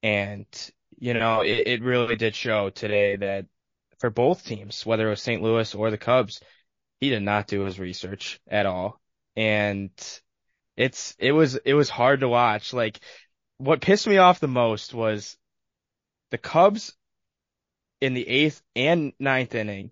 And, 0.04 0.46
you 1.00 1.14
know, 1.14 1.42
it, 1.42 1.68
it 1.68 1.82
really 1.84 2.16
did 2.16 2.36
show 2.36 2.70
today 2.70 3.16
that 3.18 3.48
for 4.00 4.10
both 4.12 4.46
teams, 4.46 4.86
whether 4.86 5.08
it 5.08 5.12
was 5.12 5.22
St. 5.22 5.42
Louis 5.42 5.74
or 5.76 5.92
the 5.92 5.98
Cubs, 5.98 6.42
he 7.02 7.10
did 7.10 7.24
not 7.24 7.48
do 7.48 7.62
his 7.62 7.80
research 7.80 8.40
at 8.48 8.66
all 8.66 9.02
and 9.36 9.92
it's 10.76 11.16
it 11.20 11.32
was 11.32 11.56
it 11.56 11.74
was 11.74 11.90
hard 11.90 12.22
to 12.22 12.30
watch. 12.30 12.74
Like 12.74 13.00
what 13.58 13.82
pissed 13.82 14.08
me 14.08 14.18
off 14.18 14.40
the 14.40 14.48
most 14.48 14.94
was 14.94 15.38
the 16.32 16.38
Cubs 16.38 16.94
in 18.02 18.14
the 18.14 18.28
eighth 18.28 18.62
and 18.76 19.14
ninth 19.20 19.56
inning. 19.56 19.92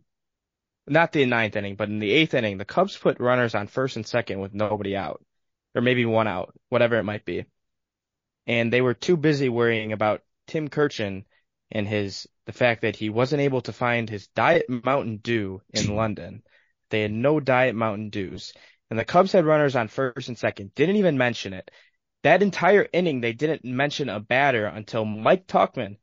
Not 0.87 1.11
the 1.11 1.25
ninth 1.25 1.55
inning, 1.55 1.75
but 1.75 1.89
in 1.89 1.99
the 1.99 2.11
eighth 2.11 2.33
inning, 2.33 2.57
the 2.57 2.65
Cubs 2.65 2.97
put 2.97 3.19
runners 3.19 3.55
on 3.55 3.67
first 3.67 3.95
and 3.95 4.05
second 4.05 4.39
with 4.39 4.53
nobody 4.53 4.95
out. 4.95 5.23
Or 5.73 5.81
maybe 5.81 6.05
one 6.05 6.27
out, 6.27 6.53
whatever 6.67 6.97
it 6.97 7.03
might 7.03 7.23
be. 7.23 7.45
And 8.47 8.73
they 8.73 8.81
were 8.81 8.93
too 8.93 9.15
busy 9.15 9.47
worrying 9.47 9.93
about 9.93 10.21
Tim 10.47 10.67
Kurkjian 10.67 11.23
and 11.71 11.87
his, 11.87 12.27
the 12.45 12.51
fact 12.51 12.81
that 12.81 12.97
he 12.97 13.09
wasn't 13.09 13.43
able 13.43 13.61
to 13.61 13.71
find 13.71 14.09
his 14.09 14.27
Diet 14.27 14.65
Mountain 14.67 15.17
Dew 15.17 15.61
in 15.69 15.95
London. 15.95 16.43
They 16.89 17.03
had 17.03 17.11
no 17.11 17.39
Diet 17.39 17.75
Mountain 17.75 18.09
Dews 18.09 18.51
and 18.91 18.99
the 18.99 19.05
Cubs 19.05 19.31
had 19.31 19.45
runners 19.45 19.77
on 19.77 19.87
first 19.87 20.27
and 20.27 20.37
second. 20.37 20.75
Didn't 20.75 20.97
even 20.97 21.17
mention 21.17 21.53
it. 21.53 21.71
That 22.23 22.43
entire 22.43 22.85
inning, 22.91 23.21
they 23.21 23.31
didn't 23.31 23.63
mention 23.63 24.09
a 24.09 24.19
batter 24.19 24.65
until 24.65 25.05
Mike 25.05 25.47
Tauchman, 25.47 25.95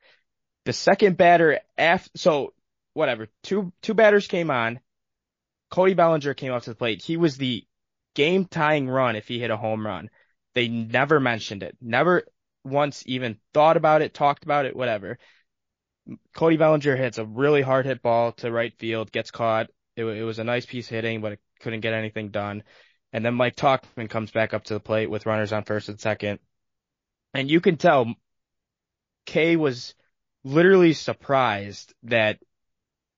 the 0.65 0.73
second 0.73 1.19
batter 1.19 1.61
after, 1.77 2.11
so 2.17 2.55
whatever, 2.95 3.29
two, 3.43 3.73
two 3.83 3.93
batters 3.93 4.27
came 4.27 4.51
on. 4.51 4.81
Cody 5.71 5.93
Bellinger 5.93 6.33
came 6.33 6.51
up 6.51 6.63
to 6.63 6.71
the 6.71 6.77
plate. 6.77 7.03
He 7.03 7.19
was 7.19 7.37
the 7.37 7.65
game 8.15 8.47
tying 8.47 8.89
run 8.89 9.17
if 9.17 9.29
he 9.29 9.39
hit 9.39 9.51
a 9.51 9.57
home 9.57 9.87
run. 9.87 10.09
They 10.55 10.69
never 10.69 11.21
mentioned 11.21 11.63
it. 11.63 11.77
Never 11.83 12.25
once 12.65 13.03
even 13.05 13.39
thought 13.53 13.77
about 13.77 14.01
it, 14.01 14.15
talked 14.15 14.45
about 14.45 14.65
it, 14.65 14.75
whatever. 14.75 15.19
Cody 16.35 16.57
Bellinger 16.57 16.97
hits 16.97 17.19
a 17.19 17.27
really 17.27 17.61
hard 17.61 17.85
hit 17.85 18.01
ball 18.01 18.33
to 18.33 18.51
right 18.51 18.73
field, 18.79 19.13
gets 19.13 19.31
caught. 19.31 19.69
It, 19.99 20.05
it 20.05 20.25
was 20.25 20.39
a 20.39 20.45
nice 20.45 20.65
piece 20.65 20.89
hitting, 20.89 21.21
but 21.21 21.33
it 21.33 21.41
couldn't 21.61 21.81
get 21.81 21.93
anything 21.93 22.31
done. 22.31 22.63
And 23.13 23.25
then 23.25 23.35
Mike 23.35 23.57
Tauchman 23.57 24.09
comes 24.09 24.31
back 24.31 24.55
up 24.55 24.65
to 24.65 24.75
the 24.75 24.81
plate 24.81 25.11
with 25.11 25.27
runners 25.27 25.53
on 25.53 25.65
first 25.65 25.89
and 25.89 26.01
second. 26.01 26.39
And 27.35 27.51
you 27.51 27.61
can 27.61 27.77
tell 27.77 28.15
Kay 29.27 29.57
was 29.57 29.95
literally 30.45 30.93
surprised 30.93 31.95
that 32.05 32.39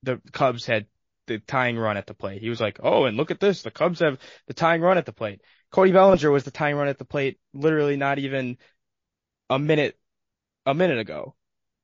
the 0.02 0.20
Cubs 0.32 0.66
had 0.66 0.86
the 1.26 1.38
tying 1.38 1.78
run 1.78 1.96
at 1.96 2.06
the 2.06 2.14
plate. 2.14 2.40
He 2.42 2.48
was 2.48 2.60
like, 2.60 2.80
"Oh, 2.82 3.04
and 3.04 3.16
look 3.16 3.30
at 3.30 3.40
this. 3.40 3.62
The 3.62 3.70
Cubs 3.70 4.00
have 4.00 4.18
the 4.46 4.54
tying 4.54 4.80
run 4.80 4.98
at 4.98 5.06
the 5.06 5.12
plate." 5.12 5.42
Cody 5.70 5.92
Bellinger 5.92 6.30
was 6.30 6.44
the 6.44 6.50
tying 6.50 6.76
run 6.76 6.88
at 6.88 6.98
the 6.98 7.04
plate 7.04 7.38
literally 7.52 7.96
not 7.96 8.18
even 8.18 8.58
a 9.48 9.58
minute 9.58 9.98
a 10.66 10.74
minute 10.74 10.98
ago. 10.98 11.36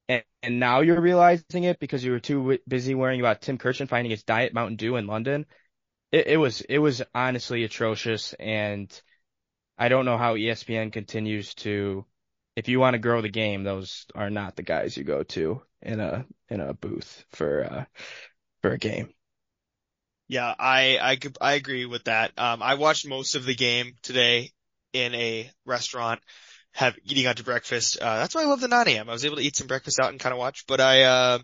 And, 0.08 0.22
and 0.42 0.60
now 0.60 0.80
you're 0.80 1.00
realizing 1.00 1.64
it 1.64 1.78
because 1.78 2.04
you 2.04 2.12
were 2.12 2.20
too 2.20 2.58
busy 2.68 2.94
worrying 2.94 3.20
about 3.20 3.40
Tim 3.40 3.58
Kurkjian 3.58 3.88
finding 3.88 4.10
his 4.10 4.22
Diet 4.22 4.54
Mountain 4.54 4.76
Dew 4.76 4.96
in 4.96 5.06
London 5.06 5.46
it, 6.12 6.26
it 6.28 6.36
was 6.36 6.60
it 6.62 6.78
was 6.78 7.02
honestly 7.14 7.64
atrocious, 7.64 8.32
and 8.34 8.88
I 9.78 9.88
don't 9.88 10.04
know 10.04 10.18
how 10.18 10.34
ESPN 10.34 10.92
continues 10.92 11.54
to. 11.56 12.04
If 12.54 12.68
you 12.68 12.80
want 12.80 12.94
to 12.94 12.98
grow 12.98 13.20
the 13.20 13.28
game, 13.28 13.64
those 13.64 14.06
are 14.14 14.30
not 14.30 14.56
the 14.56 14.62
guys 14.62 14.96
you 14.96 15.04
go 15.04 15.22
to 15.24 15.60
in 15.82 16.00
a 16.00 16.24
in 16.48 16.60
a 16.60 16.72
booth 16.72 17.24
for 17.30 17.64
uh, 17.64 17.84
for 18.62 18.72
a 18.72 18.78
game. 18.78 19.10
Yeah, 20.28 20.54
I 20.58 20.98
I 20.98 21.18
I 21.40 21.52
agree 21.54 21.84
with 21.86 22.04
that. 22.04 22.32
Um, 22.38 22.62
I 22.62 22.74
watched 22.74 23.06
most 23.06 23.34
of 23.34 23.44
the 23.44 23.54
game 23.54 23.94
today 24.02 24.52
in 24.92 25.14
a 25.14 25.50
restaurant, 25.66 26.22
have 26.76 26.96
eating 27.04 27.26
out 27.26 27.38
to 27.38 27.44
breakfast. 27.44 27.98
Uh, 28.00 28.18
that's 28.18 28.34
why 28.34 28.42
I 28.42 28.46
love 28.46 28.60
the 28.60 28.68
9 28.68 28.86
a.m. 28.88 29.08
I 29.08 29.12
was 29.12 29.24
able 29.24 29.36
to 29.36 29.42
eat 29.42 29.56
some 29.56 29.66
breakfast 29.66 29.98
out 29.98 30.10
and 30.10 30.20
kind 30.20 30.32
of 30.32 30.38
watch. 30.38 30.64
But 30.68 30.80
I 30.80 31.02
uh, 31.04 31.38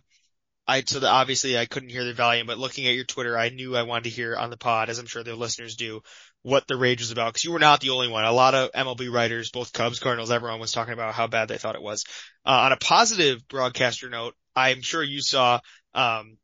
I, 0.66 0.82
so 0.82 1.00
the, 1.00 1.08
obviously 1.08 1.58
I 1.58 1.66
couldn't 1.66 1.88
hear 1.88 2.04
the 2.04 2.14
volume, 2.14 2.46
but 2.46 2.58
looking 2.58 2.86
at 2.86 2.94
your 2.94 3.04
Twitter, 3.04 3.36
I 3.36 3.48
knew 3.48 3.74
I 3.74 3.82
wanted 3.82 4.04
to 4.04 4.10
hear 4.10 4.36
on 4.36 4.50
the 4.50 4.56
pod, 4.56 4.90
as 4.90 4.98
I'm 4.98 5.06
sure 5.06 5.24
the 5.24 5.34
listeners 5.34 5.74
do, 5.74 6.02
what 6.42 6.68
the 6.68 6.76
rage 6.76 7.00
was 7.00 7.10
about. 7.10 7.34
Cause 7.34 7.44
you 7.44 7.52
were 7.52 7.58
not 7.58 7.80
the 7.80 7.90
only 7.90 8.08
one. 8.08 8.24
A 8.24 8.32
lot 8.32 8.54
of 8.54 8.70
MLB 8.72 9.10
writers, 9.10 9.50
both 9.50 9.72
Cubs, 9.72 9.98
Cardinals, 9.98 10.30
everyone 10.30 10.60
was 10.60 10.72
talking 10.72 10.92
about 10.92 11.14
how 11.14 11.26
bad 11.26 11.48
they 11.48 11.58
thought 11.58 11.74
it 11.74 11.82
was. 11.82 12.04
Uh, 12.44 12.50
on 12.50 12.72
a 12.72 12.76
positive 12.76 13.46
broadcaster 13.48 14.08
note, 14.08 14.34
I'm 14.54 14.82
sure 14.82 15.02
you 15.02 15.20
saw, 15.20 15.60
um, 15.94 16.36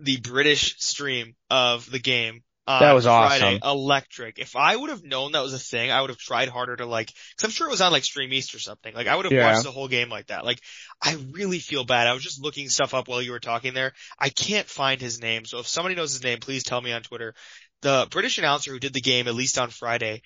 the 0.00 0.18
British 0.18 0.76
stream 0.78 1.34
of 1.50 1.90
the 1.90 1.98
game 1.98 2.42
that 2.66 2.92
was 2.92 3.04
Friday, 3.04 3.58
awesome. 3.60 3.70
Electric. 3.78 4.38
If 4.38 4.54
I 4.54 4.76
would 4.76 4.90
have 4.90 5.02
known 5.02 5.32
that 5.32 5.42
was 5.42 5.52
a 5.52 5.58
thing, 5.58 5.90
I 5.90 6.00
would 6.00 6.10
have 6.10 6.18
tried 6.18 6.48
harder 6.48 6.76
to 6.76 6.86
like, 6.86 7.08
cause 7.08 7.44
I'm 7.44 7.50
sure 7.50 7.66
it 7.66 7.70
was 7.70 7.80
on 7.80 7.90
like 7.92 8.04
Stream 8.04 8.32
East 8.32 8.54
or 8.54 8.60
something. 8.60 8.94
Like 8.94 9.08
I 9.08 9.16
would 9.16 9.24
have 9.24 9.32
yeah. 9.32 9.52
watched 9.52 9.64
the 9.64 9.72
whole 9.72 9.88
game 9.88 10.08
like 10.08 10.28
that. 10.28 10.44
Like 10.44 10.60
I 11.02 11.16
really 11.32 11.58
feel 11.58 11.84
bad. 11.84 12.06
I 12.06 12.12
was 12.12 12.22
just 12.22 12.42
looking 12.42 12.68
stuff 12.68 12.94
up 12.94 13.08
while 13.08 13.20
you 13.20 13.32
were 13.32 13.40
talking 13.40 13.74
there. 13.74 13.92
I 14.18 14.28
can't 14.28 14.68
find 14.68 15.00
his 15.00 15.20
name. 15.20 15.44
So 15.44 15.58
if 15.58 15.66
somebody 15.66 15.94
knows 15.96 16.12
his 16.12 16.22
name, 16.22 16.38
please 16.38 16.62
tell 16.62 16.80
me 16.80 16.92
on 16.92 17.02
Twitter. 17.02 17.34
The 17.80 18.06
British 18.10 18.38
announcer 18.38 18.70
who 18.70 18.78
did 18.78 18.92
the 18.92 19.00
game, 19.00 19.26
at 19.26 19.34
least 19.34 19.58
on 19.58 19.70
Friday, 19.70 20.22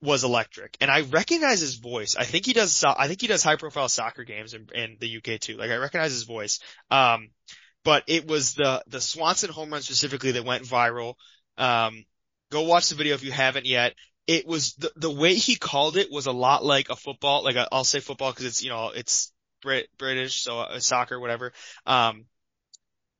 was 0.00 0.24
electric. 0.24 0.76
And 0.80 0.90
I 0.90 1.02
recognize 1.02 1.60
his 1.60 1.76
voice. 1.76 2.16
I 2.16 2.24
think 2.24 2.46
he 2.46 2.52
does, 2.52 2.72
so- 2.72 2.94
I 2.96 3.08
think 3.08 3.20
he 3.20 3.26
does 3.26 3.42
high 3.42 3.56
profile 3.56 3.88
soccer 3.88 4.24
games 4.24 4.54
in, 4.54 4.66
in 4.74 4.96
the 4.98 5.16
UK 5.18 5.40
too. 5.40 5.56
Like 5.56 5.70
I 5.70 5.76
recognize 5.76 6.12
his 6.12 6.22
voice. 6.22 6.60
Um, 6.90 7.28
but 7.84 8.04
it 8.06 8.26
was 8.26 8.54
the, 8.54 8.82
the 8.88 9.00
Swanson 9.00 9.50
home 9.50 9.70
run 9.70 9.82
specifically 9.82 10.32
that 10.32 10.44
went 10.44 10.64
viral. 10.64 11.14
Um, 11.58 12.04
go 12.50 12.62
watch 12.62 12.88
the 12.88 12.94
video 12.94 13.14
if 13.14 13.24
you 13.24 13.32
haven't 13.32 13.66
yet. 13.66 13.94
It 14.26 14.46
was 14.46 14.74
the, 14.74 14.92
the 14.96 15.10
way 15.10 15.34
he 15.34 15.56
called 15.56 15.96
it 15.96 16.10
was 16.10 16.26
a 16.26 16.32
lot 16.32 16.64
like 16.64 16.88
a 16.88 16.96
football, 16.96 17.44
like 17.44 17.56
i 17.56 17.66
will 17.70 17.84
say 17.84 18.00
football 18.00 18.32
because 18.32 18.44
it's, 18.46 18.62
you 18.62 18.70
know, 18.70 18.90
it's 18.94 19.32
Brit, 19.62 19.88
British, 19.98 20.42
so 20.42 20.60
uh, 20.60 20.78
soccer, 20.80 21.18
whatever. 21.18 21.52
Um, 21.86 22.26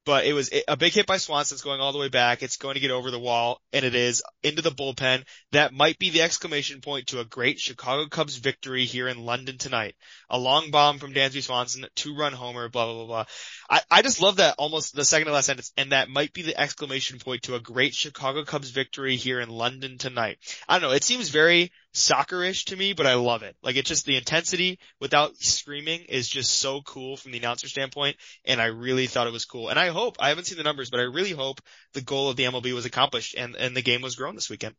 but 0.06 0.24
it 0.24 0.32
was 0.32 0.50
a 0.68 0.76
big 0.76 0.92
hit 0.92 1.04
by 1.04 1.16
Swanson. 1.16 1.56
It's 1.56 1.64
going 1.64 1.80
all 1.80 1.92
the 1.92 1.98
way 1.98 2.08
back. 2.08 2.44
It's 2.44 2.56
going 2.56 2.74
to 2.74 2.80
get 2.80 2.92
over 2.92 3.10
the 3.10 3.18
wall, 3.18 3.60
and 3.72 3.84
it 3.84 3.96
is 3.96 4.22
into 4.44 4.62
the 4.62 4.70
bullpen. 4.70 5.24
That 5.50 5.74
might 5.74 5.98
be 5.98 6.10
the 6.10 6.22
exclamation 6.22 6.80
point 6.80 7.08
to 7.08 7.18
a 7.18 7.24
great 7.24 7.58
Chicago 7.58 8.08
Cubs 8.08 8.36
victory 8.36 8.84
here 8.84 9.08
in 9.08 9.18
London 9.18 9.58
tonight. 9.58 9.96
A 10.30 10.38
long 10.38 10.70
bomb 10.70 10.98
from 10.98 11.12
Dansby 11.12 11.42
Swanson, 11.42 11.86
two 11.96 12.16
run 12.16 12.32
homer, 12.32 12.68
blah, 12.68 12.86
blah, 12.86 12.94
blah, 12.94 13.06
blah. 13.06 13.24
I, 13.68 13.80
I 13.90 14.02
just 14.02 14.22
love 14.22 14.36
that 14.36 14.54
almost 14.58 14.94
the 14.94 15.04
second 15.04 15.26
to 15.26 15.32
last 15.32 15.46
sentence, 15.46 15.72
and 15.76 15.90
that 15.90 16.08
might 16.08 16.32
be 16.32 16.42
the 16.42 16.58
exclamation 16.58 17.18
point 17.18 17.42
to 17.42 17.56
a 17.56 17.60
great 17.60 17.94
Chicago 17.94 18.44
Cubs 18.44 18.70
victory 18.70 19.16
here 19.16 19.40
in 19.40 19.48
London 19.48 19.98
tonight. 19.98 20.38
I 20.68 20.78
don't 20.78 20.88
know. 20.88 20.94
It 20.94 21.02
seems 21.04 21.30
very 21.30 21.72
soccerish 21.96 22.66
to 22.66 22.76
me, 22.76 22.92
but 22.92 23.06
I 23.06 23.14
love 23.14 23.42
it. 23.42 23.56
Like 23.62 23.76
it's 23.76 23.88
just 23.88 24.04
the 24.04 24.16
intensity 24.16 24.78
without 25.00 25.36
screaming 25.36 26.02
is 26.02 26.28
just 26.28 26.58
so 26.58 26.82
cool 26.82 27.16
from 27.16 27.32
the 27.32 27.38
announcer 27.38 27.68
standpoint. 27.68 28.16
And 28.44 28.60
I 28.60 28.66
really 28.66 29.06
thought 29.06 29.26
it 29.26 29.32
was 29.32 29.46
cool. 29.46 29.68
And 29.68 29.78
I 29.78 29.88
hope, 29.88 30.16
I 30.20 30.28
haven't 30.28 30.44
seen 30.44 30.58
the 30.58 30.64
numbers, 30.64 30.90
but 30.90 31.00
I 31.00 31.04
really 31.04 31.32
hope 31.32 31.60
the 31.94 32.02
goal 32.02 32.28
of 32.28 32.36
the 32.36 32.44
MLB 32.44 32.72
was 32.74 32.84
accomplished 32.84 33.34
and, 33.36 33.56
and 33.56 33.74
the 33.74 33.82
game 33.82 34.02
was 34.02 34.14
grown 34.14 34.34
this 34.34 34.50
weekend. 34.50 34.74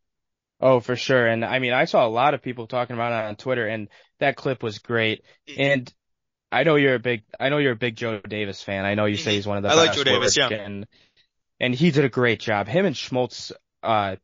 Oh, 0.62 0.80
for 0.80 0.96
sure. 0.96 1.26
And 1.26 1.44
I 1.44 1.60
mean, 1.60 1.74
I 1.74 1.86
saw 1.86 2.06
a 2.06 2.10
lot 2.10 2.34
of 2.34 2.42
people 2.42 2.68
talking 2.68 2.96
about 2.96 3.12
it 3.12 3.28
on 3.28 3.36
Twitter 3.36 3.68
and 3.68 3.90
that 4.20 4.36
clip 4.36 4.62
was 4.62 4.80
great. 4.80 5.24
Mm-hmm. 5.50 5.62
And 5.62 5.94
I 6.52 6.64
know 6.64 6.76
you're 6.76 6.96
a 6.96 7.00
big, 7.00 7.24
I 7.40 7.50
know 7.50 7.58
you're 7.58 7.74
a 7.74 7.76
big 7.76 7.96
Joe 7.96 8.20
Davis 8.20 8.62
fan. 8.62 8.86
I 8.86 8.96
know 8.96 9.06
you 9.06 9.18
say 9.18 9.32
mm-hmm. 9.32 9.36
he's 9.36 9.48
one 9.48 9.58
of 9.58 9.64
the 9.64 9.70
I 9.70 9.76
best. 9.76 9.88
like 9.88 9.98
Joe 9.98 10.04
Davis, 10.04 10.38
yeah. 10.38 10.50
And, 10.50 10.88
and 11.60 11.74
he 11.74 11.92
did 11.92 12.06
a 12.06 12.10
great 12.10 12.40
job. 12.40 12.68
Him 12.68 12.86
and 12.86 12.96
Smoltz, 12.96 13.52
uh, 13.82 14.16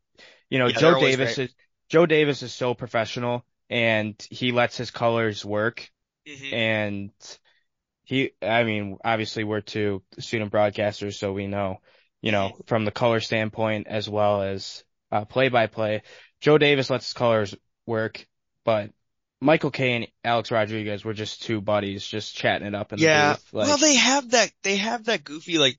you 0.49 0.59
know, 0.59 0.67
yeah, 0.67 0.77
Joe 0.77 0.99
Davis 0.99 1.39
is, 1.39 1.53
Joe 1.93 2.07
Davis 2.07 2.41
is 2.41 2.51
so 2.51 2.73
professional 2.73 3.45
and 3.69 4.15
he 4.31 4.51
lets 4.51 4.75
his 4.75 4.89
colors 4.89 5.45
work. 5.45 5.91
Mm-hmm. 6.27 6.55
And 6.55 7.11
he, 8.03 8.31
I 8.41 8.63
mean, 8.63 8.97
obviously 9.05 9.43
we're 9.43 9.61
two 9.61 10.01
student 10.17 10.51
broadcasters, 10.51 11.13
so 11.13 11.33
we 11.33 11.45
know, 11.45 11.81
you 12.19 12.31
know, 12.31 12.49
mm-hmm. 12.49 12.63
from 12.65 12.85
the 12.85 12.91
color 12.91 13.19
standpoint 13.19 13.85
as 13.85 14.09
well 14.09 14.41
as 14.41 14.83
uh, 15.11 15.25
play 15.25 15.49
by 15.49 15.67
play. 15.67 16.01
Joe 16.41 16.57
Davis 16.57 16.89
lets 16.89 17.05
his 17.05 17.13
colors 17.13 17.53
work, 17.85 18.25
but 18.65 18.89
Michael 19.39 19.69
Kay 19.69 19.91
and 19.91 20.07
Alex 20.23 20.49
Rodriguez 20.49 21.05
were 21.05 21.13
just 21.13 21.43
two 21.43 21.61
buddies 21.61 22.03
just 22.03 22.35
chatting 22.35 22.65
it 22.65 22.73
up 22.73 22.91
in 22.91 22.97
yeah. 22.97 23.33
the 23.33 23.37
booth. 23.37 23.53
Like, 23.53 23.67
well, 23.67 23.77
they 23.77 23.97
have 23.97 24.31
that, 24.31 24.51
they 24.63 24.77
have 24.77 25.03
that 25.03 25.23
goofy 25.23 25.59
like 25.59 25.77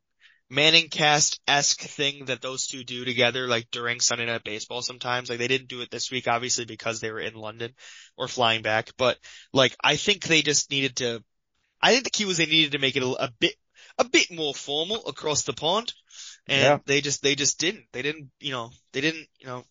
Manning 0.50 0.88
cast-esque 0.88 1.80
thing 1.80 2.26
that 2.26 2.42
those 2.42 2.66
two 2.66 2.84
do 2.84 3.04
together, 3.04 3.48
like 3.48 3.70
during 3.70 3.98
Sunday 3.98 4.26
Night 4.26 4.44
Baseball 4.44 4.82
sometimes. 4.82 5.30
Like 5.30 5.38
they 5.38 5.48
didn't 5.48 5.68
do 5.68 5.80
it 5.80 5.90
this 5.90 6.10
week, 6.10 6.28
obviously, 6.28 6.66
because 6.66 7.00
they 7.00 7.10
were 7.10 7.20
in 7.20 7.34
London 7.34 7.72
or 8.16 8.28
flying 8.28 8.62
back. 8.62 8.90
But 8.98 9.16
like, 9.52 9.74
I 9.82 9.96
think 9.96 10.22
they 10.22 10.42
just 10.42 10.70
needed 10.70 10.96
to, 10.96 11.24
I 11.80 11.92
think 11.92 12.04
the 12.04 12.10
key 12.10 12.26
was 12.26 12.36
they 12.36 12.46
needed 12.46 12.72
to 12.72 12.78
make 12.78 12.94
it 12.94 13.02
a, 13.02 13.24
a 13.24 13.30
bit, 13.40 13.54
a 13.98 14.04
bit 14.04 14.30
more 14.30 14.54
formal 14.54 15.06
across 15.06 15.42
the 15.42 15.54
pond. 15.54 15.92
And 16.46 16.62
yeah. 16.62 16.78
they 16.84 17.00
just, 17.00 17.22
they 17.22 17.34
just 17.34 17.58
didn't. 17.58 17.86
They 17.92 18.02
didn't, 18.02 18.30
you 18.38 18.52
know, 18.52 18.70
they 18.92 19.00
didn't, 19.00 19.26
you 19.40 19.46
know, 19.46 19.64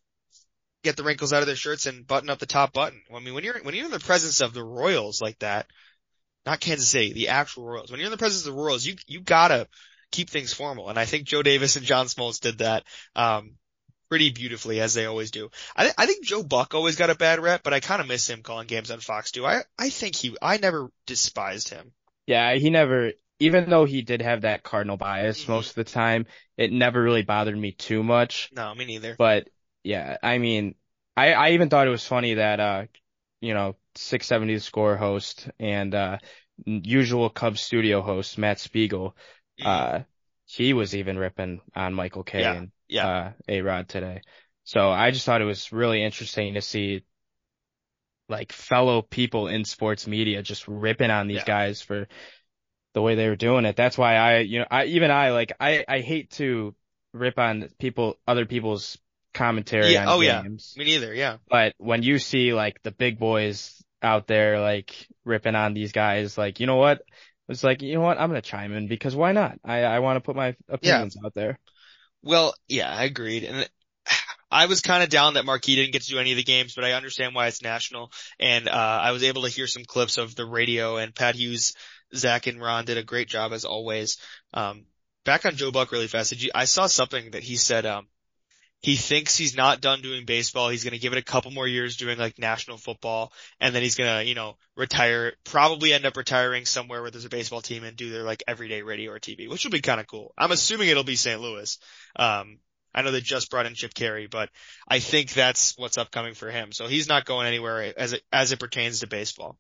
get 0.84 0.98
the 0.98 1.04
wrinkles 1.04 1.34
out 1.34 1.42
of 1.42 1.48
their 1.48 1.56
shirts 1.56 1.86
and 1.86 2.06
button 2.08 2.32
up 2.32 2.40
the 2.40 2.46
top 2.48 2.74
button. 2.74 3.00
I 3.16 3.20
mean, 3.20 3.36
when 3.36 3.44
you're, 3.44 3.60
when 3.62 3.76
you're 3.76 3.86
in 3.86 3.92
the 3.92 4.00
presence 4.00 4.42
of 4.42 4.56
the 4.56 4.64
Royals 4.64 5.22
like 5.22 5.38
that, 5.40 5.68
not 6.48 6.60
Kansas 6.60 6.90
City, 6.90 7.14
the 7.14 7.30
actual 7.30 7.64
Royals, 7.64 7.92
when 7.92 8.00
you're 8.00 8.08
in 8.08 8.12
the 8.12 8.18
presence 8.18 8.46
of 8.46 8.54
the 8.54 8.60
Royals, 8.60 8.86
you, 8.86 8.96
you 9.08 9.22
gotta, 9.22 9.68
keep 10.14 10.30
things 10.30 10.54
formal. 10.54 10.90
And 10.90 10.98
I 10.98 11.06
think 11.06 11.26
Joe 11.26 11.44
Davis 11.44 11.76
and 11.76 11.86
John 11.86 12.06
Smoltz 12.06 12.40
did 12.40 12.60
that, 12.60 12.84
um, 13.16 13.56
pretty 14.10 14.30
beautifully 14.30 14.80
as 14.80 14.94
they 14.94 15.06
always 15.06 15.32
do. 15.32 15.50
I, 15.76 15.92
I 15.98 16.06
think 16.06 16.24
Joe 16.24 16.44
Buck 16.44 16.76
always 16.76 16.96
got 16.96 17.10
a 17.10 17.16
bad 17.16 17.40
rep, 17.40 17.64
but 17.64 17.74
I 17.74 17.80
kind 17.80 18.00
of 18.00 18.08
miss 18.08 18.30
him 18.30 18.44
calling 18.44 18.68
games 18.68 18.92
on 18.92 19.00
Fox 19.00 19.32
too. 19.32 19.46
I, 19.46 19.64
I 19.78 19.90
think 19.90 20.16
he, 20.16 20.38
I 20.42 20.58
never 20.58 20.90
despised 21.08 21.70
him. 21.70 21.92
Yeah, 22.28 22.54
he 22.54 22.70
never, 22.70 23.14
even 23.40 23.70
though 23.70 23.86
he 23.86 24.04
did 24.04 24.22
have 24.22 24.42
that 24.42 24.64
Cardinal 24.64 24.98
bias 24.98 25.42
mm-hmm. 25.42 25.52
most 25.52 25.70
of 25.70 25.76
the 25.76 25.84
time, 25.84 26.28
it 26.58 26.72
never 26.72 27.02
really 27.02 27.24
bothered 27.24 27.58
me 27.58 27.72
too 27.72 28.04
much. 28.04 28.52
No, 28.56 28.74
me 28.76 28.86
neither. 28.86 29.16
But 29.18 29.50
yeah, 29.84 30.18
I 30.22 30.38
mean, 30.38 30.76
I, 31.18 31.34
I 31.34 31.50
even 31.52 31.70
thought 31.70 31.88
it 31.88 31.92
was 31.92 32.06
funny 32.06 32.36
that, 32.36 32.60
uh, 32.60 32.86
you 33.42 33.54
know, 33.56 33.76
670 33.96 34.60
score 34.60 34.96
host 34.96 35.50
and, 35.60 35.94
uh, 35.96 36.20
usual 36.66 37.30
Cubs 37.30 37.62
studio 37.62 38.02
host, 38.02 38.38
Matt 38.38 38.60
Spiegel. 38.60 39.16
Uh, 39.62 40.00
he 40.46 40.74
was 40.74 40.96
even 40.96 41.18
ripping 41.18 41.62
on 41.76 41.94
Michael 41.94 42.24
Kay 42.24 42.42
yeah, 42.42 42.54
and 42.54 42.72
yeah. 42.88 43.08
uh, 43.08 43.32
A 43.48 43.62
Rod 43.62 43.88
today. 43.88 44.22
So 44.64 44.90
I 44.90 45.12
just 45.12 45.26
thought 45.26 45.42
it 45.42 45.46
was 45.46 45.72
really 45.72 46.04
interesting 46.04 46.54
to 46.54 46.62
see 46.62 47.04
like 48.30 48.52
fellow 48.52 49.02
people 49.02 49.48
in 49.48 49.66
sports 49.66 50.08
media 50.08 50.42
just 50.42 50.68
ripping 50.68 51.12
on 51.12 51.28
these 51.28 51.38
yeah. 51.38 51.46
guys 51.46 51.82
for 51.82 52.08
the 52.94 53.02
way 53.02 53.16
they 53.16 53.28
were 53.28 53.36
doing 53.36 53.66
it. 53.66 53.76
That's 53.76 53.98
why 53.98 54.16
I, 54.16 54.40
you 54.40 54.60
know, 54.60 54.66
I, 54.70 54.86
even 54.86 55.12
I, 55.12 55.32
like, 55.32 55.54
I, 55.60 55.84
I 55.88 56.00
hate 56.00 56.32
to 56.32 56.76
rip 57.12 57.38
on 57.38 57.70
people, 57.80 58.18
other 58.28 58.46
people's 58.46 58.98
commentary 59.34 59.94
yeah, 59.94 60.08
on 60.08 60.18
oh, 60.18 60.22
games. 60.22 60.74
Yeah. 60.76 60.84
Me 60.84 60.92
neither, 60.92 61.14
yeah. 61.14 61.38
But 61.50 61.74
when 61.78 62.04
you 62.04 62.20
see 62.20 62.54
like 62.54 62.82
the 62.84 62.92
big 62.92 63.20
boys 63.20 63.84
out 64.02 64.28
there, 64.28 64.60
like 64.60 64.96
ripping 65.26 65.56
on 65.56 65.74
these 65.74 65.92
guys, 65.92 66.38
like, 66.38 66.60
you 66.60 66.68
know 66.68 66.78
what? 66.78 67.02
Was 67.48 67.64
like, 67.64 67.82
you 67.82 67.96
know 67.96 68.02
what, 68.02 68.20
I'm 68.20 68.30
gonna 68.30 68.42
chime 68.42 68.74
in 68.74 68.88
because 68.88 69.16
why 69.16 69.32
not? 69.32 69.60
I 69.64 69.84
I 69.84 70.00
want 70.00 70.18
to 70.18 70.22
put 70.22 70.36
my 70.36 70.56
opinions 70.70 71.16
yeah. 71.20 71.26
out 71.26 71.34
there. 71.34 71.60
Well, 72.22 72.54
yeah, 72.68 72.94
I 72.94 73.04
agreed, 73.04 73.44
and 73.44 73.70
I 74.52 74.68
was 74.68 74.82
kind 74.82 75.04
of 75.04 75.10
down 75.10 75.34
that 75.34 75.46
Marquee 75.46 75.76
didn't 75.76 75.94
get 75.94 76.04
to 76.04 76.10
do 76.10 76.20
any 76.20 76.32
of 76.32 76.38
the 76.38 76.44
games, 76.44 76.76
but 76.76 76.86
I 76.86 76.94
understand 76.94 77.36
why 77.36 77.48
it's 77.48 77.62
national, 77.62 78.12
and 78.40 78.68
uh 78.68 79.00
I 79.04 79.12
was 79.12 79.24
able 79.24 79.44
to 79.44 79.50
hear 79.50 79.68
some 79.68 79.86
clips 79.86 80.18
of 80.18 80.36
the 80.36 80.46
radio, 80.46 80.98
and 80.98 81.14
Pat 81.16 81.36
Hughes, 81.36 81.74
Zach, 82.16 82.48
and 82.48 82.62
Ron 82.62 82.86
did 82.86 82.98
a 82.98 83.04
great 83.04 83.28
job 83.28 83.54
as 83.54 83.66
always. 83.66 84.18
Um, 84.54 84.86
back 85.26 85.46
on 85.46 85.56
Joe 85.56 85.72
Buck 85.72 85.92
really 85.92 86.08
fast. 86.08 86.30
Did 86.30 86.44
You, 86.44 86.52
I 86.56 86.66
saw 86.66 86.88
something 86.88 87.32
that 87.32 87.44
he 87.44 87.56
said. 87.56 87.86
Um, 87.86 88.08
he 88.84 88.98
thinks 88.98 89.38
he's 89.38 89.56
not 89.56 89.80
done 89.80 90.02
doing 90.02 90.26
baseball. 90.26 90.68
He's 90.68 90.84
going 90.84 90.92
to 90.92 91.00
give 91.00 91.14
it 91.14 91.18
a 91.20 91.24
couple 91.24 91.52
more 91.52 91.68
years 91.68 91.96
doing 91.96 92.18
like 92.18 92.38
national 92.38 92.78
football 92.78 93.32
and 93.62 93.74
then 93.74 93.82
he's 93.82 93.96
going 93.96 94.20
to, 94.20 94.28
you 94.28 94.36
know, 94.36 94.58
retire, 94.76 95.32
probably 95.46 95.94
end 95.94 96.06
up 96.06 96.18
retiring 96.18 96.66
somewhere 96.66 97.02
where 97.02 97.10
there's 97.10 97.24
a 97.24 97.30
baseball 97.30 97.62
team 97.62 97.86
and 97.86 97.96
do 97.96 98.12
their 98.12 98.24
like 98.24 98.44
everyday 98.46 98.82
radio 98.82 99.14
or 99.14 99.20
TV, 99.20 99.50
which 99.50 99.64
will 99.64 99.72
be 99.72 99.80
kind 99.80 100.02
of 100.02 100.08
cool. 100.08 100.34
I'm 100.38 100.52
assuming 100.52 100.90
it'll 100.90 101.06
be 101.06 101.16
St. 101.16 101.40
Louis. 101.40 101.80
Um, 102.18 102.60
I 102.94 103.04
know 103.04 103.12
they 103.12 103.22
just 103.22 103.50
brought 103.50 103.66
in 103.66 103.74
Chip 103.74 103.94
Caray, 103.94 104.28
but 104.28 104.50
I 104.86 105.00
think 105.00 105.32
that's 105.32 105.78
what's 105.78 105.98
upcoming 105.98 106.34
for 106.34 106.52
him. 106.52 106.74
So 106.74 106.88
he's 106.88 107.08
not 107.08 107.24
going 107.24 107.48
anywhere 107.48 107.94
as 107.98 108.12
it, 108.12 108.22
as 108.34 108.52
it 108.52 108.60
pertains 108.60 109.00
to 109.00 109.08
baseball. 109.08 109.58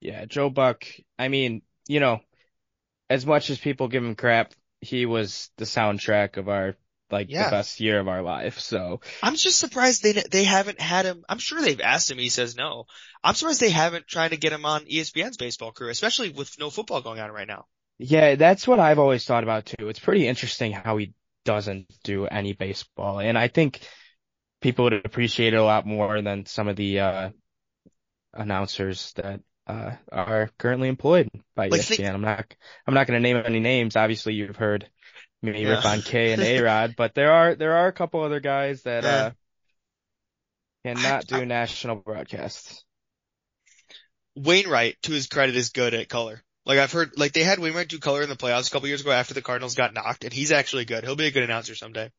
Yeah, 0.00 0.24
Joe 0.24 0.50
Buck, 0.50 0.84
I 1.16 1.28
mean, 1.28 1.62
you 1.86 2.00
know, 2.00 2.20
as 3.08 3.24
much 3.24 3.50
as 3.50 3.58
people 3.58 3.86
give 3.86 4.04
him 4.04 4.16
crap, 4.16 4.52
he 4.80 5.06
was 5.06 5.50
the 5.58 5.64
soundtrack 5.64 6.36
of 6.36 6.48
our 6.48 6.76
like 7.14 7.30
yeah. 7.30 7.44
the 7.44 7.50
best 7.50 7.80
year 7.80 7.98
of 7.98 8.08
our 8.08 8.22
life. 8.22 8.58
So 8.60 9.00
I'm 9.22 9.36
just 9.36 9.58
surprised 9.58 10.02
they 10.02 10.12
they 10.12 10.44
haven't 10.44 10.80
had 10.80 11.06
him. 11.06 11.24
I'm 11.28 11.38
sure 11.38 11.60
they've 11.62 11.80
asked 11.80 12.10
him. 12.10 12.18
He 12.18 12.28
says 12.28 12.56
no. 12.56 12.84
I'm 13.22 13.34
surprised 13.34 13.60
they 13.60 13.70
haven't 13.70 14.06
tried 14.06 14.32
to 14.32 14.36
get 14.36 14.52
him 14.52 14.66
on 14.66 14.84
ESPN's 14.84 15.38
baseball 15.38 15.72
crew, 15.72 15.88
especially 15.88 16.28
with 16.30 16.58
no 16.58 16.68
football 16.70 17.00
going 17.00 17.20
on 17.20 17.30
right 17.30 17.48
now. 17.48 17.64
Yeah, 17.98 18.34
that's 18.34 18.68
what 18.68 18.80
I've 18.80 18.98
always 18.98 19.24
thought 19.24 19.44
about 19.44 19.66
too. 19.66 19.88
It's 19.88 20.00
pretty 20.00 20.26
interesting 20.28 20.72
how 20.72 20.96
he 20.98 21.14
doesn't 21.44 21.86
do 22.02 22.26
any 22.26 22.52
baseball, 22.52 23.20
and 23.20 23.38
I 23.38 23.48
think 23.48 23.80
people 24.60 24.84
would 24.84 25.06
appreciate 25.06 25.54
it 25.54 25.58
a 25.58 25.64
lot 25.64 25.86
more 25.86 26.20
than 26.20 26.46
some 26.46 26.68
of 26.68 26.76
the 26.76 27.00
uh 27.00 27.30
announcers 28.32 29.12
that 29.14 29.40
uh, 29.66 29.92
are 30.12 30.50
currently 30.58 30.88
employed 30.88 31.28
by 31.54 31.68
Like, 31.68 31.80
ESPN. 31.80 31.96
think- 31.96 32.08
I'm 32.08 32.20
not, 32.20 32.54
I'm 32.86 32.94
not 32.94 33.06
going 33.06 33.22
to 33.22 33.22
name 33.22 33.42
any 33.44 33.60
names. 33.60 33.96
Obviously, 33.96 34.34
you've 34.34 34.56
heard 34.56 34.88
me 35.52 35.62
Yeah. 35.62 35.70
rip 35.70 35.84
on 35.84 36.02
Kay 36.02 36.32
and 36.32 36.42
A 36.42 36.60
Rod, 36.60 36.94
but 36.96 37.14
there 37.14 37.32
are, 37.32 37.54
there 37.54 37.74
are 37.74 37.88
a 37.88 37.92
couple 37.92 38.22
other 38.22 38.40
guys 38.40 38.82
that, 38.82 39.04
uh, 39.04 39.30
cannot 40.84 41.32
I- 41.32 41.38
do 41.38 41.46
national 41.46 41.96
broadcasts. 41.96 42.84
Wainwright, 44.36 45.00
to 45.02 45.12
his 45.12 45.28
credit, 45.28 45.54
is 45.56 45.70
good 45.70 45.94
at 45.94 46.08
color. 46.08 46.42
Like 46.66 46.78
I've 46.78 46.90
heard, 46.92 47.18
like 47.18 47.32
they 47.32 47.44
had 47.44 47.58
Wainwright 47.58 47.88
do 47.88 47.98
color 47.98 48.22
in 48.22 48.28
the 48.28 48.36
playoffs 48.36 48.68
a 48.68 48.70
couple 48.70 48.88
years 48.88 49.02
ago 49.02 49.12
after 49.12 49.34
the 49.34 49.42
Cardinals 49.42 49.74
got 49.74 49.94
knocked, 49.94 50.24
and 50.24 50.32
he's 50.32 50.50
actually 50.50 50.84
good. 50.86 51.04
He'll 51.04 51.14
be 51.16 51.26
a 51.26 51.30
good 51.30 51.42
announcer 51.42 51.74
someday. 51.74 52.10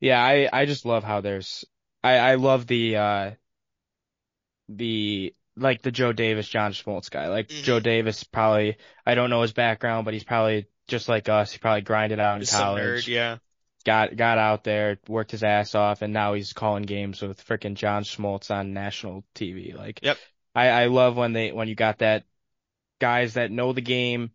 Yeah, 0.00 0.22
I, 0.22 0.48
I 0.52 0.66
just 0.66 0.84
love 0.86 1.02
how 1.04 1.20
there's, 1.20 1.64
I, 2.04 2.18
I 2.18 2.34
love 2.36 2.66
the, 2.66 2.96
uh, 2.96 3.30
the, 4.68 5.34
like 5.56 5.82
the 5.82 5.90
Joe 5.90 6.12
Davis, 6.12 6.48
John 6.48 6.72
Smoltz 6.72 7.10
guy. 7.10 7.28
Like 7.28 7.48
Mhm. 7.48 7.62
Joe 7.64 7.80
Davis 7.80 8.22
probably, 8.24 8.76
I 9.04 9.14
don't 9.14 9.30
know 9.30 9.42
his 9.42 9.52
background, 9.52 10.04
but 10.04 10.14
he's 10.14 10.24
probably 10.24 10.66
just 10.88 11.08
like 11.08 11.28
us. 11.28 11.52
He 11.52 11.58
probably 11.58 11.82
grinded 11.82 12.18
out 12.18 12.38
in 12.38 12.46
some 12.46 12.60
college. 12.60 13.04
nerd, 13.04 13.06
yeah. 13.06 13.36
got 13.84 14.16
got 14.16 14.38
out 14.38 14.64
there, 14.64 14.98
worked 15.08 15.30
his 15.30 15.44
ass 15.44 15.74
off, 15.74 16.02
and 16.02 16.12
now 16.12 16.34
he's 16.34 16.52
calling 16.52 16.82
games 16.82 17.22
with 17.22 17.44
frickin' 17.46 17.74
John 17.74 18.02
Smoltz 18.02 18.50
on 18.50 18.72
national 18.72 19.24
TV. 19.34 19.76
Like, 19.76 20.00
Yep. 20.02 20.18
I 20.54 20.68
I 20.68 20.86
love 20.86 21.16
when 21.16 21.32
they 21.32 21.52
when 21.52 21.68
you 21.68 21.74
got 21.74 21.98
that 21.98 22.24
guys 23.00 23.34
that 23.34 23.52
know 23.52 23.72
the 23.72 23.80
game 23.80 24.32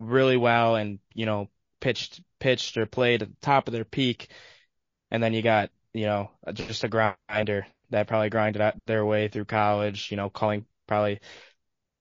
really 0.00 0.36
well 0.36 0.76
and 0.76 0.98
you 1.14 1.26
know 1.26 1.48
pitched 1.80 2.20
pitched 2.40 2.76
or 2.76 2.86
played 2.86 3.22
at 3.22 3.28
the 3.28 3.36
top 3.40 3.68
of 3.68 3.72
their 3.72 3.84
peak, 3.84 4.28
and 5.10 5.22
then 5.22 5.34
you 5.34 5.42
got 5.42 5.70
you 5.92 6.06
know 6.06 6.30
just 6.52 6.84
a 6.84 6.88
grinder 6.88 7.66
that 7.90 8.08
probably 8.08 8.30
grinded 8.30 8.60
out 8.62 8.74
their 8.86 9.04
way 9.04 9.28
through 9.28 9.44
college. 9.44 10.10
You 10.10 10.16
know, 10.16 10.30
calling 10.30 10.66
probably. 10.86 11.20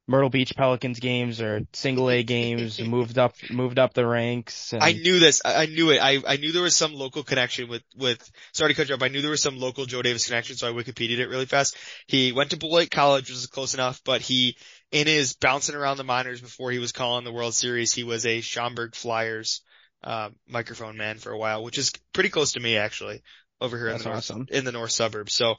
Myrtle 0.07 0.29
Beach 0.29 0.55
Pelicans 0.55 0.99
games 0.99 1.41
or 1.41 1.61
single 1.73 2.09
A 2.09 2.23
games, 2.23 2.79
moved 2.79 3.17
up, 3.17 3.35
moved 3.49 3.79
up 3.79 3.93
the 3.93 4.05
ranks. 4.05 4.73
And 4.73 4.83
I 4.83 4.91
knew 4.91 5.19
this. 5.19 5.41
I, 5.43 5.63
I 5.63 5.65
knew 5.65 5.89
it. 5.89 5.99
I, 5.99 6.21
I 6.27 6.37
knew 6.37 6.51
there 6.51 6.61
was 6.61 6.75
some 6.75 6.93
local 6.93 7.23
connection 7.23 7.67
with, 7.67 7.83
with, 7.95 8.29
sorry 8.53 8.71
to 8.71 8.75
cut 8.75 8.87
you 8.87 8.95
off. 8.95 9.01
I 9.01 9.07
knew 9.07 9.21
there 9.21 9.31
was 9.31 9.41
some 9.41 9.57
local 9.57 9.85
Joe 9.85 10.01
Davis 10.01 10.27
connection, 10.27 10.55
so 10.57 10.67
I 10.67 10.73
Wikipedia'd 10.73 11.19
it 11.19 11.29
really 11.29 11.45
fast. 11.45 11.75
He 12.07 12.31
went 12.31 12.51
to 12.51 12.57
Beloit 12.57 12.91
College, 12.91 13.29
which 13.29 13.37
is 13.37 13.47
close 13.47 13.73
enough, 13.73 14.01
but 14.05 14.21
he, 14.21 14.57
in 14.91 15.07
his 15.07 15.33
bouncing 15.33 15.75
around 15.75 15.97
the 15.97 16.03
minors 16.03 16.41
before 16.41 16.71
he 16.71 16.79
was 16.79 16.91
calling 16.91 17.25
the 17.25 17.33
World 17.33 17.55
Series, 17.55 17.93
he 17.93 18.03
was 18.03 18.25
a 18.25 18.41
Schaumburg 18.41 18.93
Flyers, 18.93 19.61
uh, 20.03 20.29
microphone 20.47 20.97
man 20.97 21.17
for 21.17 21.31
a 21.31 21.37
while, 21.37 21.63
which 21.63 21.79
is 21.79 21.91
pretty 22.13 22.29
close 22.29 22.51
to 22.51 22.59
me 22.59 22.77
actually, 22.77 23.23
over 23.59 23.77
here 23.77 23.87
in 23.87 23.93
That's 23.97 24.27
the 24.27 24.35
north, 24.35 24.51
in 24.51 24.65
the 24.65 24.71
north 24.71 24.91
suburbs. 24.91 25.33
So 25.33 25.55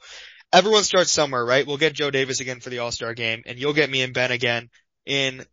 everyone 0.53 0.83
starts 0.83 1.11
somewhere, 1.11 1.45
right? 1.45 1.65
We'll 1.65 1.77
get 1.77 1.93
Joe 1.93 2.11
Davis 2.11 2.39
again 2.39 2.59
for 2.59 2.69
the 2.69 2.79
All-Star 2.79 3.13
game, 3.13 3.43
and 3.45 3.57
you'll 3.57 3.73
get 3.73 3.89
me 3.89 4.01
and 4.01 4.13
Ben 4.13 4.31
again 4.31 4.69
in 5.05 5.45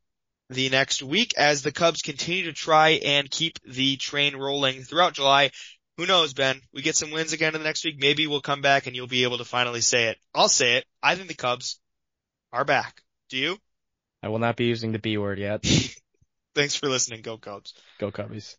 the 0.51 0.69
next 0.69 1.03
week 1.03 1.35
as 1.37 1.63
the 1.63 1.73
Cubs 1.73 2.03
continue 2.03 2.45
to 2.45 2.53
try 2.53 3.01
and 3.05 3.31
keep 3.31 3.59
the 3.65 3.97
train 3.97 4.37
rolling 4.37 4.83
throughout 4.83 5.15
July. 5.15 5.51
Who 5.97 6.07
knows, 6.07 6.35
Ben? 6.35 6.61
We 6.73 6.83
get 6.83 6.97
some 6.97 7.13
wins 7.13 7.33
again 7.33 7.55
in 7.55 7.61
the 7.61 7.67
next 7.67 7.85
week. 7.85 7.97
Maybe 7.99 8.27
we'll 8.27 8.41
come 8.41 8.63
back 8.63 8.87
and 8.87 8.97
you'll 8.97 9.07
be 9.07 9.23
able 9.23 9.39
to 9.39 9.45
finally 9.45 9.81
say 9.81 10.09
it. 10.09 10.19
I'll 10.35 10.49
say 10.49 10.77
it. 10.77 10.85
I 11.03 11.15
think 11.15 11.29
the 11.29 11.35
Cubs 11.35 11.79
are 12.53 12.65
back. 12.65 13.01
Do 13.31 13.39
you? 13.39 13.59
I 14.23 14.29
will 14.29 14.39
not 14.39 14.57
be 14.57 14.65
using 14.65 14.93
the 14.93 14.99
B 14.99 15.19
word 15.19 15.39
yet. 15.39 15.65
Thanks 16.55 16.75
for 16.75 16.89
listening. 16.89 17.23
Go 17.23 17.37
Cubs. 17.37 17.75
Go 17.99 18.11
Cubbies. 18.11 18.57